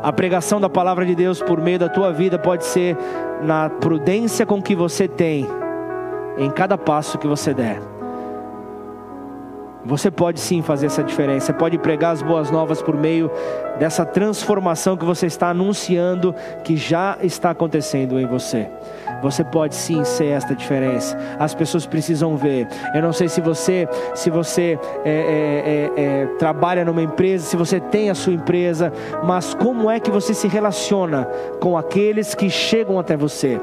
A 0.01 0.13
pregação 0.13 0.61
da 0.61 0.69
palavra 0.69 1.05
de 1.05 1.13
Deus 1.13 1.41
por 1.41 1.59
meio 1.59 1.79
da 1.79 1.89
tua 1.89 2.13
vida 2.13 2.39
pode 2.39 2.63
ser 2.63 2.95
na 3.41 3.69
prudência 3.69 4.45
com 4.45 4.61
que 4.61 4.75
você 4.75 5.07
tem, 5.07 5.45
em 6.37 6.49
cada 6.49 6.77
passo 6.77 7.17
que 7.17 7.27
você 7.27 7.53
der. 7.53 7.81
Você 9.83 10.11
pode 10.11 10.39
sim 10.39 10.61
fazer 10.61 10.87
essa 10.87 11.03
diferença, 11.03 11.53
pode 11.53 11.77
pregar 11.77 12.11
as 12.11 12.21
boas 12.21 12.51
novas 12.51 12.81
por 12.81 12.95
meio 12.95 13.31
dessa 13.79 14.05
transformação 14.05 14.97
que 14.97 15.05
você 15.05 15.27
está 15.27 15.49
anunciando, 15.49 16.33
que 16.63 16.75
já 16.75 17.17
está 17.21 17.51
acontecendo 17.51 18.19
em 18.19 18.25
você. 18.25 18.67
Você 19.21 19.43
pode 19.43 19.75
sim 19.75 20.03
ser 20.03 20.27
esta 20.27 20.55
diferença. 20.55 21.17
As 21.39 21.53
pessoas 21.55 21.85
precisam 21.85 22.35
ver. 22.37 22.67
Eu 22.93 23.01
não 23.01 23.13
sei 23.13 23.27
se 23.27 23.41
você, 23.41 23.87
se 24.13 24.29
você 24.29 24.79
é, 25.03 25.91
é, 25.95 26.01
é, 26.01 26.03
é 26.03 26.25
trabalha 26.37 26.85
numa 26.85 27.01
empresa, 27.01 27.45
se 27.45 27.57
você 27.57 27.79
tem 27.79 28.09
a 28.09 28.15
sua 28.15 28.33
empresa, 28.33 28.91
mas 29.23 29.53
como 29.53 29.89
é 29.89 29.99
que 29.99 30.11
você 30.11 30.33
se 30.33 30.47
relaciona 30.47 31.27
com 31.59 31.77
aqueles 31.77 32.35
que 32.35 32.49
chegam 32.49 32.99
até 32.99 33.17
você? 33.17 33.59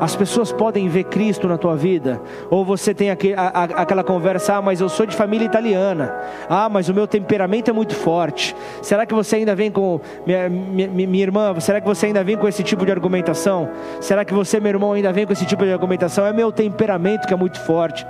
As 0.00 0.14
pessoas 0.14 0.52
podem 0.52 0.88
ver 0.88 1.04
Cristo 1.04 1.48
na 1.48 1.56
tua 1.56 1.74
vida, 1.74 2.20
ou 2.50 2.64
você 2.64 2.92
tem 2.92 3.10
aquele, 3.10 3.34
a, 3.34 3.48
a, 3.48 3.64
aquela 3.64 4.04
conversa: 4.04 4.56
ah, 4.56 4.62
mas 4.62 4.80
eu 4.80 4.88
sou 4.88 5.06
de 5.06 5.16
família 5.16 5.46
italiana, 5.46 6.14
ah, 6.48 6.68
mas 6.68 6.88
o 6.88 6.94
meu 6.94 7.06
temperamento 7.06 7.70
é 7.70 7.72
muito 7.72 7.94
forte. 7.94 8.54
Será 8.82 9.06
que 9.06 9.14
você 9.14 9.36
ainda 9.36 9.45
vem 9.54 9.70
com, 9.70 10.00
minha, 10.26 10.48
minha, 10.48 10.88
minha 10.88 11.22
irmã, 11.22 11.58
será 11.60 11.80
que 11.80 11.86
você 11.86 12.06
ainda 12.06 12.24
vem 12.24 12.36
com 12.36 12.48
esse 12.48 12.62
tipo 12.62 12.84
de 12.84 12.92
argumentação? 12.92 13.68
Será 14.00 14.24
que 14.24 14.34
você, 14.34 14.58
meu 14.58 14.70
irmão, 14.70 14.92
ainda 14.92 15.12
vem 15.12 15.26
com 15.26 15.32
esse 15.32 15.46
tipo 15.46 15.64
de 15.64 15.72
argumentação? 15.72 16.26
É 16.26 16.32
meu 16.32 16.50
temperamento 16.50 17.26
que 17.26 17.34
é 17.34 17.36
muito 17.36 17.60
forte. 17.60 18.06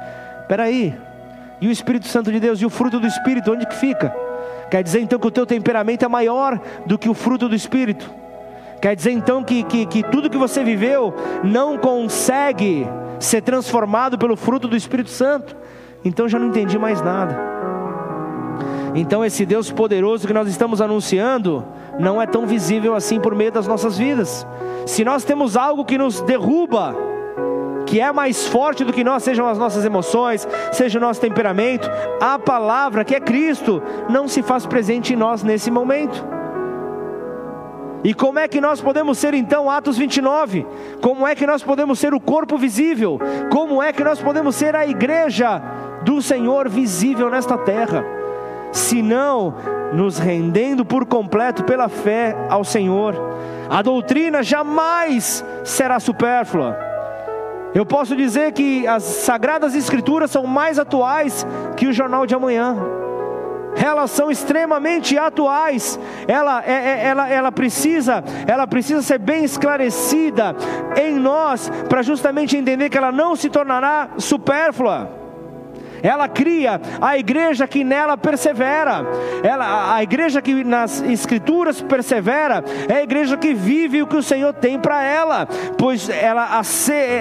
Peraí, 0.49 0.95
e 1.61 1.69
o 1.69 1.71
Espírito 1.71 2.07
Santo 2.07 2.31
de 2.31 2.39
Deus, 2.39 2.61
e 2.61 2.67
o 2.67 2.71
fruto 2.71 3.01
do 3.01 3.07
Espírito, 3.07 3.53
onde 3.53 3.67
que 3.67 3.75
fica? 3.75 4.15
Quer 4.71 4.83
dizer 4.83 5.01
então 5.01 5.19
que 5.19 5.27
o 5.27 5.31
teu 5.31 5.47
temperamento 5.47 6.05
é 6.05 6.09
maior 6.09 6.61
do 6.85 6.99
que 6.99 7.09
o 7.09 7.15
fruto 7.15 7.49
do 7.49 7.55
Espírito? 7.55 8.11
Quer 8.81 8.95
dizer 8.95 9.13
então 9.13 9.43
que, 9.43 9.63
que, 9.63 9.87
que 9.87 10.03
tudo 10.03 10.29
que 10.29 10.37
você 10.37 10.63
viveu 10.63 11.15
não 11.43 11.79
consegue 11.79 12.87
ser 13.19 13.41
transformado 13.41 14.19
pelo 14.19 14.37
fruto 14.37 14.69
do 14.69 14.77
Espírito 14.77 15.11
Santo? 15.11 15.57
Então 16.05 16.29
já 16.29 16.39
não 16.39 16.49
entendi 16.49 16.79
mais 16.79 17.01
nada. 17.01 17.56
Então 18.97 19.23
esse 19.23 19.45
Deus 19.45 19.71
poderoso 19.71 20.27
que 20.27 20.33
nós 20.33 20.49
estamos 20.49 20.81
anunciando 20.81 21.63
não 21.99 22.21
é 22.21 22.27
tão 22.27 22.47
visível 22.47 22.95
assim 22.95 23.21
por 23.21 23.35
meio 23.35 23.53
das 23.53 23.67
nossas 23.67 23.99
vidas. 23.99 24.47
Se 24.87 25.05
nós 25.05 25.23
temos 25.23 25.55
algo 25.55 25.85
que 25.85 25.99
nos 25.99 26.23
derruba, 26.23 26.97
que 27.85 28.01
é 28.01 28.11
mais 28.11 28.47
forte 28.47 28.85
do 28.85 28.95
que 28.95 29.05
nós, 29.05 29.23
sejam 29.23 29.47
as 29.47 29.59
nossas 29.59 29.85
emoções, 29.85 30.49
seja 30.73 30.99
o 30.99 31.01
nosso 31.01 31.21
temperamento, 31.21 31.91
a 32.19 32.39
palavra 32.39 33.05
que 33.05 33.15
é 33.15 33.21
Cristo 33.21 33.83
não 34.09 34.27
se 34.27 34.43
faz 34.43 34.65
presente 34.65 35.13
em 35.13 35.17
nós 35.17 35.43
nesse 35.43 35.71
momento. 35.71 36.25
E 38.03 38.15
como 38.15 38.39
é 38.39 38.49
que 38.49 38.63
nós 38.63 38.81
podemos 38.81 39.19
ser 39.19 39.35
então, 39.35 39.71
Atos 39.71 39.99
29? 39.99 40.67
Como 41.03 41.27
é 41.27 41.35
que 41.35 41.47
nós 41.47 41.63
podemos 41.63 41.99
ser 41.99 42.15
o 42.15 42.21
corpo 42.21 42.57
visível? 42.57 43.19
Como 43.51 43.83
é 43.83 43.93
que 43.93 44.03
nós 44.03 44.23
podemos 44.23 44.55
ser 44.55 44.75
a 44.75 44.87
igreja 44.87 45.61
do 46.03 46.23
Senhor 46.23 46.67
visível 46.67 47.29
nesta 47.29 47.59
terra? 47.59 48.26
Se 48.77 49.01
não 49.01 49.55
nos 49.95 50.19
rendendo 50.19 50.85
por 50.85 51.07
completo 51.07 51.65
pela 51.65 51.89
fé 51.89 52.37
ao 52.51 52.63
Senhor. 52.63 53.15
A 53.71 53.81
doutrina 53.81 54.43
jamais 54.43 55.43
será 55.65 55.99
supérflua. 55.99 56.77
Eu 57.75 57.87
posso 57.87 58.15
dizer 58.15 58.53
que 58.53 58.87
as 58.87 59.03
sagradas 59.03 59.75
escrituras 59.75 60.31
são 60.31 60.47
mais 60.47 60.79
atuais 60.79 61.47
que 61.75 61.87
o 61.87 61.93
jornal 61.93 62.27
de 62.27 62.35
amanhã 62.35 62.77
elas 63.77 64.11
são 64.11 64.31
extremamente 64.31 65.19
atuais. 65.19 66.01
Ela, 66.27 66.65
é, 66.65 66.73
é, 66.73 67.05
ela, 67.09 67.29
ela, 67.29 67.53
precisa, 67.53 68.25
ela 68.47 68.67
precisa 68.67 69.03
ser 69.03 69.19
bem 69.19 69.45
esclarecida 69.45 70.57
em 70.97 71.15
nós 71.17 71.71
para 71.89 72.03
justamente 72.03 72.57
entender 72.57 72.89
que 72.89 72.97
ela 72.97 73.13
não 73.13 73.37
se 73.37 73.51
tornará 73.51 74.09
supérflua. 74.17 75.26
Ela 76.03 76.29
cria 76.29 76.81
a 77.01 77.17
igreja 77.17 77.67
que 77.67 77.85
nela 77.85 78.17
persevera. 78.17 79.05
Ela, 79.43 79.95
a 79.95 80.03
igreja 80.03 80.43
que 80.43 80.65
nas 80.65 81.03
escrituras 81.03 81.81
persevera 81.81 82.65
é 82.89 82.95
a 82.95 83.03
igreja 83.03 83.37
que 83.37 83.55
vive 83.55 84.03
o 84.03 84.07
que 84.07 84.17
o 84.17 84.23
Senhor 84.23 84.53
tem 84.53 84.79
para 84.79 85.03
ela, 85.03 85.47
pois 85.79 86.09
ela, 86.09 86.61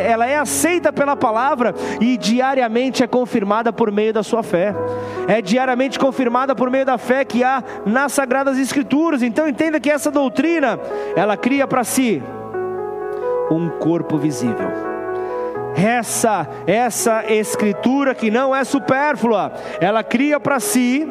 ela 0.06 0.26
é 0.26 0.38
aceita 0.38 0.92
pela 0.92 1.16
palavra 1.16 1.74
e 2.00 2.18
diariamente 2.18 3.04
é 3.04 3.08
confirmada 3.08 3.72
por 3.72 3.92
meio 3.92 4.14
da 4.14 4.24
sua 4.24 4.44
fé. 4.44 4.74
É 5.28 5.42
diariamente 5.42 6.00
confirmada 6.00 6.56
por 6.56 6.70
meio 6.70 6.86
da 6.86 6.98
fé 6.98 7.26
que 7.26 7.44
há 7.44 7.64
nas 7.86 8.14
sagradas 8.14 8.58
escrituras. 8.58 9.24
Então 9.24 9.48
entenda 9.48 9.80
que 9.80 9.90
essa 9.90 10.12
doutrina, 10.12 10.80
ela 11.16 11.36
cria 11.38 11.68
para 11.68 11.84
si 11.84 12.22
um 13.52 13.70
corpo 13.70 14.18
visível 14.18 14.95
essa 15.76 16.48
essa 16.66 17.24
escritura 17.32 18.16
que 18.16 18.32
não 18.32 18.56
é 18.56 18.64
supérflua, 18.64 19.54
ela 19.80 20.04
cria 20.04 20.40
para 20.40 20.60
si 20.60 21.08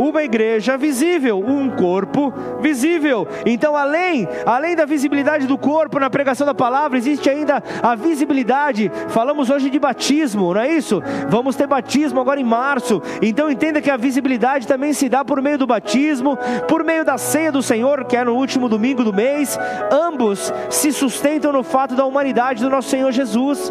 uma 0.00 0.22
igreja 0.22 0.78
visível, 0.78 1.38
um 1.38 1.68
corpo 1.68 2.32
visível. 2.60 3.28
Então, 3.44 3.76
além, 3.76 4.26
além 4.46 4.74
da 4.74 4.86
visibilidade 4.86 5.46
do 5.46 5.58
corpo 5.58 5.98
na 5.98 6.08
pregação 6.08 6.46
da 6.46 6.54
palavra, 6.54 6.96
existe 6.96 7.28
ainda 7.28 7.62
a 7.82 7.94
visibilidade. 7.94 8.90
Falamos 9.08 9.50
hoje 9.50 9.68
de 9.68 9.78
batismo, 9.78 10.54
não 10.54 10.60
é 10.60 10.72
isso? 10.72 11.02
Vamos 11.28 11.54
ter 11.54 11.66
batismo 11.66 12.18
agora 12.18 12.40
em 12.40 12.44
março. 12.44 13.02
Então, 13.20 13.50
entenda 13.50 13.82
que 13.82 13.90
a 13.90 13.96
visibilidade 13.98 14.66
também 14.66 14.94
se 14.94 15.06
dá 15.08 15.22
por 15.22 15.42
meio 15.42 15.58
do 15.58 15.66
batismo, 15.66 16.38
por 16.66 16.82
meio 16.82 17.04
da 17.04 17.18
ceia 17.18 17.52
do 17.52 17.62
Senhor, 17.62 18.04
que 18.04 18.16
é 18.16 18.24
no 18.24 18.34
último 18.34 18.68
domingo 18.70 19.04
do 19.04 19.12
mês. 19.12 19.58
Ambos 19.92 20.50
se 20.70 20.92
sustentam 20.92 21.52
no 21.52 21.62
fato 21.62 21.94
da 21.94 22.06
humanidade 22.06 22.62
do 22.62 22.70
nosso 22.70 22.88
Senhor 22.88 23.12
Jesus. 23.12 23.70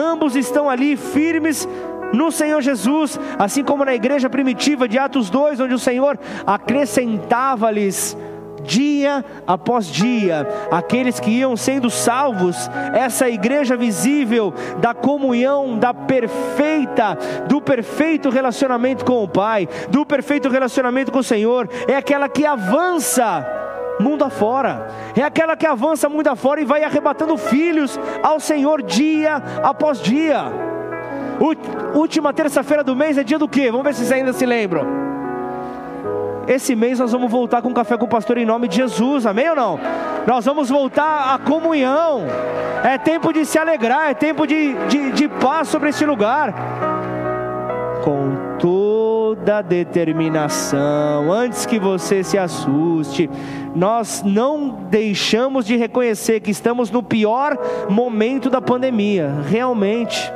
Ambos 0.00 0.34
estão 0.34 0.68
ali 0.68 0.96
firmes 0.96 1.68
no 2.12 2.30
Senhor 2.30 2.60
Jesus, 2.60 3.18
assim 3.38 3.64
como 3.64 3.84
na 3.84 3.94
igreja 3.94 4.28
primitiva 4.30 4.88
de 4.88 4.98
Atos 4.98 5.30
2, 5.30 5.60
onde 5.60 5.74
o 5.74 5.78
Senhor 5.78 6.18
acrescentava-lhes 6.46 8.16
dia 8.64 9.24
após 9.46 9.86
dia, 9.86 10.46
aqueles 10.70 11.20
que 11.20 11.30
iam 11.30 11.56
sendo 11.56 11.90
salvos, 11.90 12.70
essa 12.94 13.28
igreja 13.28 13.76
visível 13.76 14.52
da 14.78 14.94
comunhão, 14.94 15.78
da 15.78 15.92
perfeita, 15.92 17.16
do 17.46 17.60
perfeito 17.60 18.30
relacionamento 18.30 19.04
com 19.04 19.22
o 19.22 19.28
Pai, 19.28 19.68
do 19.90 20.04
perfeito 20.04 20.48
relacionamento 20.48 21.12
com 21.12 21.18
o 21.18 21.24
Senhor, 21.24 21.68
é 21.86 21.96
aquela 21.96 22.28
que 22.28 22.44
avança 22.46 23.46
mundo 24.00 24.24
afora. 24.24 24.88
É 25.16 25.22
aquela 25.22 25.56
que 25.56 25.66
avança 25.66 26.08
mundo 26.08 26.26
afora 26.28 26.60
e 26.60 26.64
vai 26.64 26.82
arrebatando 26.82 27.36
filhos 27.36 27.98
ao 28.22 28.40
Senhor 28.40 28.82
dia 28.82 29.36
após 29.62 30.00
dia. 30.00 30.73
Última 31.94 32.32
terça-feira 32.32 32.82
do 32.84 32.94
mês 32.94 33.18
é 33.18 33.24
dia 33.24 33.38
do 33.38 33.48
quê? 33.48 33.70
Vamos 33.70 33.84
ver 33.84 33.94
se 33.94 34.00
vocês 34.00 34.12
ainda 34.12 34.32
se 34.32 34.46
lembram. 34.46 35.04
Esse 36.46 36.76
mês 36.76 36.98
nós 36.98 37.12
vamos 37.12 37.30
voltar 37.30 37.62
com 37.62 37.72
café 37.72 37.96
com 37.96 38.04
o 38.04 38.08
pastor 38.08 38.36
em 38.36 38.44
nome 38.44 38.68
de 38.68 38.76
Jesus, 38.76 39.24
amém 39.24 39.48
ou 39.48 39.56
não? 39.56 39.80
Nós 40.26 40.44
vamos 40.44 40.68
voltar 40.68 41.34
à 41.34 41.38
comunhão. 41.38 42.22
É 42.82 42.98
tempo 42.98 43.32
de 43.32 43.46
se 43.46 43.58
alegrar, 43.58 44.10
é 44.10 44.14
tempo 44.14 44.46
de, 44.46 44.74
de, 44.88 45.12
de 45.12 45.28
paz 45.28 45.68
sobre 45.68 45.88
esse 45.88 46.04
lugar. 46.04 46.54
Com 48.04 48.58
toda 48.58 49.62
determinação, 49.62 51.32
antes 51.32 51.64
que 51.64 51.78
você 51.78 52.22
se 52.22 52.36
assuste, 52.36 53.30
nós 53.74 54.22
não 54.22 54.68
deixamos 54.90 55.64
de 55.64 55.76
reconhecer 55.76 56.40
que 56.40 56.50
estamos 56.50 56.90
no 56.90 57.02
pior 57.02 57.56
momento 57.88 58.50
da 58.50 58.60
pandemia, 58.60 59.32
realmente. 59.48 60.30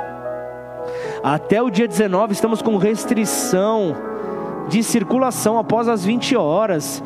Até 1.22 1.60
o 1.60 1.70
dia 1.70 1.88
19 1.88 2.32
estamos 2.32 2.62
com 2.62 2.76
restrição 2.76 3.96
de 4.68 4.82
circulação 4.82 5.58
após 5.58 5.88
as 5.88 6.04
20 6.04 6.36
horas. 6.36 7.02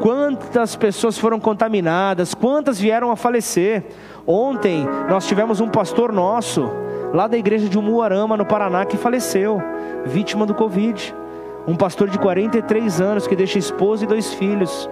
Quantas 0.00 0.76
pessoas 0.76 1.18
foram 1.18 1.40
contaminadas, 1.40 2.34
quantas 2.34 2.78
vieram 2.78 3.10
a 3.10 3.16
falecer. 3.16 3.84
Ontem 4.26 4.86
nós 5.08 5.26
tivemos 5.26 5.60
um 5.60 5.68
pastor 5.68 6.12
nosso, 6.12 6.70
lá 7.12 7.26
da 7.26 7.36
igreja 7.36 7.68
de 7.68 7.78
Umuarama, 7.78 8.36
no 8.36 8.46
Paraná, 8.46 8.84
que 8.84 8.96
faleceu, 8.96 9.60
vítima 10.06 10.46
do 10.46 10.54
Covid. 10.54 11.14
Um 11.66 11.74
pastor 11.74 12.08
de 12.08 12.18
43 12.18 13.00
anos 13.00 13.26
que 13.26 13.34
deixa 13.34 13.58
esposa 13.58 14.04
e 14.04 14.06
dois 14.06 14.32
filhos. 14.34 14.88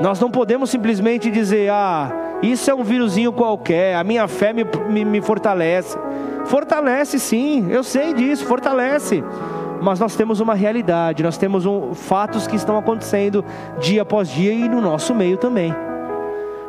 Nós 0.00 0.20
não 0.20 0.30
podemos 0.30 0.70
simplesmente 0.70 1.30
dizer, 1.30 1.70
ah, 1.70 2.38
isso 2.40 2.70
é 2.70 2.74
um 2.74 2.84
vírusinho 2.84 3.32
qualquer, 3.32 3.96
a 3.96 4.04
minha 4.04 4.28
fé 4.28 4.52
me, 4.52 4.64
me, 4.88 5.04
me 5.04 5.20
fortalece. 5.20 5.98
Fortalece 6.44 7.18
sim, 7.18 7.66
eu 7.68 7.82
sei 7.82 8.14
disso, 8.14 8.46
fortalece. 8.46 9.24
Mas 9.82 9.98
nós 9.98 10.14
temos 10.14 10.40
uma 10.40 10.54
realidade, 10.54 11.22
nós 11.22 11.36
temos 11.36 11.66
um, 11.66 11.94
fatos 11.94 12.46
que 12.46 12.56
estão 12.56 12.78
acontecendo 12.78 13.44
dia 13.80 14.02
após 14.02 14.28
dia 14.28 14.52
e 14.52 14.68
no 14.68 14.80
nosso 14.80 15.14
meio 15.14 15.36
também. 15.36 15.74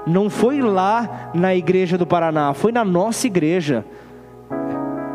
Não 0.08 0.30
foi 0.30 0.62
lá 0.62 1.30
na 1.34 1.56
igreja 1.56 1.98
do 1.98 2.08
Paraná, 2.08 2.54
foi 2.54 2.72
na 2.72 2.84
nossa 2.84 3.28
igreja. 3.28 3.86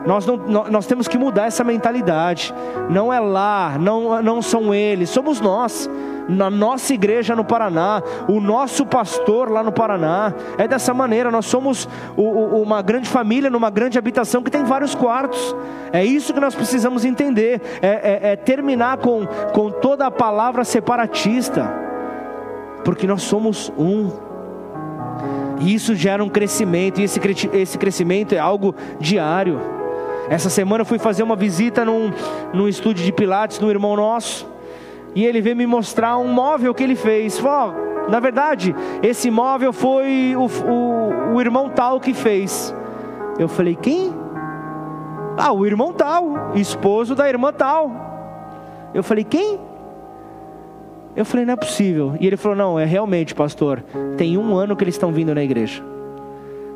Nós, 0.07 0.27
não, 0.27 0.37
nós 0.71 0.87
temos 0.87 1.09
que 1.09 1.19
mudar 1.19 1.47
essa 1.47 1.65
mentalidade. 1.65 2.55
Não 2.91 3.13
é 3.13 3.19
lá, 3.19 3.77
não, 3.81 4.23
não 4.23 4.41
são 4.41 4.73
eles, 4.73 5.11
somos 5.11 5.41
nós 5.41 5.91
na 6.29 6.51
nossa 6.51 6.95
igreja 6.95 7.37
no 7.37 7.45
Paraná, 7.45 8.03
o 8.29 8.41
nosso 8.41 8.87
pastor 8.87 9.51
lá 9.51 9.63
no 9.63 9.73
Paraná. 9.73 10.33
É 10.57 10.67
dessa 10.67 10.95
maneira, 10.95 11.31
nós 11.31 11.47
somos 11.47 11.89
uma 12.17 12.83
grande 12.83 13.09
família 13.09 13.51
numa 13.51 13.71
grande 13.71 13.99
habitação 13.99 14.43
que 14.43 14.51
tem 14.51 14.65
vários 14.65 14.95
quartos. 14.95 15.55
É 15.93 16.05
isso 16.05 16.33
que 16.33 16.41
nós 16.41 16.55
precisamos 16.55 17.05
entender, 17.05 17.61
é, 17.81 17.89
é, 17.89 18.33
é 18.33 18.37
terminar 18.37 18.99
com, 18.99 19.27
com 19.53 19.71
toda 19.71 20.07
a 20.07 20.11
palavra 20.11 20.65
separatista, 20.65 21.71
porque 22.85 23.07
nós 23.07 23.23
somos 23.23 23.73
um. 23.79 24.11
E 25.61 25.73
isso 25.73 25.95
gera 25.95 26.23
um 26.23 26.29
crescimento, 26.29 27.01
e 27.01 27.05
esse, 27.05 27.21
esse 27.53 27.79
crescimento 27.79 28.35
é 28.35 28.39
algo 28.39 28.75
diário. 28.99 29.61
Essa 30.29 30.51
semana 30.51 30.83
eu 30.83 30.87
fui 30.87 30.99
fazer 30.99 31.23
uma 31.23 31.37
visita 31.37 31.85
num, 31.85 32.11
num 32.53 32.67
estúdio 32.67 33.05
de 33.05 33.13
Pilates 33.13 33.61
no 33.61 33.71
irmão 33.71 33.95
nosso 33.95 34.54
e 35.15 35.25
ele 35.25 35.41
veio 35.41 35.57
me 35.57 35.67
mostrar 35.67 36.19
um 36.19 36.29
móvel 36.29 36.75
que 36.75 36.83
ele 36.83 36.97
fez. 36.97 37.39
Falou, 37.39 37.75
oh, 37.75 38.11
na 38.11 38.21
verdade, 38.21 38.75
esse 39.03 39.31
móvel 39.31 39.73
foi 39.73 40.35
o, 40.37 40.47
o, 40.47 41.35
o 41.35 41.41
irmão 41.41 41.69
tal 41.69 42.01
que 42.01 42.13
fez. 42.13 42.75
Eu 43.39 43.49
falei, 43.49 43.77
quem? 43.77 44.13
Ah, 45.37 45.53
o 45.53 45.67
irmão 45.67 45.93
tal, 45.93 46.53
esposo 46.55 47.15
da 47.15 47.29
irmã 47.29 47.53
tal. 47.53 47.91
Eu 48.93 49.03
falei, 49.03 49.25
quem? 49.25 49.59
Eu 51.17 51.25
falei, 51.25 51.47
não 51.47 51.55
é 51.55 51.57
possível. 51.57 52.15
E 52.21 52.27
ele 52.27 52.37
falou, 52.37 52.57
não, 52.57 52.79
é 52.79 52.85
realmente, 52.85 53.35
pastor. 53.35 53.83
Tem 54.17 54.37
um 54.37 54.57
ano 54.57 54.77
que 54.77 54.83
eles 54.83 54.95
estão 54.95 55.13
vindo 55.13 55.35
na 55.35 55.43
igreja. 55.43 55.83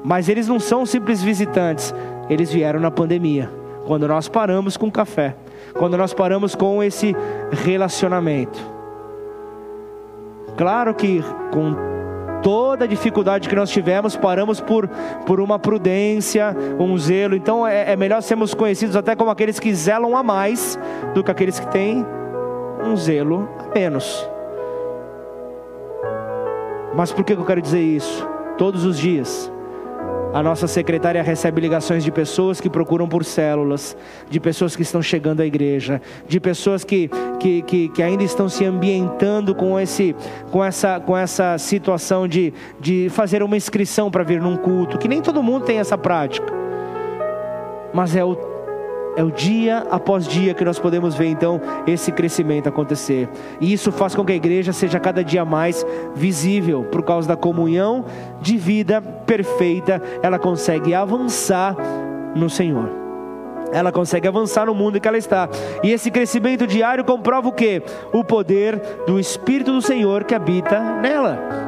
Mas 0.05 0.28
eles 0.28 0.47
não 0.47 0.61
são 0.61 0.86
simples 0.86 1.22
visitantes. 1.22 1.95
Eles 2.30 2.53
vieram 2.53 2.78
na 2.78 2.91
pandemia, 2.91 3.51
quando 3.86 4.07
nós 4.07 4.28
paramos 4.28 4.76
com 4.76 4.91
café 4.91 5.34
quando 5.74 5.96
nós 5.96 6.12
paramos 6.12 6.54
com 6.54 6.82
esse 6.82 7.14
relacionamento. 7.50 8.59
Claro 10.56 10.94
que 10.94 11.22
com 11.52 11.74
toda 12.42 12.84
a 12.84 12.88
dificuldade 12.88 13.48
que 13.48 13.54
nós 13.54 13.70
tivemos, 13.70 14.16
paramos 14.16 14.61
por, 14.61 14.88
por 15.26 15.40
uma 15.40 15.59
prudência, 15.59 16.54
um 16.78 16.96
zelo. 16.98 17.34
Então 17.34 17.66
é, 17.66 17.92
é 17.92 17.96
melhor 17.96 18.22
sermos 18.22 18.54
conhecidos 18.54 18.96
até 18.96 19.14
como 19.14 19.30
aqueles 19.30 19.59
que 19.59 19.74
zelam 19.74 20.16
a 20.16 20.22
mais 20.22 20.78
do 21.14 21.22
que 21.22 21.30
aqueles 21.30 21.59
que 21.59 21.66
têm 21.68 22.04
um 22.84 22.96
zelo 22.96 23.48
a 23.59 23.78
menos. 23.78 24.28
Mas 26.94 27.12
por 27.12 27.24
que 27.24 27.32
eu 27.32 27.44
quero 27.44 27.62
dizer 27.62 27.80
isso? 27.80 28.26
Todos 28.56 28.84
os 28.84 28.98
dias 28.98 29.50
A 30.33 30.43
nossa 30.43 30.66
secretária 30.66 31.22
recebe 31.22 31.61
ligações 31.61 32.05
de 32.05 32.12
pessoas 32.12 32.61
que 32.61 32.68
procuram 32.68 33.09
por 33.09 33.24
células, 33.24 33.97
de 34.29 34.39
pessoas 34.39 34.76
que 34.76 34.83
estão 34.83 35.01
chegando 35.01 35.41
à 35.41 35.47
igreja, 35.47 36.03
de 36.26 36.39
pessoas 36.39 36.85
que, 36.85 37.11
que, 37.41 37.62
que, 37.62 37.89
que 37.89 38.03
ainda 38.03 38.22
estão 38.22 38.49
se 38.49 38.64
ambientando 38.64 39.55
com, 39.55 39.81
esse, 39.81 40.14
com, 40.51 40.62
essa, 40.62 41.01
com 41.01 41.16
essa 41.16 41.57
situação 41.57 42.29
de, 42.29 42.53
de 42.79 43.09
fazer 43.11 43.43
uma 43.43 43.57
inscrição 43.57 44.11
para 44.11 44.22
vir 44.22 44.41
num 44.41 44.57
culto, 44.57 44.99
que 44.99 45.09
nem 45.09 45.22
todo 45.22 45.43
mundo 45.43 45.64
tem 45.64 45.79
essa 45.79 45.97
prática. 45.97 46.53
Mas 47.95 48.14
é 48.14 48.22
o 48.22 48.57
é 49.19 49.25
o 49.25 49.33
dia 49.33 49.85
após 49.91 50.29
dia 50.29 50.55
que 50.55 50.64
nós 50.64 50.79
podemos 50.79 51.16
ver 51.16 51.27
então 51.27 51.61
esse 51.89 52.12
crescimento 52.12 52.69
acontecer. 52.69 53.29
E 53.61 53.73
isso 53.73 53.91
faz 53.91 54.14
com 54.14 54.25
que 54.25 54.31
a 54.31 54.37
igreja 54.37 54.73
seja 54.73 55.01
cada 55.01 55.25
dia 55.25 55.45
mais 55.45 55.85
visível, 56.14 56.85
por 56.85 57.03
causa 57.03 57.27
da 57.27 57.37
comunhão 57.37 58.05
de 58.41 58.57
vida 58.57 59.03
perfeita, 59.03 60.01
ela 60.23 60.39
consegue 60.39 60.95
avançar 60.95 61.75
no 62.37 62.49
Senhor. 62.49 62.89
Ela 63.73 63.91
consegue 63.91 64.29
avançar 64.29 64.66
no 64.66 64.75
mundo 64.75 64.99
em 64.99 65.01
que 65.01 65.09
ela 65.09 65.19
está. 65.19 65.49
E 65.83 65.91
esse 65.91 66.12
crescimento 66.12 66.64
diário 66.64 67.05
comprova 67.05 67.49
o 67.49 67.53
que? 67.53 67.83
O 68.12 68.23
poder 68.23 68.81
do 69.05 69.19
Espírito 69.19 69.73
do 69.73 69.83
Senhor 69.83 70.23
que 70.23 70.35
habita 70.35 70.79
nela. 71.01 71.66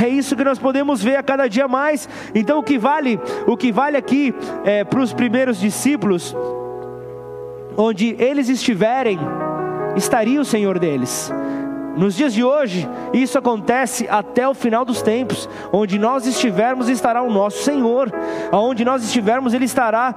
É 0.00 0.08
isso 0.08 0.36
que 0.36 0.44
nós 0.44 0.60
podemos 0.60 1.02
ver 1.02 1.16
a 1.16 1.24
cada 1.24 1.48
dia 1.48 1.66
mais. 1.66 2.08
Então 2.32 2.60
o 2.60 2.62
que 2.62 2.78
vale, 2.78 3.18
o 3.48 3.56
que 3.56 3.72
vale 3.72 3.96
aqui 3.96 4.32
é, 4.64 4.84
para 4.84 5.00
os 5.00 5.12
primeiros 5.12 5.58
discípulos 5.58 6.36
onde 7.78 8.16
eles 8.18 8.48
estiverem, 8.48 9.18
estaria 9.96 10.40
o 10.40 10.44
Senhor 10.44 10.80
deles. 10.80 11.32
Nos 11.96 12.14
dias 12.14 12.32
de 12.32 12.44
hoje, 12.44 12.88
isso 13.12 13.36
acontece 13.36 14.06
até 14.08 14.48
o 14.48 14.54
final 14.54 14.84
dos 14.84 15.02
tempos. 15.02 15.48
Onde 15.72 15.98
nós 15.98 16.28
estivermos, 16.28 16.88
estará 16.88 17.22
o 17.22 17.30
nosso 17.30 17.64
Senhor. 17.64 18.12
Aonde 18.52 18.84
nós 18.84 19.02
estivermos, 19.02 19.52
Ele 19.52 19.64
estará 19.64 20.14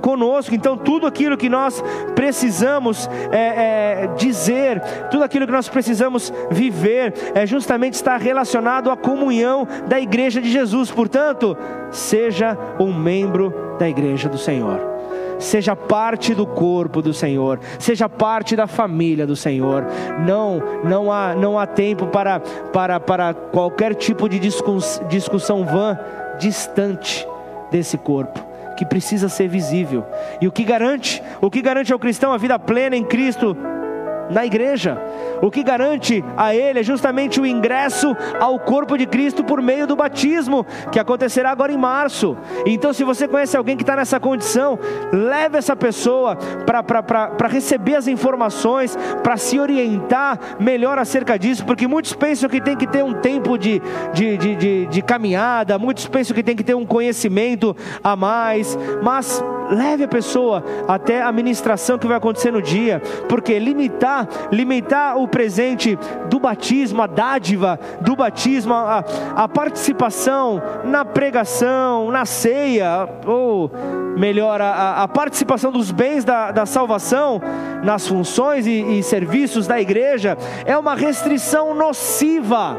conosco. 0.00 0.54
Então, 0.54 0.74
tudo 0.74 1.06
aquilo 1.06 1.36
que 1.36 1.50
nós 1.50 1.84
precisamos 2.14 3.10
é, 3.30 4.04
é, 4.04 4.06
dizer, 4.16 4.80
tudo 5.10 5.22
aquilo 5.22 5.44
que 5.44 5.52
nós 5.52 5.68
precisamos 5.68 6.32
viver, 6.50 7.12
é 7.34 7.44
justamente 7.44 7.94
estar 7.94 8.16
relacionado 8.18 8.90
à 8.90 8.96
comunhão 8.96 9.68
da 9.86 10.00
igreja 10.00 10.40
de 10.40 10.50
Jesus. 10.50 10.90
Portanto, 10.90 11.54
seja 11.90 12.56
um 12.80 12.90
membro 12.90 13.76
da 13.78 13.86
igreja 13.86 14.30
do 14.30 14.38
Senhor 14.38 14.97
seja 15.38 15.74
parte 15.76 16.34
do 16.34 16.46
corpo 16.46 17.00
do 17.00 17.14
Senhor, 17.14 17.60
seja 17.78 18.08
parte 18.08 18.56
da 18.56 18.66
família 18.66 19.26
do 19.26 19.36
Senhor. 19.36 19.86
Não, 20.26 20.62
não 20.84 21.12
há, 21.12 21.34
não 21.34 21.58
há 21.58 21.66
tempo 21.66 22.06
para, 22.06 22.40
para, 22.40 23.00
para 23.00 23.34
qualquer 23.34 23.94
tipo 23.94 24.28
de 24.28 24.38
discussão 24.38 25.64
vã 25.64 25.98
distante 26.38 27.26
desse 27.70 27.96
corpo 27.98 28.48
que 28.76 28.86
precisa 28.86 29.28
ser 29.28 29.48
visível. 29.48 30.06
E 30.40 30.46
o 30.46 30.52
que 30.52 30.62
garante? 30.62 31.20
O 31.40 31.50
que 31.50 31.60
garante 31.60 31.92
ao 31.92 31.98
cristão 31.98 32.32
a 32.32 32.36
vida 32.36 32.56
plena 32.60 32.96
em 32.96 33.02
Cristo 33.02 33.56
na 34.30 34.44
igreja. 34.44 35.00
O 35.40 35.50
que 35.50 35.62
garante 35.62 36.24
a 36.36 36.54
ele 36.54 36.80
é 36.80 36.82
justamente 36.82 37.40
o 37.40 37.46
ingresso 37.46 38.16
ao 38.40 38.58
corpo 38.58 38.96
de 38.96 39.06
Cristo 39.06 39.44
por 39.44 39.62
meio 39.62 39.86
do 39.86 39.96
batismo, 39.96 40.66
que 40.90 40.98
acontecerá 40.98 41.50
agora 41.50 41.72
em 41.72 41.76
março. 41.76 42.36
Então, 42.66 42.92
se 42.92 43.04
você 43.04 43.28
conhece 43.28 43.56
alguém 43.56 43.76
que 43.76 43.82
está 43.82 43.96
nessa 43.96 44.18
condição, 44.18 44.78
leve 45.12 45.56
essa 45.58 45.76
pessoa 45.76 46.36
para 46.66 47.48
receber 47.48 47.96
as 47.96 48.08
informações, 48.08 48.96
para 49.22 49.36
se 49.36 49.58
orientar 49.58 50.38
melhor 50.58 50.98
acerca 50.98 51.38
disso, 51.38 51.64
porque 51.64 51.86
muitos 51.86 52.12
pensam 52.12 52.48
que 52.48 52.60
tem 52.60 52.76
que 52.76 52.86
ter 52.86 53.04
um 53.04 53.14
tempo 53.14 53.56
de, 53.56 53.80
de, 54.12 54.36
de, 54.36 54.56
de, 54.56 54.86
de 54.86 55.02
caminhada, 55.02 55.78
muitos 55.78 56.06
pensam 56.06 56.34
que 56.34 56.42
tem 56.42 56.56
que 56.56 56.64
ter 56.64 56.74
um 56.74 56.86
conhecimento 56.86 57.76
a 58.02 58.16
mais, 58.16 58.76
mas 59.02 59.42
leve 59.70 60.04
a 60.04 60.08
pessoa 60.08 60.64
até 60.86 61.22
a 61.22 61.30
ministração 61.30 61.98
que 61.98 62.06
vai 62.06 62.16
acontecer 62.16 62.50
no 62.50 62.62
dia, 62.62 63.00
porque 63.28 63.58
limitar, 63.58 64.17
limitar 64.50 65.16
o 65.16 65.28
presente 65.28 65.98
do 66.28 66.38
batismo, 66.38 67.02
a 67.02 67.06
dádiva 67.06 67.78
do 68.00 68.16
batismo, 68.16 68.72
a, 68.72 69.04
a 69.36 69.48
participação 69.48 70.62
na 70.84 71.04
pregação, 71.04 72.10
na 72.10 72.24
ceia, 72.24 73.08
ou 73.26 73.70
melhor, 74.16 74.60
a, 74.60 75.02
a 75.02 75.08
participação 75.08 75.70
dos 75.70 75.90
bens 75.90 76.24
da, 76.24 76.50
da 76.50 76.64
salvação 76.64 77.40
nas 77.82 78.06
funções 78.06 78.66
e, 78.66 78.98
e 78.98 79.02
serviços 79.02 79.66
da 79.66 79.80
igreja, 79.80 80.36
é 80.64 80.76
uma 80.76 80.94
restrição 80.94 81.74
nociva 81.74 82.76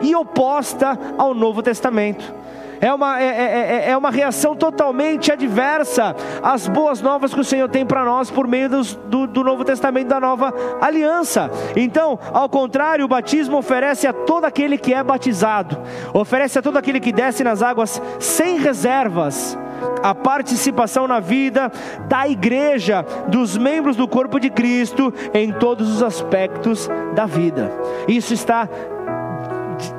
e 0.00 0.14
oposta 0.14 0.98
ao 1.18 1.34
Novo 1.34 1.62
Testamento 1.62 2.38
é 2.80 2.92
uma, 2.92 3.20
é, 3.20 3.26
é, 3.26 3.86
é, 3.86 3.90
é 3.90 3.96
uma 3.96 4.10
reação 4.10 4.54
totalmente 4.54 5.32
adversa 5.32 6.14
às 6.42 6.68
boas 6.68 7.00
novas 7.00 7.34
que 7.34 7.40
o 7.40 7.44
Senhor 7.44 7.68
tem 7.68 7.84
para 7.84 8.04
nós 8.04 8.30
por 8.30 8.46
meio 8.46 8.68
dos, 8.68 8.94
do, 8.94 9.26
do 9.26 9.42
Novo 9.44 9.64
Testamento, 9.64 10.08
da 10.08 10.20
nova 10.20 10.52
aliança. 10.80 11.50
Então, 11.76 12.18
ao 12.32 12.48
contrário, 12.48 13.04
o 13.04 13.08
batismo 13.08 13.58
oferece 13.58 14.06
a 14.06 14.12
todo 14.12 14.44
aquele 14.44 14.78
que 14.78 14.94
é 14.94 15.02
batizado, 15.02 15.78
oferece 16.12 16.58
a 16.58 16.62
todo 16.62 16.76
aquele 16.76 17.00
que 17.00 17.12
desce 17.12 17.44
nas 17.44 17.62
águas 17.62 18.00
sem 18.18 18.58
reservas 18.58 19.58
a 20.02 20.14
participação 20.14 21.06
na 21.06 21.20
vida 21.20 21.70
da 22.08 22.28
igreja, 22.28 23.04
dos 23.28 23.56
membros 23.56 23.96
do 23.96 24.08
corpo 24.08 24.38
de 24.38 24.50
Cristo 24.50 25.12
em 25.32 25.52
todos 25.52 25.88
os 25.88 26.02
aspectos 26.02 26.88
da 27.14 27.26
vida. 27.26 27.70
Isso 28.06 28.34
está 28.34 28.68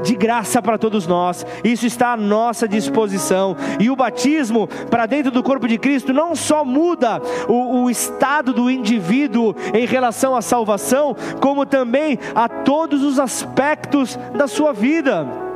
de 0.03 0.15
graça 0.15 0.61
para 0.61 0.77
todos 0.77 1.07
nós, 1.07 1.45
isso 1.63 1.85
está 1.85 2.13
à 2.13 2.17
nossa 2.17 2.67
disposição. 2.67 3.55
E 3.79 3.89
o 3.89 3.95
batismo 3.95 4.67
para 4.89 5.05
dentro 5.05 5.31
do 5.31 5.43
corpo 5.43 5.67
de 5.67 5.77
Cristo 5.77 6.13
não 6.13 6.35
só 6.35 6.63
muda 6.63 7.21
o, 7.47 7.83
o 7.83 7.89
estado 7.89 8.53
do 8.53 8.69
indivíduo 8.69 9.55
em 9.73 9.85
relação 9.85 10.35
à 10.35 10.41
salvação, 10.41 11.15
como 11.41 11.65
também 11.65 12.19
a 12.35 12.47
todos 12.47 13.03
os 13.03 13.19
aspectos 13.19 14.17
da 14.35 14.47
sua 14.47 14.73
vida. 14.73 15.49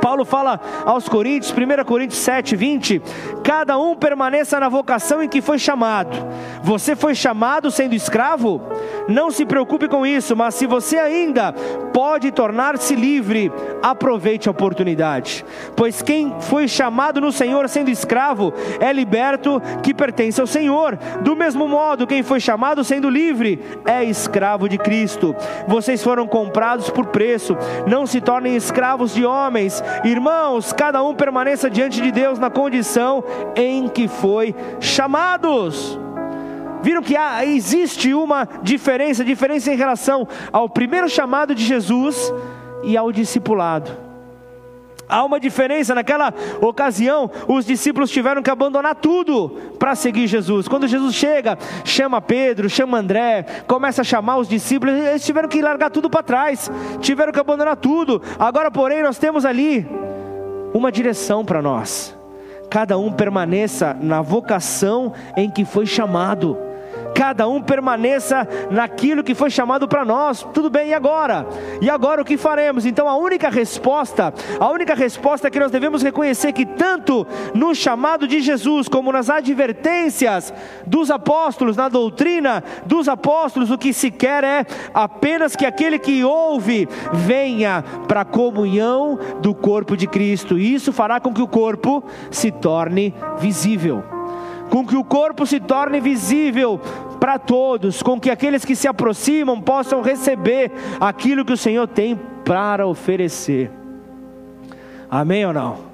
Paulo 0.00 0.24
fala 0.24 0.60
aos 0.84 1.08
Coríntios, 1.08 1.52
1 1.52 1.84
Coríntios 1.84 2.20
7, 2.20 2.56
20: 2.56 3.02
cada 3.44 3.78
um 3.78 3.94
permaneça 3.94 4.58
na 4.58 4.68
vocação 4.68 5.22
em 5.22 5.28
que 5.28 5.40
foi 5.40 5.58
chamado. 5.58 6.16
Você 6.62 6.96
foi 6.96 7.14
chamado 7.14 7.70
sendo 7.70 7.94
escravo? 7.94 8.60
Não 9.08 9.30
se 9.30 9.44
preocupe 9.44 9.88
com 9.88 10.06
isso, 10.06 10.34
mas 10.34 10.54
se 10.54 10.66
você 10.66 10.98
ainda 10.98 11.54
pode 11.98 12.30
tornar-se 12.30 12.94
livre, 12.94 13.50
aproveite 13.82 14.46
a 14.46 14.52
oportunidade. 14.52 15.44
Pois 15.74 16.00
quem 16.00 16.32
foi 16.38 16.68
chamado 16.68 17.20
no 17.20 17.32
Senhor 17.32 17.68
sendo 17.68 17.90
escravo 17.90 18.54
é 18.78 18.92
liberto 18.92 19.60
que 19.82 19.92
pertence 19.92 20.40
ao 20.40 20.46
Senhor. 20.46 20.96
Do 21.22 21.34
mesmo 21.34 21.66
modo, 21.66 22.06
quem 22.06 22.22
foi 22.22 22.38
chamado 22.38 22.84
sendo 22.84 23.10
livre 23.10 23.60
é 23.84 24.04
escravo 24.04 24.68
de 24.68 24.78
Cristo. 24.78 25.34
Vocês 25.66 26.00
foram 26.00 26.24
comprados 26.24 26.88
por 26.88 27.06
preço, 27.06 27.56
não 27.84 28.06
se 28.06 28.20
tornem 28.20 28.54
escravos 28.54 29.12
de 29.12 29.26
homens 29.26 29.82
Irmãos, 30.04 30.72
cada 30.72 31.02
um 31.02 31.14
permaneça 31.14 31.68
diante 31.68 32.00
de 32.00 32.12
Deus 32.12 32.38
na 32.38 32.50
condição 32.50 33.24
em 33.56 33.88
que 33.88 34.06
foi 34.06 34.54
chamados. 34.80 35.98
Viram 36.88 37.02
que 37.02 37.18
há, 37.18 37.44
existe 37.44 38.14
uma 38.14 38.48
diferença, 38.62 39.22
diferença 39.22 39.70
em 39.70 39.76
relação 39.76 40.26
ao 40.50 40.70
primeiro 40.70 41.06
chamado 41.06 41.54
de 41.54 41.62
Jesus 41.62 42.32
e 42.82 42.96
ao 42.96 43.12
discipulado. 43.12 43.90
Há 45.06 45.22
uma 45.22 45.38
diferença, 45.38 45.94
naquela 45.94 46.32
ocasião, 46.62 47.30
os 47.46 47.66
discípulos 47.66 48.10
tiveram 48.10 48.42
que 48.42 48.48
abandonar 48.48 48.94
tudo 48.94 49.50
para 49.78 49.94
seguir 49.94 50.26
Jesus. 50.26 50.66
Quando 50.66 50.88
Jesus 50.88 51.14
chega, 51.14 51.58
chama 51.84 52.22
Pedro, 52.22 52.70
chama 52.70 52.96
André, 52.96 53.44
começa 53.66 54.00
a 54.00 54.04
chamar 54.04 54.38
os 54.38 54.48
discípulos, 54.48 54.94
eles 54.94 55.26
tiveram 55.26 55.46
que 55.46 55.60
largar 55.60 55.90
tudo 55.90 56.08
para 56.08 56.22
trás, 56.22 56.70
tiveram 57.02 57.34
que 57.34 57.38
abandonar 57.38 57.76
tudo. 57.76 58.22
Agora, 58.38 58.70
porém, 58.70 59.02
nós 59.02 59.18
temos 59.18 59.44
ali 59.44 59.86
uma 60.72 60.90
direção 60.90 61.44
para 61.44 61.60
nós. 61.60 62.16
Cada 62.70 62.96
um 62.96 63.12
permaneça 63.12 63.94
na 64.00 64.22
vocação 64.22 65.12
em 65.36 65.50
que 65.50 65.66
foi 65.66 65.84
chamado 65.84 66.66
cada 67.18 67.48
um 67.48 67.60
permaneça 67.60 68.46
naquilo 68.70 69.24
que 69.24 69.34
foi 69.34 69.50
chamado 69.50 69.88
para 69.88 70.04
nós. 70.04 70.46
Tudo 70.54 70.70
bem, 70.70 70.90
e 70.90 70.94
agora? 70.94 71.48
E 71.80 71.90
agora 71.90 72.22
o 72.22 72.24
que 72.24 72.36
faremos? 72.36 72.86
Então 72.86 73.08
a 73.08 73.16
única 73.16 73.50
resposta, 73.50 74.32
a 74.60 74.70
única 74.70 74.94
resposta 74.94 75.48
é 75.48 75.50
que 75.50 75.58
nós 75.58 75.72
devemos 75.72 76.00
reconhecer 76.00 76.52
que 76.52 76.64
tanto 76.64 77.26
no 77.52 77.74
chamado 77.74 78.28
de 78.28 78.40
Jesus 78.40 78.86
como 78.86 79.10
nas 79.10 79.28
advertências 79.28 80.54
dos 80.86 81.10
apóstolos, 81.10 81.76
na 81.76 81.88
doutrina 81.88 82.62
dos 82.86 83.08
apóstolos, 83.08 83.72
o 83.72 83.78
que 83.78 83.92
se 83.92 84.12
quer 84.12 84.44
é 84.44 84.66
apenas 84.94 85.56
que 85.56 85.66
aquele 85.66 85.98
que 85.98 86.22
ouve 86.22 86.88
venha 87.12 87.82
para 88.06 88.20
a 88.20 88.24
comunhão 88.24 89.18
do 89.42 89.52
corpo 89.56 89.96
de 89.96 90.06
Cristo. 90.06 90.56
E 90.56 90.72
isso 90.72 90.92
fará 90.92 91.18
com 91.18 91.34
que 91.34 91.42
o 91.42 91.48
corpo 91.48 92.04
se 92.30 92.52
torne 92.52 93.12
visível 93.40 94.04
com 94.68 94.86
que 94.86 94.96
o 94.96 95.04
corpo 95.04 95.46
se 95.46 95.58
torne 95.58 96.00
visível 96.00 96.80
para 97.18 97.38
todos, 97.38 98.02
com 98.02 98.18
que 98.18 98.30
aqueles 98.30 98.64
que 98.64 98.76
se 98.76 98.88
aproximam 98.88 99.60
possam 99.60 100.02
receber 100.02 100.70
aquilo 101.00 101.44
que 101.44 101.52
o 101.52 101.56
Senhor 101.56 101.86
tem 101.86 102.18
para 102.44 102.86
oferecer. 102.86 103.70
Amém 105.10 105.46
ou 105.46 105.52
não? 105.52 105.88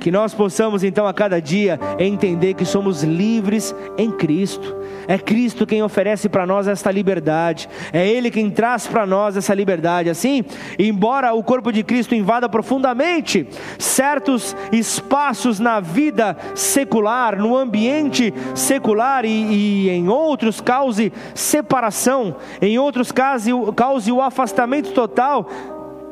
Que 0.00 0.10
nós 0.10 0.32
possamos 0.32 0.84
então 0.84 1.06
a 1.06 1.12
cada 1.12 1.40
dia 1.40 1.78
entender 1.98 2.54
que 2.54 2.64
somos 2.64 3.02
livres 3.02 3.74
em 3.96 4.10
Cristo. 4.10 4.76
É 5.08 5.18
Cristo 5.18 5.66
quem 5.66 5.82
oferece 5.82 6.28
para 6.28 6.46
nós 6.46 6.68
esta 6.68 6.90
liberdade. 6.90 7.66
É 7.94 8.06
Ele 8.06 8.30
quem 8.30 8.50
traz 8.50 8.86
para 8.86 9.06
nós 9.06 9.38
essa 9.38 9.54
liberdade. 9.54 10.10
Assim, 10.10 10.44
embora 10.78 11.32
o 11.32 11.42
corpo 11.42 11.72
de 11.72 11.82
Cristo 11.82 12.14
invada 12.14 12.46
profundamente 12.46 13.48
certos 13.78 14.54
espaços 14.70 15.58
na 15.58 15.80
vida 15.80 16.36
secular, 16.54 17.38
no 17.38 17.56
ambiente 17.56 18.34
secular 18.54 19.24
e, 19.24 19.30
e 19.30 19.88
em 19.88 20.08
outros 20.10 20.60
cause 20.60 21.10
separação, 21.34 22.36
em 22.60 22.78
outros 22.78 23.10
cause, 23.10 23.50
cause 23.74 24.12
o 24.12 24.20
afastamento 24.20 24.92
total 24.92 25.48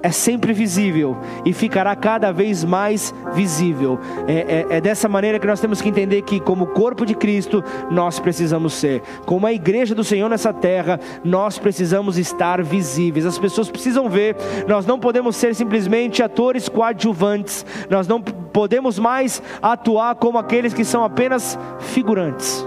é 0.07 0.11
sempre 0.13 0.53
visível 0.53 1.17
e 1.45 1.53
ficará 1.53 1.97
cada 1.97 2.33
vez 2.33 2.63
mais 2.63 3.13
visível. 3.35 3.99
É, 4.29 4.35
é, 4.71 4.77
é, 4.77 4.81
dessa 4.81 5.09
maneira 5.09 5.37
que 5.41 5.47
nós 5.49 5.59
temos 5.59 5.83
que 5.83 5.89
entender 5.89 6.23
que, 6.23 6.39
como 6.39 6.69
corpo 6.69 7.05
de 7.05 7.13
Cristo, 7.13 7.63
nós 7.91 8.21
precisamos 8.21 8.75
ser. 8.75 9.03
Como 9.25 9.49
a 9.49 9.53
igreja 9.53 9.97
do 9.97 10.05
Senhor 10.05 10.29
nessa 10.29 10.53
terra, 10.53 11.01
nós 11.25 11.59
precisamos 11.59 12.19
estar 12.19 12.63
visíveis. 12.63 13.27
As 13.27 13.37
pessoas 13.37 13.69
precisam 13.69 14.09
ver. 14.09 14.37
Nós 14.69 14.87
não 14.87 15.01
podemos 15.01 15.35
ser 15.35 15.57
simplesmente 15.57 16.23
atores 16.23 16.69
coadjuvantes. 16.69 17.67
Nós 17.91 18.07
não 18.07 18.23
podemos 18.23 19.01
mais 19.01 19.43
atuar 19.61 20.15
como 20.15 20.39
aqueles 20.39 20.73
que 20.73 20.85
são 20.85 21.03
apenas 21.03 21.59
figurantes. 21.81 22.65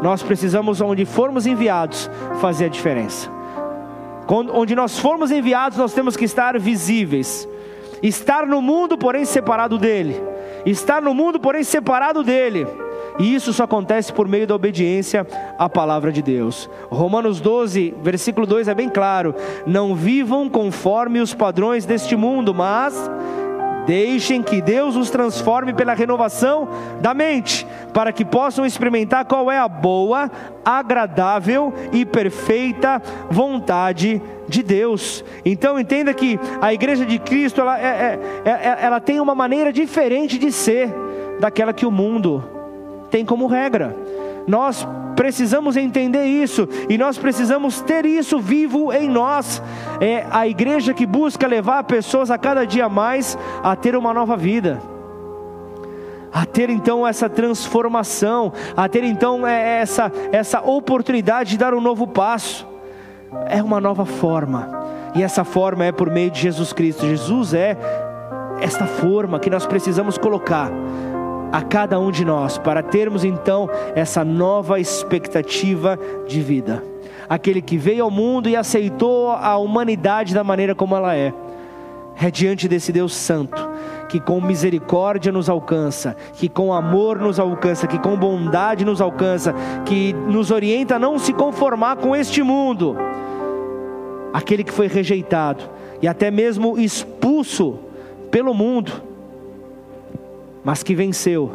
Nós 0.00 0.22
precisamos, 0.22 0.80
onde 0.80 1.04
formos 1.04 1.46
enviados, 1.46 2.08
fazer 2.40 2.66
a 2.66 2.68
diferença. 2.68 3.35
Onde 4.28 4.74
nós 4.74 4.98
formos 4.98 5.30
enviados, 5.30 5.78
nós 5.78 5.94
temos 5.94 6.16
que 6.16 6.24
estar 6.24 6.58
visíveis. 6.58 7.48
Estar 8.02 8.46
no 8.46 8.60
mundo, 8.60 8.98
porém 8.98 9.24
separado 9.24 9.78
dele. 9.78 10.20
Estar 10.64 11.00
no 11.00 11.14
mundo, 11.14 11.38
porém 11.38 11.62
separado 11.62 12.22
dele. 12.22 12.66
E 13.18 13.34
isso 13.34 13.52
só 13.52 13.64
acontece 13.64 14.12
por 14.12 14.28
meio 14.28 14.46
da 14.46 14.54
obediência 14.54 15.26
à 15.58 15.68
palavra 15.68 16.12
de 16.12 16.20
Deus. 16.20 16.68
Romanos 16.90 17.40
12, 17.40 17.94
versículo 18.02 18.46
2 18.46 18.68
é 18.68 18.74
bem 18.74 18.88
claro: 18.88 19.34
Não 19.66 19.94
vivam 19.94 20.48
conforme 20.48 21.20
os 21.20 21.32
padrões 21.32 21.86
deste 21.86 22.14
mundo, 22.14 22.52
mas 22.52 23.10
Deixem 23.86 24.42
que 24.42 24.60
Deus 24.60 24.96
os 24.96 25.10
transforme 25.10 25.72
pela 25.72 25.94
renovação 25.94 26.68
da 27.00 27.14
mente, 27.14 27.66
para 27.92 28.12
que 28.12 28.24
possam 28.24 28.66
experimentar 28.66 29.24
qual 29.24 29.50
é 29.50 29.58
a 29.58 29.68
boa, 29.68 30.30
agradável 30.64 31.72
e 31.92 32.04
perfeita 32.04 33.00
vontade 33.30 34.20
de 34.48 34.62
Deus. 34.62 35.24
Então 35.44 35.78
entenda 35.78 36.12
que 36.12 36.38
a 36.60 36.74
igreja 36.74 37.06
de 37.06 37.18
Cristo 37.18 37.60
ela, 37.60 37.78
é, 37.78 37.84
é, 37.84 38.18
é, 38.44 38.50
é 38.50 38.78
ela 38.80 39.00
tem 39.00 39.20
uma 39.20 39.34
maneira 39.34 39.72
diferente 39.72 40.36
de 40.36 40.50
ser 40.50 40.92
daquela 41.38 41.72
que 41.72 41.86
o 41.86 41.90
mundo 41.90 42.44
tem 43.10 43.24
como 43.24 43.46
regra. 43.46 43.94
Nós 44.46 44.86
precisamos 45.16 45.76
entender 45.76 46.24
isso 46.24 46.68
e 46.88 46.96
nós 46.96 47.18
precisamos 47.18 47.80
ter 47.80 48.04
isso 48.06 48.38
vivo 48.38 48.92
em 48.92 49.08
nós. 49.08 49.62
É 50.00 50.26
a 50.30 50.46
igreja 50.46 50.94
que 50.94 51.06
busca 51.06 51.46
levar 51.46 51.84
pessoas 51.84 52.30
a 52.30 52.38
cada 52.38 52.64
dia 52.64 52.88
mais 52.88 53.36
a 53.62 53.74
ter 53.74 53.96
uma 53.96 54.14
nova 54.14 54.36
vida. 54.36 54.80
A 56.32 56.44
ter 56.44 56.68
então 56.68 57.06
essa 57.06 57.30
transformação, 57.30 58.52
a 58.76 58.88
ter 58.88 59.02
então 59.04 59.46
é, 59.46 59.80
essa, 59.80 60.12
essa 60.30 60.60
oportunidade 60.60 61.50
de 61.50 61.58
dar 61.58 61.72
um 61.72 61.80
novo 61.80 62.06
passo, 62.06 62.66
é 63.48 63.62
uma 63.62 63.80
nova 63.80 64.04
forma, 64.04 64.68
e 65.14 65.22
essa 65.22 65.44
forma 65.44 65.84
é 65.84 65.92
por 65.92 66.10
meio 66.10 66.30
de 66.30 66.40
Jesus 66.40 66.74
Cristo. 66.74 67.06
Jesus 67.06 67.54
é 67.54 67.76
esta 68.60 68.86
forma 68.86 69.40
que 69.40 69.48
nós 69.48 69.66
precisamos 69.66 70.18
colocar 70.18 70.70
a 71.56 71.62
cada 71.62 71.98
um 71.98 72.10
de 72.10 72.22
nós, 72.22 72.58
para 72.58 72.82
termos 72.82 73.24
então 73.24 73.66
essa 73.94 74.22
nova 74.22 74.78
expectativa 74.78 75.98
de 76.28 76.42
vida. 76.42 76.84
Aquele 77.30 77.62
que 77.62 77.78
veio 77.78 78.04
ao 78.04 78.10
mundo 78.10 78.46
e 78.46 78.54
aceitou 78.54 79.30
a 79.30 79.56
humanidade 79.56 80.34
da 80.34 80.44
maneira 80.44 80.74
como 80.74 80.94
ela 80.94 81.16
é, 81.16 81.32
é 82.20 82.30
diante 82.30 82.68
desse 82.68 82.92
Deus 82.92 83.14
Santo, 83.14 83.70
que 84.06 84.20
com 84.20 84.38
misericórdia 84.38 85.32
nos 85.32 85.48
alcança, 85.48 86.14
que 86.34 86.46
com 86.46 86.74
amor 86.74 87.18
nos 87.18 87.40
alcança, 87.40 87.86
que 87.86 87.98
com 87.98 88.18
bondade 88.18 88.84
nos 88.84 89.00
alcança, 89.00 89.54
que 89.86 90.12
nos 90.12 90.50
orienta 90.50 90.96
a 90.96 90.98
não 90.98 91.18
se 91.18 91.32
conformar 91.32 91.96
com 91.96 92.14
este 92.14 92.42
mundo. 92.42 92.98
Aquele 94.30 94.62
que 94.62 94.72
foi 94.72 94.88
rejeitado 94.88 95.64
e 96.02 96.06
até 96.06 96.30
mesmo 96.30 96.78
expulso 96.78 97.78
pelo 98.30 98.52
mundo, 98.52 99.15
mas 100.66 100.82
que 100.82 100.96
venceu, 100.96 101.48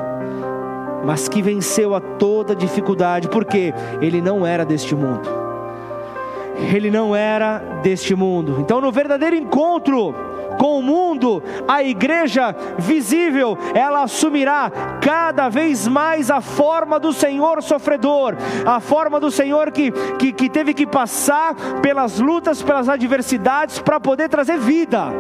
mas 1.04 1.28
que 1.28 1.42
venceu 1.42 1.94
a 1.94 2.00
toda 2.00 2.56
dificuldade, 2.56 3.28
porque 3.28 3.74
ele 4.02 4.22
não 4.22 4.48
era 4.48 4.64
deste 4.64 4.96
mundo. 4.96 5.28
Ele 6.74 6.90
não 6.90 7.14
era 7.14 7.58
deste 7.84 8.16
mundo. 8.16 8.56
Então, 8.62 8.80
no 8.80 8.90
verdadeiro 8.90 9.36
encontro 9.36 10.16
com 10.62 10.78
o 10.78 10.84
mundo, 10.84 11.42
a 11.68 11.82
igreja 11.82 12.56
visível, 12.78 13.58
ela 13.74 14.04
assumirá 14.04 14.72
cada 15.02 15.50
vez 15.50 15.88
mais 15.88 16.30
a 16.30 16.40
forma 16.40 17.00
do 17.00 17.12
Senhor 17.12 17.64
sofredor, 17.64 18.36
a 18.64 18.80
forma 18.80 19.20
do 19.20 19.32
Senhor 19.32 19.72
que, 19.72 19.90
que, 20.20 20.32
que 20.32 20.48
teve 20.48 20.76
que 20.76 20.86
passar 20.86 21.56
pelas 21.82 22.20
lutas, 22.20 22.62
pelas 22.62 22.88
adversidades 22.88 23.80
para 23.80 24.00
poder 24.00 24.30
trazer 24.30 24.60
vida. 24.60 25.12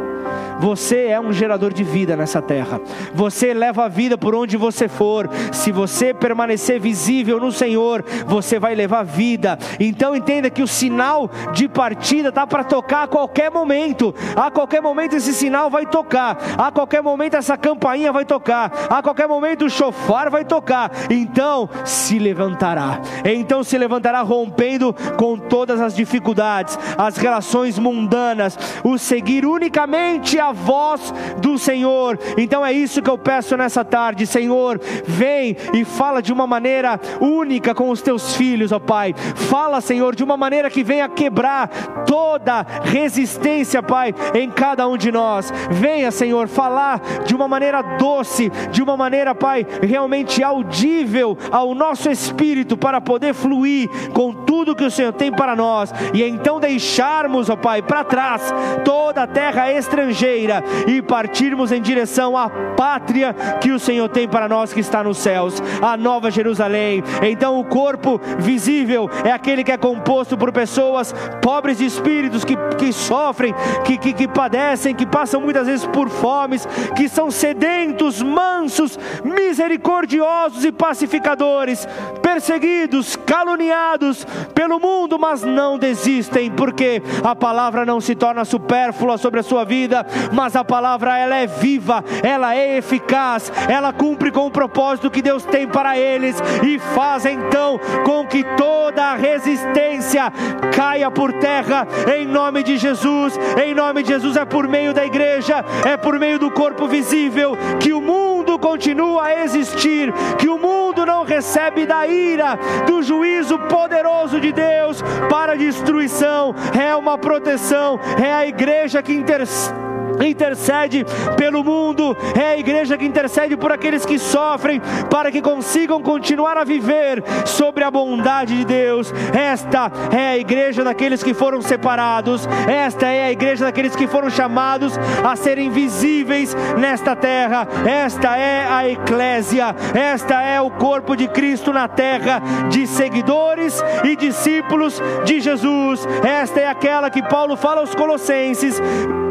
Você 0.60 1.08
é 1.08 1.20
um 1.20 1.34
gerador 1.34 1.74
de 1.74 1.84
vida 1.84 2.16
nessa 2.16 2.40
terra. 2.40 2.80
Você 3.16 3.52
leva 3.52 3.86
a 3.86 3.88
vida 3.88 4.16
por 4.18 4.36
onde 4.36 4.58
você 4.58 4.88
for. 4.88 5.28
Se 5.52 5.72
você 5.72 6.14
permanecer 6.14 6.80
visível 6.80 7.40
no 7.40 7.52
Senhor, 7.52 8.06
você 8.28 8.60
vai 8.60 8.76
levar 8.76 9.04
vida. 9.04 9.58
Então 9.80 10.16
entenda 10.16 10.52
que 10.52 10.62
o 10.62 10.68
sinal 10.68 11.30
de 11.52 11.68
partida 11.68 12.30
está 12.30 12.46
para 12.46 12.64
tocar 12.64 13.04
a 13.04 13.08
qualquer 13.08 13.50
momento. 13.50 14.14
A 14.36 14.52
qualquer 14.52 14.82
momento 14.82 15.16
esse 15.16 15.31
sinal 15.34 15.70
vai 15.70 15.86
tocar. 15.86 16.38
A 16.58 16.72
qualquer 16.72 17.02
momento 17.02 17.36
essa 17.36 17.58
campainha 17.58 18.12
vai 18.12 18.26
tocar. 18.26 18.72
A 18.90 19.02
qualquer 19.02 19.28
momento 19.28 19.66
o 19.66 19.70
chofar 19.70 20.30
vai 20.30 20.46
tocar. 20.46 20.92
Então 21.10 21.70
se 21.86 22.18
levantará. 22.20 23.00
Então 23.26 23.64
se 23.64 23.78
levantará 23.78 24.22
rompendo 24.22 24.96
com 25.18 25.38
todas 25.38 25.80
as 25.80 25.96
dificuldades, 25.96 26.78
as 26.98 27.18
relações 27.18 27.78
mundanas, 27.78 28.58
o 28.84 28.98
seguir 28.98 29.46
unicamente 29.46 30.40
a 30.40 30.52
voz 30.52 31.14
do 31.42 31.58
Senhor. 31.58 32.18
Então 32.38 32.66
é 32.66 32.72
isso 32.72 33.02
que 33.02 33.10
eu 33.10 33.18
peço 33.18 33.56
nessa 33.58 33.84
tarde, 33.84 34.26
Senhor, 34.26 34.80
vem 35.06 35.56
e 35.74 35.84
fala 35.86 36.22
de 36.22 36.32
uma 36.32 36.48
maneira 36.48 37.00
única 37.20 37.74
com 37.74 37.90
os 37.90 38.02
teus 38.02 38.36
filhos, 38.36 38.72
ó 38.72 38.80
Pai. 38.80 39.14
Fala, 39.36 39.82
Senhor, 39.82 40.16
de 40.16 40.24
uma 40.24 40.38
maneira 40.38 40.70
que 40.70 40.84
venha 40.84 41.08
quebrar 41.10 41.68
toda 42.06 42.66
resistência, 42.84 43.82
Pai, 43.82 44.14
em 44.34 44.50
cada 44.50 44.88
um 44.88 44.98
de 44.98 45.12
nós. 45.12 45.21
Venha, 45.70 46.12
Senhor, 46.12 46.48
falar 46.48 47.02
de 47.26 47.36
uma 47.36 47.48
maneira 47.48 47.82
doce, 47.82 48.50
de 48.72 48.82
uma 48.82 48.98
maneira, 48.98 49.36
Pai, 49.36 49.66
realmente 49.82 50.44
audível 50.44 51.38
ao 51.52 51.74
nosso 51.76 52.10
espírito 52.10 52.76
para 52.78 53.00
poder 53.00 53.34
fluir 53.34 53.90
com 54.14 54.34
tudo 54.34 54.76
que 54.76 54.84
o 54.84 54.92
Senhor 54.92 55.14
tem 55.14 55.32
para 55.32 55.56
nós 55.56 55.94
e 56.14 56.24
então 56.24 56.60
deixarmos, 56.60 57.50
ó 57.50 57.56
Pai, 57.56 57.82
para 57.82 58.04
trás 58.04 58.54
toda 58.84 59.24
a 59.24 59.28
terra 59.28 59.72
estrangeira 59.72 60.64
e 60.88 61.02
partirmos 61.02 61.72
em 61.72 61.82
direção 61.82 62.38
à 62.38 62.50
pátria 62.50 63.34
que 63.60 63.72
o 63.72 63.80
Senhor 63.80 64.10
tem 64.10 64.28
para 64.28 64.48
nós 64.48 64.74
que 64.74 64.80
está 64.80 65.04
nos 65.04 65.18
céus, 65.18 65.62
a 65.82 65.96
Nova 65.98 66.32
Jerusalém. 66.32 67.04
Então, 67.22 67.60
o 67.60 67.64
corpo 67.64 68.20
visível 68.40 69.10
é 69.24 69.32
aquele 69.32 69.64
que 69.64 69.72
é 69.72 69.78
composto 69.78 70.38
por 70.38 70.52
pessoas 70.52 71.14
pobres 71.42 71.78
de 71.78 71.86
espíritos 71.86 72.44
que, 72.44 72.56
que 72.78 72.92
sofrem, 72.92 73.54
que, 73.84 73.98
que, 73.98 74.14
que 74.14 74.28
padecem, 74.28 74.96
que 75.02 75.06
passam 75.08 75.42
muitas 75.42 75.66
vezes 75.66 75.88
por 75.88 76.10
fomes, 76.10 76.68
que 76.96 77.10
são 77.10 77.32
sedentos, 77.32 78.22
mansos, 78.22 79.00
misericordiosos 79.24 80.64
e 80.64 80.72
pacificadores, 80.72 81.88
perseguidos, 82.22 83.16
caluniados 83.16 84.28
pelo 84.54 84.80
mundo, 84.80 85.18
mas 85.18 85.42
não 85.42 85.80
desistem, 85.80 86.52
porque 86.52 87.02
a 87.24 87.34
palavra 87.34 87.84
não 87.84 88.00
se 88.00 88.14
torna 88.14 88.46
supérflua 88.46 89.18
sobre 89.18 89.40
a 89.40 89.44
sua 89.44 89.66
vida, 89.66 90.06
mas 90.32 90.56
a 90.56 90.64
palavra 90.64 91.18
ela 91.18 91.36
é 91.36 91.48
viva, 91.48 92.04
ela 92.22 92.56
é 92.56 92.78
eficaz, 92.78 93.52
ela 93.68 93.92
cumpre 93.92 94.30
com 94.30 94.46
o 94.46 94.52
propósito 94.52 95.10
que 95.10 95.24
Deus 95.24 95.44
tem 95.46 95.68
para 95.68 95.98
eles 95.98 96.36
e 96.64 96.78
faz 96.78 97.26
então 97.26 97.80
com 98.06 98.24
que 98.28 98.44
toda 98.56 99.04
a 99.04 99.16
resistência 99.16 100.32
caia 100.76 101.10
por 101.10 101.34
terra 101.34 101.88
em 102.16 102.28
nome 102.28 102.62
de 102.62 102.78
Jesus. 102.78 103.40
Em 103.66 103.74
nome 103.74 104.04
de 104.04 104.10
Jesus 104.10 104.38
é 104.38 104.46
por 104.46 104.68
meio 104.68 104.91
da 104.94 105.06
igreja, 105.06 105.64
é 105.86 105.98
por 105.98 106.18
meio 106.20 106.40
do 106.40 106.52
corpo 106.52 106.88
visível 106.88 107.58
que 107.80 107.94
o 107.94 108.02
mundo 108.02 108.58
continua 108.60 109.26
a 109.26 109.44
existir, 109.44 110.14
que 110.38 110.50
o 110.50 110.58
mundo 110.58 111.06
não 111.06 111.24
recebe 111.24 111.86
da 111.86 112.08
ira 112.08 112.58
do 112.86 113.02
juízo 113.02 113.58
poderoso 113.60 114.40
de 114.40 114.52
Deus 114.52 115.02
para 115.30 115.56
destruição. 115.56 116.54
É 116.80 116.96
uma 116.96 117.18
proteção, 117.18 118.00
é 118.22 118.32
a 118.32 118.46
igreja 118.46 119.02
que 119.02 119.14
intercede 119.14 119.91
intercede 120.24 121.06
pelo 121.38 121.64
mundo, 121.64 122.16
é 122.38 122.52
a 122.52 122.58
igreja 122.58 122.98
que 122.98 123.06
intercede 123.06 123.56
por 123.56 123.72
aqueles 123.72 124.06
que 124.06 124.18
sofrem, 124.18 124.82
para 125.10 125.32
que 125.32 125.42
consigam 125.42 126.02
continuar 126.02 126.58
a 126.58 126.64
viver 126.64 127.24
sobre 127.46 127.84
a 127.84 127.92
bondade 127.92 128.58
de 128.58 128.66
Deus. 128.66 129.14
Esta 129.34 129.92
é 130.12 130.30
a 130.30 130.38
igreja 130.38 130.84
daqueles 130.84 131.24
que 131.24 131.34
foram 131.34 131.62
separados, 131.62 132.48
esta 132.68 133.08
é 133.08 133.26
a 133.26 133.32
igreja 133.32 133.66
daqueles 133.66 133.96
que 133.96 134.08
foram 134.08 134.30
chamados 134.30 134.98
a 135.24 135.36
serem 135.36 135.70
visíveis 135.70 136.56
nesta 136.78 137.16
terra. 137.16 137.68
Esta 137.86 138.38
é 138.38 138.68
a 138.68 138.88
eclésia, 138.90 139.76
esta 139.94 140.42
é 140.42 140.60
o 140.62 140.70
corpo 140.72 141.16
de 141.16 141.28
Cristo 141.28 141.72
na 141.74 141.88
terra, 141.88 142.42
de 142.70 142.88
seguidores 142.88 143.82
e 144.04 144.16
discípulos 144.16 145.02
de 145.26 145.40
Jesus. 145.40 146.08
Esta 146.24 146.62
é 146.62 146.68
aquela 146.68 147.10
que 147.10 147.22
Paulo 147.22 147.56
fala 147.56 147.82
aos 147.82 147.96
Colossenses 147.96 148.82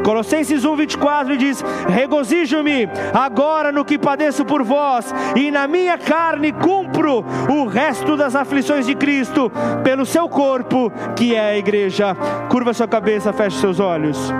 Colossenses 0.03 0.65
1:24 0.77 1.37
diz: 1.37 1.65
Regozijo-me 1.89 2.89
agora 3.13 3.73
no 3.73 3.85
que 3.85 3.99
padeço 3.99 4.45
por 4.45 4.63
vós, 4.63 5.15
e 5.37 5.51
na 5.51 5.67
minha 5.67 5.99
carne 5.99 6.53
cumpro 6.53 7.25
o 7.49 7.67
resto 7.67 8.17
das 8.17 8.35
aflições 8.35 8.87
de 8.87 8.95
Cristo, 8.95 9.51
pelo 9.83 10.07
seu 10.07 10.29
corpo, 10.29 10.93
que 11.17 11.35
é 11.35 11.51
a 11.51 11.59
igreja. 11.59 12.17
Curva 12.49 12.73
sua 12.73 12.89
cabeça, 12.89 13.33
feche 13.33 13.59
seus 13.59 13.81
olhos. 13.81 14.33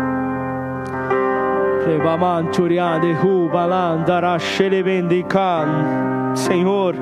Senhor, 6.35 6.95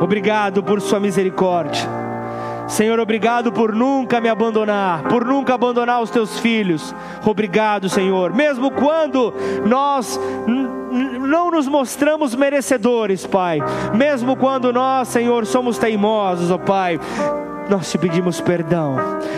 obrigado 0.00 0.62
por 0.62 0.80
sua 0.80 1.00
misericórdia. 1.00 2.07
Senhor, 2.68 3.00
obrigado 3.00 3.50
por 3.50 3.74
nunca 3.74 4.20
me 4.20 4.28
abandonar, 4.28 5.04
por 5.04 5.24
nunca 5.24 5.54
abandonar 5.54 6.02
os 6.02 6.10
teus 6.10 6.38
filhos. 6.38 6.94
Obrigado, 7.24 7.88
Senhor. 7.88 8.32
Mesmo 8.32 8.70
quando 8.70 9.32
nós 9.66 10.20
não 11.20 11.50
nos 11.50 11.66
mostramos 11.66 12.34
merecedores, 12.34 13.26
Pai. 13.26 13.60
Mesmo 13.94 14.36
quando 14.36 14.72
nós, 14.72 15.08
Senhor, 15.08 15.46
somos 15.46 15.78
teimosos, 15.78 16.50
ó 16.50 16.58
Pai 16.58 17.00
nós 17.68 17.90
te 17.90 17.98
pedimos 17.98 18.40
perdão 18.40 18.96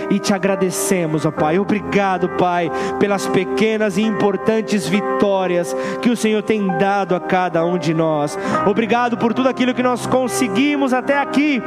e 0.08 0.18
te 0.18 0.32
agradecemos, 0.32 1.26
ó 1.26 1.30
Pai. 1.30 1.58
Obrigado, 1.58 2.28
Pai, 2.30 2.70
pelas 2.98 3.26
pequenas 3.26 3.98
e 3.98 4.02
importantes 4.02 4.86
vitórias 4.88 5.74
que 6.00 6.10
o 6.10 6.16
Senhor 6.16 6.42
tem 6.42 6.66
dado 6.78 7.14
a 7.14 7.20
cada 7.20 7.64
um 7.64 7.76
de 7.76 7.92
nós. 7.92 8.38
Obrigado 8.66 9.18
por 9.18 9.34
tudo 9.34 9.48
aquilo 9.48 9.74
que 9.74 9.82
nós 9.82 10.06
conseguimos 10.06 10.92
até 10.92 11.18
aqui 11.18 11.60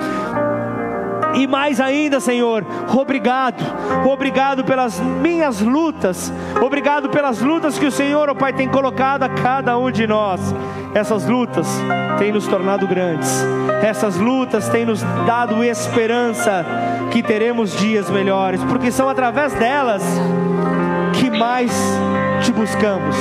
e 1.34 1.48
mais 1.48 1.80
ainda, 1.80 2.20
Senhor, 2.20 2.66
obrigado, 2.96 3.64
obrigado 4.06 4.64
pelas 4.64 5.00
minhas 5.00 5.62
lutas, 5.62 6.32
obrigado 6.62 7.10
pelas 7.10 7.42
lutas 7.42 7.78
que 7.78 7.86
o 7.86 7.92
Senhor, 7.92 8.30
ó 8.30 8.32
oh 8.32 8.36
Pai, 8.36 8.54
tem 8.54 8.68
colocado 8.68 9.24
a 9.24 9.30
cada 9.30 9.78
um 9.78 9.92
de 9.92 10.06
nós. 10.06 10.54
Essas 10.94 11.28
lutas 11.28 11.68
têm 12.20 12.32
nos 12.32 12.48
tornado 12.48 12.88
grandes, 12.88 13.44
essas 13.82 14.18
lutas 14.18 14.70
têm 14.70 14.86
nos 14.86 15.02
dado 15.26 15.64
esperança 15.64 16.66
que 17.12 17.24
teremos 17.24 17.76
dias 17.76 18.10
melhores, 18.10 18.64
porque 18.66 18.92
são 18.92 19.10
através 19.10 19.54
delas 19.54 20.04
que 21.14 21.32
mais 21.32 21.72
te 22.44 22.52
buscamos 22.52 23.16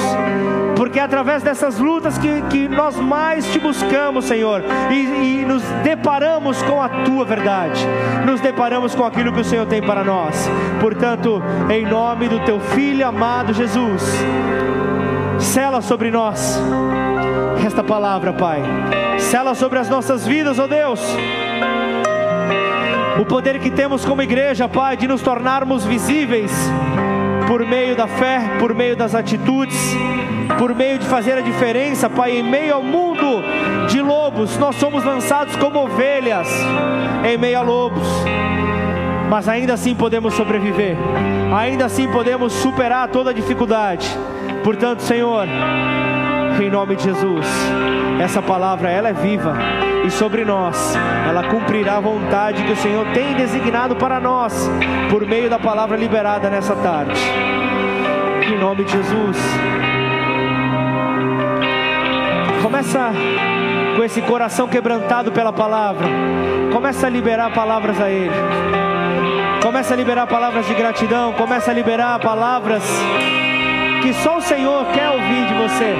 porque 0.82 0.98
é 0.98 1.02
através 1.04 1.44
dessas 1.44 1.78
lutas 1.78 2.18
que, 2.18 2.42
que 2.50 2.66
nós 2.66 2.96
mais 2.96 3.46
te 3.46 3.60
buscamos, 3.60 4.24
Senhor, 4.24 4.64
e, 4.90 5.42
e 5.42 5.44
nos 5.46 5.62
deparamos 5.84 6.60
com 6.64 6.82
a 6.82 6.88
tua 6.88 7.24
verdade, 7.24 7.86
nos 8.26 8.40
deparamos 8.40 8.92
com 8.92 9.04
aquilo 9.04 9.32
que 9.32 9.42
o 9.42 9.44
Senhor 9.44 9.64
tem 9.64 9.80
para 9.80 10.02
nós. 10.02 10.50
Portanto, 10.80 11.40
em 11.70 11.86
nome 11.86 12.26
do 12.26 12.40
teu 12.40 12.58
Filho 12.58 13.06
amado 13.06 13.54
Jesus, 13.54 14.02
sela 15.38 15.80
sobre 15.80 16.10
nós 16.10 16.60
esta 17.64 17.84
palavra, 17.84 18.32
Pai, 18.32 18.60
sela 19.20 19.54
sobre 19.54 19.78
as 19.78 19.88
nossas 19.88 20.26
vidas, 20.26 20.58
ó 20.58 20.64
oh 20.64 20.66
Deus. 20.66 21.00
O 23.20 23.24
poder 23.24 23.60
que 23.60 23.70
temos 23.70 24.04
como 24.04 24.20
igreja, 24.20 24.68
Pai, 24.68 24.96
de 24.96 25.06
nos 25.06 25.22
tornarmos 25.22 25.84
visíveis 25.84 26.50
por 27.46 27.64
meio 27.64 27.94
da 27.94 28.08
fé, 28.08 28.40
por 28.58 28.74
meio 28.74 28.96
das 28.96 29.14
atitudes, 29.14 29.94
por 30.58 30.74
meio 30.74 30.98
de 30.98 31.06
fazer 31.06 31.32
a 31.32 31.40
diferença, 31.40 32.08
Pai, 32.08 32.38
em 32.38 32.42
meio 32.42 32.74
ao 32.74 32.82
mundo 32.82 33.42
de 33.88 34.00
lobos, 34.00 34.56
nós 34.58 34.76
somos 34.76 35.04
lançados 35.04 35.56
como 35.56 35.78
ovelhas 35.78 36.48
em 37.24 37.36
meio 37.36 37.58
a 37.58 37.62
lobos, 37.62 38.06
mas 39.28 39.48
ainda 39.48 39.74
assim 39.74 39.94
podemos 39.94 40.34
sobreviver, 40.34 40.96
ainda 41.56 41.86
assim 41.86 42.08
podemos 42.08 42.52
superar 42.52 43.08
toda 43.08 43.32
dificuldade. 43.34 44.08
Portanto, 44.62 45.00
Senhor, 45.00 45.46
em 46.60 46.70
nome 46.70 46.96
de 46.96 47.04
Jesus, 47.04 47.46
essa 48.20 48.40
palavra 48.40 48.90
ela 48.90 49.08
é 49.08 49.12
viva 49.12 49.56
e 50.04 50.10
sobre 50.10 50.44
nós 50.44 50.94
ela 51.28 51.44
cumprirá 51.44 51.96
a 51.96 52.00
vontade 52.00 52.62
que 52.62 52.72
o 52.72 52.76
Senhor 52.76 53.06
tem 53.12 53.34
designado 53.34 53.96
para 53.96 54.20
nós 54.20 54.70
por 55.10 55.26
meio 55.26 55.48
da 55.48 55.58
palavra 55.58 55.96
liberada 55.96 56.50
nessa 56.50 56.74
tarde. 56.76 57.20
Em 58.46 58.58
nome 58.58 58.84
de 58.84 58.92
Jesus. 58.92 59.71
Começa 62.62 63.12
com 63.96 64.04
esse 64.04 64.22
coração 64.22 64.68
quebrantado 64.68 65.32
pela 65.32 65.52
palavra. 65.52 66.08
Começa 66.72 67.06
a 67.06 67.10
liberar 67.10 67.52
palavras 67.52 68.00
a 68.00 68.08
Ele. 68.08 68.30
Começa 69.60 69.92
a 69.94 69.96
liberar 69.96 70.26
palavras 70.26 70.66
de 70.66 70.74
gratidão. 70.74 71.32
Começa 71.32 71.70
a 71.70 71.74
liberar 71.74 72.18
palavras 72.20 72.82
que 74.00 74.12
só 74.14 74.38
o 74.38 74.40
Senhor 74.40 74.86
quer 74.92 75.10
ouvir 75.10 75.46
de 75.46 75.54
você. 75.54 75.94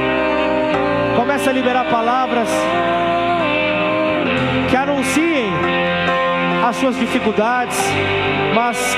Começa 1.17 1.51
a 1.51 1.53
liberar 1.53 1.85
palavras 1.87 2.49
que 4.71 4.77
anunciem 4.77 5.53
as 6.67 6.77
suas 6.77 6.97
dificuldades, 6.97 7.79
mas 8.55 8.97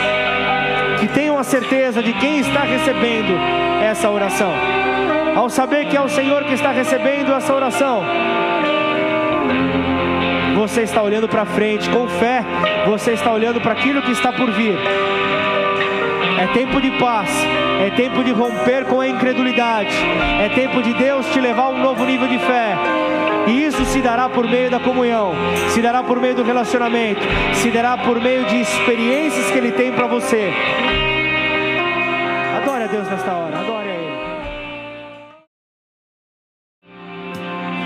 certeza 1.45 2.03
de 2.03 2.13
quem 2.15 2.39
está 2.39 2.61
recebendo 2.61 3.35
essa 3.83 4.11
oração 4.11 4.53
ao 5.35 5.51
saber 5.51 5.87
que 5.87 5.97
é 5.97 6.01
o 6.01 6.09
Senhor 6.09 6.45
que 6.45 6.55
está 6.55 6.71
recebendo 6.71 7.33
essa 7.33 7.53
oração, 7.53 8.03
você 10.55 10.83
está 10.83 11.03
olhando 11.03 11.29
para 11.29 11.45
frente 11.45 11.91
com 11.91 12.09
fé, 12.09 12.45
você 12.87 13.13
está 13.13 13.33
olhando 13.33 13.61
para 13.61 13.73
aquilo 13.73 14.01
que 14.01 14.13
está 14.13 14.33
por 14.33 14.51
vir. 14.53 14.79
É 16.39 16.47
tempo 16.53 16.81
de 16.81 16.91
paz, 16.93 17.29
é 17.85 17.91
tempo 17.91 18.23
de 18.23 18.33
romper 18.33 18.85
com 18.85 19.01
a 19.01 19.09
incredulidade, 19.09 19.95
é 20.41 20.49
tempo 20.49 20.81
de 20.83 20.95
Deus 20.95 21.27
te 21.27 21.41
levar 21.41 21.65
a 21.65 21.69
um 21.71 21.83
novo 21.83 22.05
nível 22.05 22.29
de 22.29 22.39
fé. 22.39 22.77
E 23.47 23.65
isso 23.67 23.85
se 23.85 24.01
dará 24.01 24.29
por 24.29 24.49
meio 24.49 24.71
da 24.71 24.81
comunhão, 24.81 25.35
se 25.69 25.83
dará 25.83 26.03
por 26.03 26.19
meio 26.19 26.35
do 26.35 26.43
relacionamento, 26.43 27.21
se 27.53 27.71
dará 27.71 27.99
por 27.99 28.21
meio 28.21 28.45
de 28.47 28.61
experiências 28.61 29.51
que 29.51 29.59
Ele 29.59 29.73
tem 29.73 29.93
para 29.93 30.07
você. 30.07 30.53
Deus 33.05 33.11
nesta 33.11 33.33
hora, 33.33 33.59
adore 33.59 33.89
a 33.89 33.95
Ele. 33.95 34.15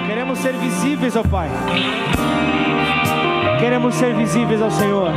Queremos 0.07 0.39
ser 0.39 0.53
visíveis 0.55 1.17
ao 1.17 1.25
Pai. 1.25 1.49
Queremos 3.59 3.95
ser 3.97 4.15
visíveis 4.15 4.63
ao 4.63 4.71
Senhor. 4.71 5.11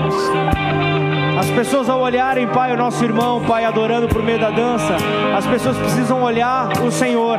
As 1.39 1.49
pessoas 1.51 1.89
ao 1.89 2.01
olharem, 2.01 2.47
Pai, 2.47 2.73
o 2.73 2.77
nosso 2.77 3.03
irmão, 3.03 3.43
Pai, 3.45 3.63
adorando 3.63 4.07
por 4.07 4.23
meio 4.23 4.39
da 4.39 4.49
dança, 4.49 4.95
as 5.37 5.45
pessoas 5.45 5.77
precisam 5.77 6.23
olhar 6.23 6.69
o 6.81 6.91
Senhor. 6.91 7.37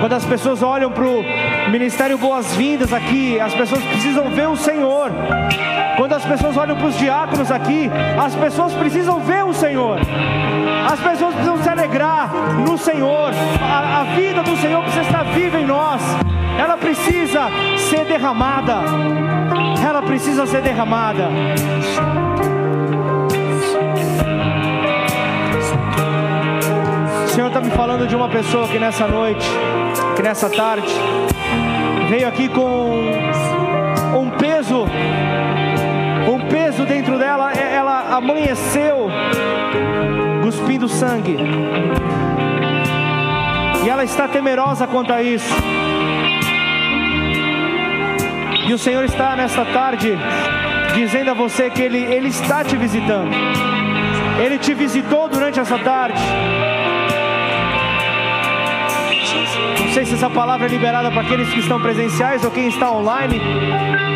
Quando 0.00 0.12
as 0.12 0.24
pessoas 0.24 0.62
olham 0.62 0.90
para 0.90 1.04
o 1.04 1.22
Ministério 1.70 2.18
Boas-Vindas 2.18 2.92
aqui, 2.92 3.38
as 3.38 3.54
pessoas 3.54 3.82
precisam 3.84 4.30
ver 4.30 4.48
o 4.48 4.56
Senhor. 4.56 5.10
Quando 5.96 6.14
as 6.14 6.24
pessoas 6.24 6.56
olham 6.56 6.76
para 6.76 6.86
os 6.86 6.96
diáconos 6.96 7.50
aqui, 7.50 7.90
as 8.18 8.34
pessoas 8.34 8.72
precisam 8.74 9.20
ver 9.20 9.44
o 9.44 9.52
Senhor. 9.52 9.98
As 10.90 11.00
pessoas 11.00 11.34
precisam 11.34 11.62
se 11.62 11.68
alegrar 11.68 12.30
no 12.66 12.78
Senhor. 12.78 13.32
A, 13.60 14.00
a 14.00 14.04
vida 14.14 14.42
do 14.42 14.56
Senhor 14.56 14.82
precisa 14.82 15.02
estar 15.02 15.24
viva 15.24 15.58
em 15.58 15.66
nós 15.66 16.00
ela 16.58 16.76
precisa 16.76 17.48
ser 17.76 18.04
derramada. 18.04 18.82
Ela 19.86 20.02
precisa 20.02 20.44
ser 20.44 20.60
derramada. 20.60 21.28
O 27.24 27.28
Senhor 27.28 27.46
está 27.46 27.60
me 27.60 27.70
falando 27.70 28.08
de 28.08 28.16
uma 28.16 28.28
pessoa 28.28 28.66
que 28.66 28.76
nessa 28.76 29.06
noite, 29.06 29.48
que 30.16 30.22
nessa 30.22 30.50
tarde, 30.50 30.92
veio 32.08 32.26
aqui 32.26 32.48
com 32.48 33.12
um 34.16 34.30
peso, 34.38 34.86
um 36.26 36.48
peso 36.48 36.84
dentro 36.84 37.18
dela. 37.18 37.52
Ela 37.52 38.16
amanheceu 38.16 39.10
cuspindo 40.42 40.88
sangue. 40.88 41.36
E 43.84 43.88
ela 43.88 44.04
está 44.04 44.26
temerosa 44.26 44.86
quanto 44.86 45.12
a 45.12 45.22
isso. 45.22 45.54
E 48.66 48.72
o 48.72 48.78
Senhor 48.78 49.04
está 49.04 49.34
nessa 49.36 49.64
tarde 49.64 50.18
dizendo 50.94 51.30
a 51.30 51.34
você 51.34 51.70
que 51.70 51.82
Ele, 51.82 51.98
Ele 51.98 52.28
está 52.28 52.64
te 52.64 52.76
visitando. 52.76 53.30
Ele 54.42 54.58
te 54.58 54.74
visitou 54.74 55.28
durante 55.28 55.58
essa 55.58 55.78
tarde. 55.78 56.20
Não 59.80 59.88
sei 59.92 60.04
se 60.04 60.14
essa 60.14 60.30
palavra 60.30 60.66
é 60.66 60.70
liberada 60.70 61.10
para 61.10 61.22
aqueles 61.22 61.48
que 61.48 61.60
estão 61.60 61.80
presenciais 61.80 62.44
ou 62.44 62.50
quem 62.50 62.68
está 62.68 62.90
online, 62.90 63.40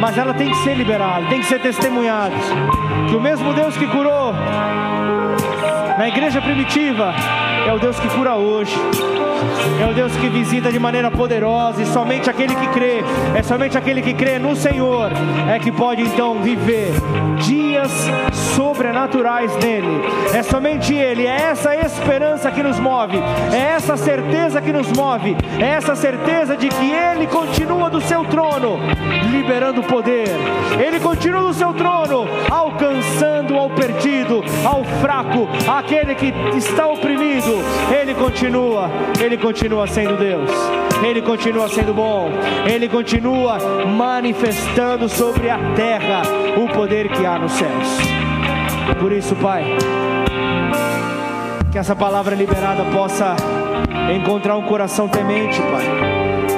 mas 0.01 0.17
ela 0.19 0.35
tem 0.35 0.51
que 0.51 0.57
ser 0.59 0.75
liberada, 0.77 1.27
tem 1.27 1.41
que 1.41 1.47
ser 1.47 1.61
testemunhada. 1.61 2.35
Que 3.09 3.17
o 3.17 3.21
mesmo 3.21 3.53
Deus 3.53 3.77
que 3.77 3.87
curou 3.87 4.33
na 5.99 6.09
igreja 6.09 6.41
primitiva 6.41 7.15
é 7.67 7.73
o 7.73 7.79
Deus 7.79 7.99
que 7.99 8.09
cura 8.09 8.37
hoje. 8.37 8.75
É 9.81 9.91
o 9.91 9.95
Deus 9.95 10.15
que 10.17 10.29
visita 10.29 10.71
de 10.71 10.79
maneira 10.79 11.11
poderosa 11.11 11.83
e 11.83 11.87
somente 11.87 12.31
aquele 12.31 12.55
que 12.55 12.69
crê, 12.69 13.03
é 13.35 13.43
somente 13.43 13.77
aquele 13.77 14.01
que 14.01 14.15
crê 14.15 14.39
no 14.39 14.55
Senhor 14.55 15.11
é 15.51 15.59
que 15.59 15.73
pode 15.73 16.03
então 16.03 16.41
viver 16.41 16.93
dias 17.39 17.91
sobrenaturais 18.55 19.55
nele. 19.57 20.03
É 20.33 20.43
somente 20.43 20.95
ele, 20.95 21.27
é 21.27 21.51
essa 21.51 21.75
esperança 21.75 22.51
que 22.51 22.63
nos 22.63 22.79
move, 22.79 23.19
é 23.53 23.75
essa 23.75 23.97
certeza 23.97 24.61
que 24.61 24.73
nos 24.73 24.87
move, 24.93 25.37
é 25.59 25.71
essa 25.71 25.97
certeza 25.97 26.57
de 26.57 26.69
que 26.69 26.93
ele 26.93 27.27
continua 27.27 27.91
do 27.91 28.01
seu 28.01 28.25
trono, 28.25 28.79
liberando 29.31 29.83
poder. 29.83 30.29
Ele 30.79 31.01
continua 31.01 31.43
do 31.43 31.55
seu 31.55 31.73
trono, 31.73 32.27
alcançando 32.51 33.57
ao 33.57 33.71
perdido, 33.71 34.45
ao 34.65 34.85
fraco, 35.01 35.49
aquele 35.69 36.15
que 36.15 36.33
está 36.57 36.87
oprimido. 36.87 37.52
Ele 37.91 38.15
continua, 38.15 38.91
ele 39.21 39.37
continua 39.37 39.87
sendo 39.87 40.17
Deus, 40.17 40.51
Ele 41.03 41.23
continua 41.23 41.69
sendo 41.69 41.93
bom, 41.93 42.31
Ele 42.67 42.89
continua 42.89 43.59
manifestando 43.87 45.09
sobre 45.09 45.51
a 45.51 45.59
terra 45.75 46.23
o 46.57 46.69
poder 46.69 47.09
que 47.09 47.25
há 47.25 47.39
nos 47.39 47.53
céus. 47.53 47.89
Por 49.01 49.13
isso, 49.13 49.35
Pai, 49.37 49.65
que 51.71 51.79
essa 51.79 51.97
palavra 51.97 52.35
liberada 52.35 52.85
possa 52.85 53.37
encontrar 54.15 54.57
um 54.57 54.63
coração 54.63 55.09
temente, 55.09 55.61
Pai, 55.61 55.85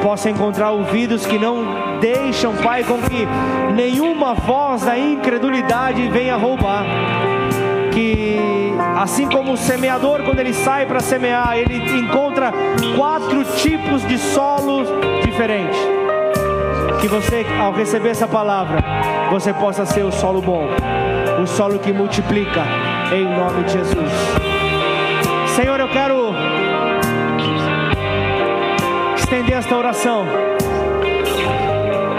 possa 0.02 0.28
encontrar 0.28 0.70
ouvidos 0.70 1.24
que 1.24 1.38
não 1.38 1.98
deixam, 2.00 2.54
Pai, 2.56 2.84
com 2.84 2.98
que 2.98 3.26
nenhuma 3.74 4.34
voz 4.34 4.82
da 4.82 4.98
incredulidade 4.98 6.08
venha 6.08 6.36
roubar 6.36 6.84
que 7.94 8.74
assim 8.96 9.28
como 9.28 9.52
o 9.52 9.56
semeador 9.56 10.24
quando 10.24 10.40
ele 10.40 10.52
sai 10.52 10.84
para 10.84 11.00
semear, 11.00 11.56
ele 11.56 11.76
encontra 11.98 12.52
quatro 12.96 13.44
tipos 13.56 14.06
de 14.06 14.18
solos 14.18 14.88
diferentes. 15.24 15.78
Que 17.00 17.06
você, 17.06 17.46
ao 17.60 17.72
receber 17.72 18.10
essa 18.10 18.26
palavra, 18.26 18.82
você 19.30 19.52
possa 19.52 19.86
ser 19.86 20.02
o 20.02 20.10
solo 20.10 20.42
bom, 20.42 20.66
o 21.40 21.46
solo 21.46 21.78
que 21.78 21.92
multiplica, 21.92 22.62
em 23.12 23.24
nome 23.24 23.62
de 23.64 23.72
Jesus. 23.72 24.10
Senhor, 25.54 25.78
eu 25.78 25.88
quero 25.88 26.34
estender 29.16 29.56
esta 29.56 29.76
oração 29.76 30.26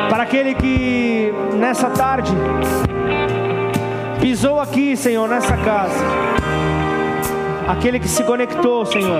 para 0.09 0.23
aquele 0.23 0.53
que 0.53 1.33
nessa 1.55 1.89
tarde 1.89 2.31
pisou 4.45 4.59
aqui, 4.59 4.95
Senhor, 4.95 5.27
nessa 5.27 5.57
casa, 5.57 6.05
aquele 7.67 7.99
que 7.99 8.07
se 8.07 8.23
conectou, 8.23 8.85
Senhor, 8.85 9.19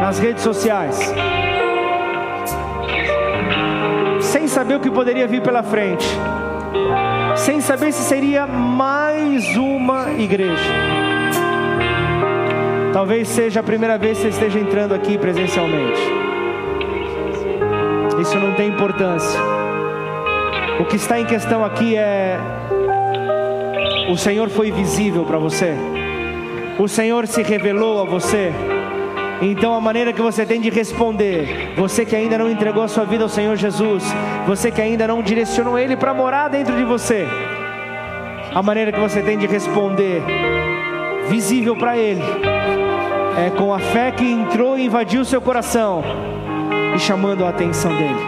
nas 0.00 0.20
redes 0.20 0.44
sociais, 0.44 1.12
sem 4.20 4.46
saber 4.46 4.76
o 4.76 4.80
que 4.80 4.88
poderia 4.88 5.26
vir 5.26 5.42
pela 5.42 5.64
frente, 5.64 6.06
sem 7.34 7.60
saber 7.60 7.90
se 7.90 8.04
seria 8.04 8.46
mais 8.46 9.56
uma 9.56 10.12
igreja. 10.12 10.74
Talvez 12.92 13.26
seja 13.26 13.58
a 13.58 13.64
primeira 13.64 13.98
vez 13.98 14.18
que 14.18 14.22
você 14.22 14.28
esteja 14.28 14.60
entrando 14.60 14.94
aqui 14.94 15.18
presencialmente. 15.18 16.00
Isso 18.20 18.38
não 18.38 18.54
tem 18.54 18.68
importância. 18.68 19.40
O 20.78 20.84
que 20.84 20.94
está 20.94 21.18
em 21.18 21.24
questão 21.24 21.64
aqui 21.64 21.96
é 21.96 22.38
o 24.10 24.16
Senhor 24.16 24.48
foi 24.48 24.72
visível 24.72 25.24
para 25.24 25.38
você. 25.38 25.74
O 26.78 26.88
Senhor 26.88 27.26
se 27.26 27.42
revelou 27.42 28.02
a 28.02 28.04
você. 28.04 28.52
Então 29.40 29.72
a 29.72 29.80
maneira 29.80 30.12
que 30.12 30.20
você 30.20 30.44
tem 30.44 30.60
de 30.60 30.68
responder, 30.68 31.72
você 31.76 32.04
que 32.04 32.16
ainda 32.16 32.36
não 32.36 32.50
entregou 32.50 32.82
a 32.82 32.88
sua 32.88 33.04
vida 33.04 33.22
ao 33.22 33.28
Senhor 33.28 33.56
Jesus, 33.56 34.04
você 34.46 34.70
que 34.70 34.82
ainda 34.82 35.06
não 35.06 35.22
direcionou 35.22 35.78
Ele 35.78 35.96
para 35.96 36.12
morar 36.12 36.48
dentro 36.48 36.76
de 36.76 36.84
você, 36.84 37.26
a 38.54 38.62
maneira 38.62 38.92
que 38.92 39.00
você 39.00 39.22
tem 39.22 39.38
de 39.38 39.46
responder, 39.46 40.22
visível 41.28 41.76
para 41.76 41.96
Ele, 41.96 42.22
é 43.46 43.50
com 43.50 43.72
a 43.72 43.78
fé 43.78 44.10
que 44.10 44.24
entrou 44.24 44.76
e 44.76 44.86
invadiu 44.86 45.24
seu 45.24 45.40
coração 45.40 46.02
e 46.94 46.98
chamando 46.98 47.46
a 47.46 47.48
atenção 47.48 47.94
dele. 47.96 48.20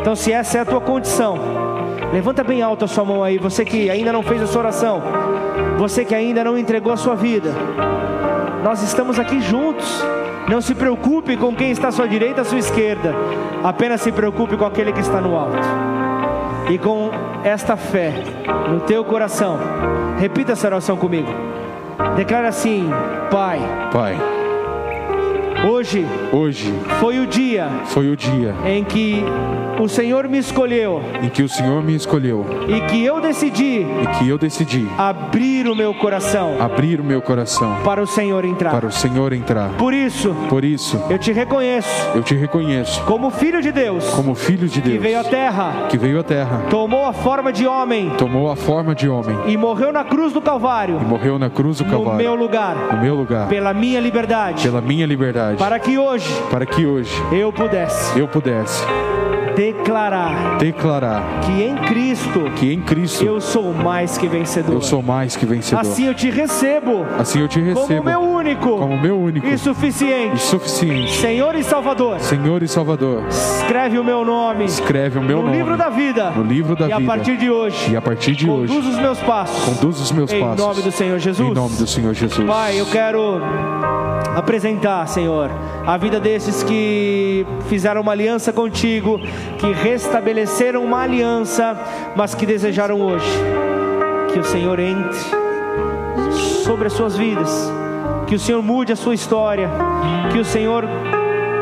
Então, 0.00 0.16
se 0.16 0.32
essa 0.32 0.58
é 0.58 0.60
a 0.62 0.64
tua 0.64 0.80
condição, 0.80 1.38
Levanta 2.12 2.42
bem 2.42 2.60
alto 2.60 2.84
a 2.84 2.88
sua 2.88 3.04
mão 3.04 3.22
aí, 3.22 3.38
você 3.38 3.64
que 3.64 3.88
ainda 3.88 4.12
não 4.12 4.22
fez 4.22 4.42
a 4.42 4.46
sua 4.46 4.62
oração, 4.62 5.02
você 5.78 6.04
que 6.04 6.14
ainda 6.14 6.42
não 6.42 6.58
entregou 6.58 6.92
a 6.92 6.96
sua 6.96 7.14
vida. 7.14 7.52
Nós 8.62 8.82
estamos 8.82 9.18
aqui 9.18 9.40
juntos. 9.40 10.02
Não 10.48 10.60
se 10.60 10.74
preocupe 10.74 11.36
com 11.36 11.54
quem 11.54 11.70
está 11.70 11.88
à 11.88 11.92
sua 11.92 12.08
direita, 12.08 12.40
à 12.40 12.44
sua 12.44 12.58
esquerda. 12.58 13.14
Apenas 13.62 14.00
se 14.00 14.10
preocupe 14.10 14.56
com 14.56 14.64
aquele 14.64 14.92
que 14.92 15.00
está 15.00 15.20
no 15.20 15.36
alto. 15.36 15.58
E 16.68 16.76
com 16.76 17.10
esta 17.44 17.76
fé 17.76 18.12
no 18.68 18.80
teu 18.80 19.04
coração, 19.04 19.58
repita 20.18 20.52
essa 20.52 20.66
oração 20.66 20.96
comigo. 20.96 21.28
Declara 22.16 22.48
assim: 22.48 22.90
Pai. 23.30 23.60
Pai. 23.92 24.16
Hoje, 25.68 26.06
hoje 26.32 26.72
foi 26.98 27.20
o 27.20 27.26
dia, 27.26 27.68
foi 27.86 28.10
o 28.10 28.16
dia 28.16 28.54
em 28.64 28.82
que 28.82 29.22
o 29.80 29.88
Senhor 29.88 30.28
me 30.28 30.38
escolheu. 30.38 31.02
Em 31.22 31.28
que 31.28 31.42
o 31.42 31.48
Senhor 31.48 31.82
me 31.82 31.94
escolheu. 31.94 32.44
E 32.68 32.80
que 32.82 33.04
eu 33.04 33.20
decidi. 33.20 33.80
E 33.80 34.18
que 34.18 34.28
eu 34.28 34.36
decidi. 34.36 34.86
Abrir 34.98 35.66
o 35.66 35.74
meu 35.74 35.94
coração. 35.94 36.56
Abrir 36.60 37.00
o 37.00 37.04
meu 37.04 37.22
coração. 37.22 37.78
Para 37.82 38.02
o 38.02 38.06
Senhor 38.06 38.44
entrar. 38.44 38.70
Para 38.70 38.86
o 38.86 38.92
Senhor 38.92 39.32
entrar. 39.32 39.70
Por 39.78 39.94
isso. 39.94 40.34
Por 40.48 40.64
isso. 40.64 41.02
Eu 41.08 41.18
te 41.18 41.32
reconheço. 41.32 41.88
Eu 42.14 42.22
te 42.22 42.34
reconheço. 42.34 43.02
Como 43.04 43.30
filho 43.30 43.62
de 43.62 43.72
Deus. 43.72 44.04
Como 44.10 44.34
filho 44.34 44.68
de 44.68 44.80
Deus. 44.80 44.96
Que 44.96 44.98
veio 44.98 45.20
à 45.20 45.24
terra. 45.24 45.86
Que 45.88 45.96
veio 45.96 46.20
à 46.20 46.22
terra. 46.22 46.62
Tomou 46.68 47.06
a 47.06 47.12
forma 47.12 47.52
de 47.52 47.66
homem. 47.66 48.10
Tomou 48.18 48.50
a 48.50 48.56
forma 48.56 48.94
de 48.94 49.08
homem. 49.08 49.36
E 49.46 49.56
morreu 49.56 49.92
na 49.92 50.04
cruz 50.04 50.32
do 50.32 50.40
Calvário. 50.40 51.00
E 51.00 51.04
morreu 51.04 51.38
na 51.38 51.48
cruz 51.48 51.78
do 51.78 51.84
Calvário. 51.84 52.10
No 52.12 52.16
meu 52.16 52.34
lugar. 52.34 52.76
No 52.92 53.00
meu 53.00 53.14
lugar. 53.14 53.48
Pela 53.48 53.72
minha 53.72 54.00
liberdade. 54.00 54.62
Pela 54.62 54.80
minha 54.80 55.06
liberdade. 55.06 55.56
Para 55.56 55.78
que 55.78 55.96
hoje. 55.96 56.30
Para 56.50 56.66
que 56.66 56.84
hoje. 56.84 57.12
Eu 57.32 57.52
pudesse. 57.52 58.18
Eu 58.18 58.28
pudesse 58.28 58.84
declarar 59.60 60.56
declarar 60.56 61.40
que 61.42 61.62
em 61.62 61.76
Cristo 61.76 62.50
que 62.56 62.72
em 62.72 62.80
Cristo 62.80 63.22
eu 63.22 63.40
sou 63.42 63.74
mais 63.74 64.16
que 64.16 64.26
vencedor. 64.26 64.76
Eu 64.76 64.80
sou 64.80 65.02
mais 65.02 65.36
que 65.36 65.44
vencedor. 65.44 65.80
Assim 65.80 66.06
eu 66.06 66.14
te 66.14 66.30
recebo. 66.30 67.04
Assim 67.18 67.40
eu 67.40 67.48
te 67.48 67.60
recebo 67.60 67.86
como 67.86 68.02
meu 68.02 68.20
único. 68.20 68.78
Como 68.78 68.98
meu 68.98 69.20
único. 69.20 69.46
E 69.46 69.58
suficiente. 69.58 70.36
E 70.36 70.38
suficiente. 70.38 71.12
Senhor 71.12 71.54
e 71.54 71.62
Salvador. 71.62 72.20
Senhor 72.20 72.62
e 72.62 72.68
Salvador. 72.68 73.24
Escreve 73.28 73.98
o 73.98 74.04
meu 74.04 74.24
nome. 74.24 74.64
Escreve 74.64 75.18
o 75.18 75.22
meu 75.22 75.38
no 75.38 75.44
nome. 75.44 75.58
livro 75.58 75.76
da 75.76 75.90
vida. 75.90 76.30
No 76.30 76.42
livro 76.42 76.74
da 76.74 76.86
e 76.86 76.88
vida. 76.88 77.00
E 77.00 77.04
a 77.04 77.06
partir 77.06 77.36
de 77.36 77.50
hoje. 77.50 77.92
E 77.92 77.96
a 77.96 78.00
partir 78.00 78.34
de 78.34 78.46
conduz 78.46 78.70
hoje. 78.70 78.74
Conduz 78.74 78.94
os 78.94 79.00
meus 79.02 79.18
passos. 79.20 79.64
Conduz 79.64 80.00
os 80.00 80.12
meus 80.12 80.32
em 80.32 80.40
passos. 80.40 80.58
Em 80.58 80.68
nome 80.68 80.82
do 80.82 80.92
Senhor 80.92 81.18
Jesus. 81.18 81.50
Em 81.50 81.54
nome 81.54 81.76
do 81.76 81.86
Senhor 81.86 82.14
Jesus. 82.14 82.48
Pai, 82.48 82.80
eu 82.80 82.86
quero 82.86 83.40
apresentar, 84.34 85.06
Senhor, 85.06 85.50
a 85.86 85.96
vida 85.96 86.20
desses 86.20 86.62
que 86.62 87.46
fizeram 87.68 88.00
uma 88.00 88.12
aliança 88.12 88.52
contigo, 88.52 89.18
que 89.58 89.72
restabeleceram 89.72 90.84
uma 90.84 91.02
aliança, 91.02 91.76
mas 92.14 92.34
que 92.34 92.46
desejaram 92.46 93.00
hoje 93.00 93.28
que 94.32 94.38
o 94.38 94.44
Senhor 94.44 94.78
entre 94.78 95.18
sobre 96.64 96.86
as 96.86 96.92
suas 96.92 97.16
vidas, 97.16 97.70
que 98.26 98.34
o 98.34 98.38
Senhor 98.38 98.62
mude 98.62 98.92
a 98.92 98.96
sua 98.96 99.14
história, 99.14 99.68
que 100.32 100.38
o 100.38 100.44
Senhor 100.44 100.84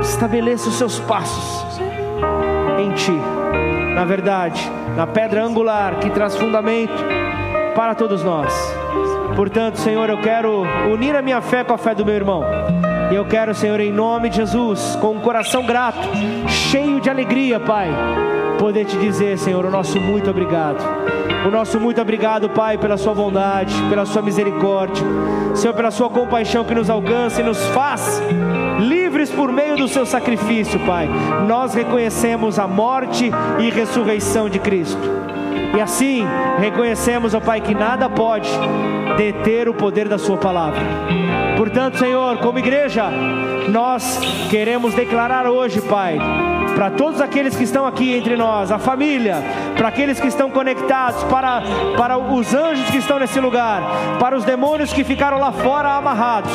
estabeleça 0.00 0.68
os 0.68 0.74
seus 0.74 0.98
passos 1.00 1.80
em 2.78 2.92
ti. 2.92 3.18
Na 3.94 4.04
verdade, 4.04 4.60
na 4.96 5.06
pedra 5.06 5.42
angular 5.42 5.98
que 5.98 6.10
traz 6.10 6.36
fundamento 6.36 7.02
para 7.74 7.94
todos 7.94 8.22
nós. 8.22 8.52
Portanto, 9.34 9.76
Senhor, 9.78 10.08
eu 10.10 10.20
quero 10.20 10.62
unir 10.92 11.16
a 11.16 11.22
minha 11.22 11.40
fé 11.40 11.64
com 11.64 11.72
a 11.72 11.78
fé 11.78 11.94
do 11.94 12.04
meu 12.04 12.14
irmão. 12.14 12.42
E 13.10 13.14
eu 13.14 13.24
quero, 13.24 13.54
Senhor, 13.54 13.80
em 13.80 13.90
nome 13.90 14.28
de 14.28 14.36
Jesus, 14.36 14.96
com 15.00 15.12
um 15.12 15.20
coração 15.20 15.64
grato, 15.64 16.06
cheio 16.46 17.00
de 17.00 17.08
alegria, 17.08 17.58
Pai, 17.58 17.88
poder 18.58 18.84
te 18.84 18.98
dizer, 18.98 19.38
Senhor, 19.38 19.64
o 19.64 19.70
nosso 19.70 19.98
muito 19.98 20.28
obrigado. 20.28 20.84
O 21.46 21.50
nosso 21.50 21.80
muito 21.80 22.02
obrigado, 22.02 22.50
Pai, 22.50 22.76
pela 22.76 22.98
Sua 22.98 23.14
bondade, 23.14 23.74
pela 23.88 24.04
Sua 24.04 24.20
misericórdia, 24.20 25.02
Senhor, 25.54 25.72
pela 25.72 25.90
Sua 25.90 26.10
compaixão 26.10 26.64
que 26.64 26.74
nos 26.74 26.90
alcança 26.90 27.40
e 27.40 27.44
nos 27.44 27.64
faz 27.68 28.20
livres 28.78 29.30
por 29.30 29.50
meio 29.50 29.78
do 29.78 29.88
Seu 29.88 30.04
sacrifício, 30.04 30.78
Pai. 30.80 31.08
Nós 31.46 31.72
reconhecemos 31.72 32.58
a 32.58 32.68
morte 32.68 33.30
e 33.58 33.70
ressurreição 33.70 34.50
de 34.50 34.58
Cristo. 34.58 35.00
E 35.74 35.80
assim 35.80 36.26
reconhecemos, 36.58 37.32
ó 37.32 37.40
Pai, 37.40 37.62
que 37.62 37.74
nada 37.74 38.10
pode 38.10 38.50
deter 39.16 39.66
o 39.66 39.72
poder 39.72 40.08
da 40.08 40.18
Sua 40.18 40.36
palavra 40.36 41.27
Portanto, 41.58 41.98
Senhor, 41.98 42.38
como 42.38 42.60
igreja, 42.60 43.10
nós 43.68 44.20
queremos 44.48 44.94
declarar 44.94 45.44
hoje, 45.48 45.80
Pai, 45.80 46.16
para 46.76 46.88
todos 46.88 47.20
aqueles 47.20 47.56
que 47.56 47.64
estão 47.64 47.84
aqui 47.84 48.14
entre 48.14 48.36
nós, 48.36 48.70
a 48.70 48.78
família, 48.78 49.42
para 49.76 49.88
aqueles 49.88 50.20
que 50.20 50.28
estão 50.28 50.48
conectados, 50.50 51.24
para, 51.24 51.60
para 51.96 52.16
os 52.16 52.54
anjos 52.54 52.88
que 52.90 52.98
estão 52.98 53.18
nesse 53.18 53.40
lugar, 53.40 53.82
para 54.20 54.36
os 54.36 54.44
demônios 54.44 54.92
que 54.92 55.02
ficaram 55.02 55.40
lá 55.40 55.50
fora 55.50 55.96
amarrados. 55.96 56.52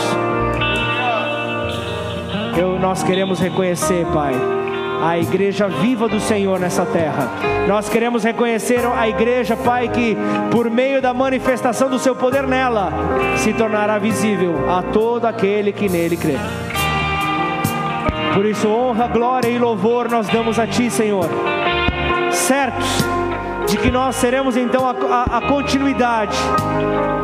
Eu, 2.58 2.80
nós 2.80 3.04
queremos 3.04 3.42
reconhecer, 3.42 4.06
Pai, 4.14 4.32
a 5.02 5.18
igreja 5.18 5.68
viva 5.68 6.08
do 6.08 6.20
Senhor 6.20 6.60
nessa 6.60 6.86
terra. 6.86 7.30
Nós 7.68 7.88
queremos 7.88 8.24
reconhecer 8.24 8.82
a 8.86 9.08
igreja, 9.08 9.56
Pai, 9.56 9.88
que 9.88 10.18
por 10.52 10.70
meio 10.70 11.02
da 11.02 11.14
manifestação 11.14 11.90
do 11.90 11.98
seu 11.98 12.16
poder 12.16 12.46
nela 12.46 12.92
se 13.38 13.54
tornará 13.54 13.98
visível 13.98 14.70
a 14.70 14.82
todo 14.82 15.26
aquele 15.26 15.72
que 15.72 15.88
nele 15.88 16.18
crê. 16.18 16.36
Por 18.34 18.46
isso, 18.46 18.68
honra, 18.68 19.08
glória 19.08 19.48
e 19.48 19.58
louvor 19.60 20.10
nós 20.10 20.28
damos 20.28 20.58
a 20.60 20.68
Ti, 20.68 20.90
Senhor. 20.90 21.30
Certos 22.32 23.04
de 23.68 23.78
que 23.78 23.92
nós 23.92 24.16
seremos 24.16 24.58
então 24.58 24.86
a, 24.86 24.92
a, 24.92 25.38
a 25.38 25.42
continuidade 25.42 26.38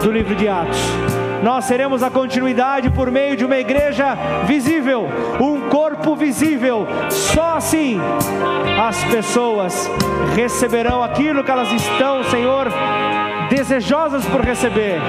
do 0.01 0.11
livro 0.11 0.35
de 0.35 0.47
Atos 0.47 1.18
nós 1.43 1.65
seremos 1.65 2.03
a 2.03 2.09
continuidade 2.09 2.89
por 2.89 3.09
meio 3.11 3.35
de 3.35 3.45
uma 3.45 3.57
igreja 3.57 4.15
visível, 4.45 5.07
um 5.39 5.69
corpo 5.69 6.15
visível. 6.15 6.87
Só 7.09 7.55
assim 7.57 7.99
as 8.79 9.03
pessoas 9.05 9.89
receberão 10.35 11.03
aquilo 11.03 11.43
que 11.43 11.51
elas 11.51 11.71
estão, 11.71 12.23
Senhor, 12.25 12.67
desejosas 13.49 14.25
por 14.25 14.41
receber. 14.41 14.99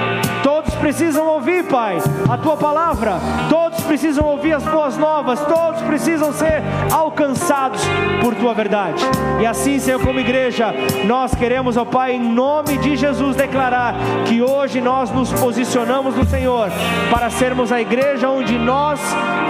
Todos 0.43 0.75
precisam 0.75 1.27
ouvir, 1.27 1.65
Pai, 1.65 1.99
a 2.29 2.37
tua 2.37 2.57
palavra. 2.57 3.19
Todos 3.49 3.70
precisam 3.91 4.25
ouvir 4.25 4.53
as 4.53 4.63
boas 4.63 4.97
novas. 4.97 5.41
Todos 5.47 5.83
precisam 5.83 6.33
ser 6.33 6.63
alcançados 6.93 7.83
por 8.23 8.37
tua 8.37 8.55
verdade. 8.55 9.03
E 9.41 9.45
assim, 9.45 9.81
Senhor, 9.81 10.01
como 10.01 10.21
igreja, 10.21 10.73
nós 11.07 11.35
queremos, 11.35 11.77
ó 11.77 11.85
Pai, 11.85 12.13
em 12.13 12.21
nome 12.21 12.79
de 12.79 12.97
Jesus, 12.97 13.35
declarar 13.35 13.97
que 14.27 14.41
hoje 14.41 14.81
nós 14.81 15.11
nos 15.11 15.33
posicionamos 15.33 16.15
no 16.15 16.25
Senhor 16.25 16.71
para 17.11 17.31
sermos 17.31 17.73
a 17.73 17.81
igreja 17.81 18.31
onde 18.31 18.57
nós 18.57 19.01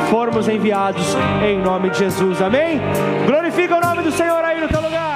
formos 0.08 0.48
enviados 0.48 1.14
em 1.46 1.58
nome 1.58 1.90
de 1.90 1.98
Jesus. 1.98 2.40
Amém? 2.40 2.80
Glorifica 3.26 3.76
o 3.76 3.80
nome 3.80 4.02
do 4.02 4.10
Senhor 4.10 4.42
aí 4.42 4.58
no 4.58 4.68
teu 4.68 4.80
lugar. 4.80 5.09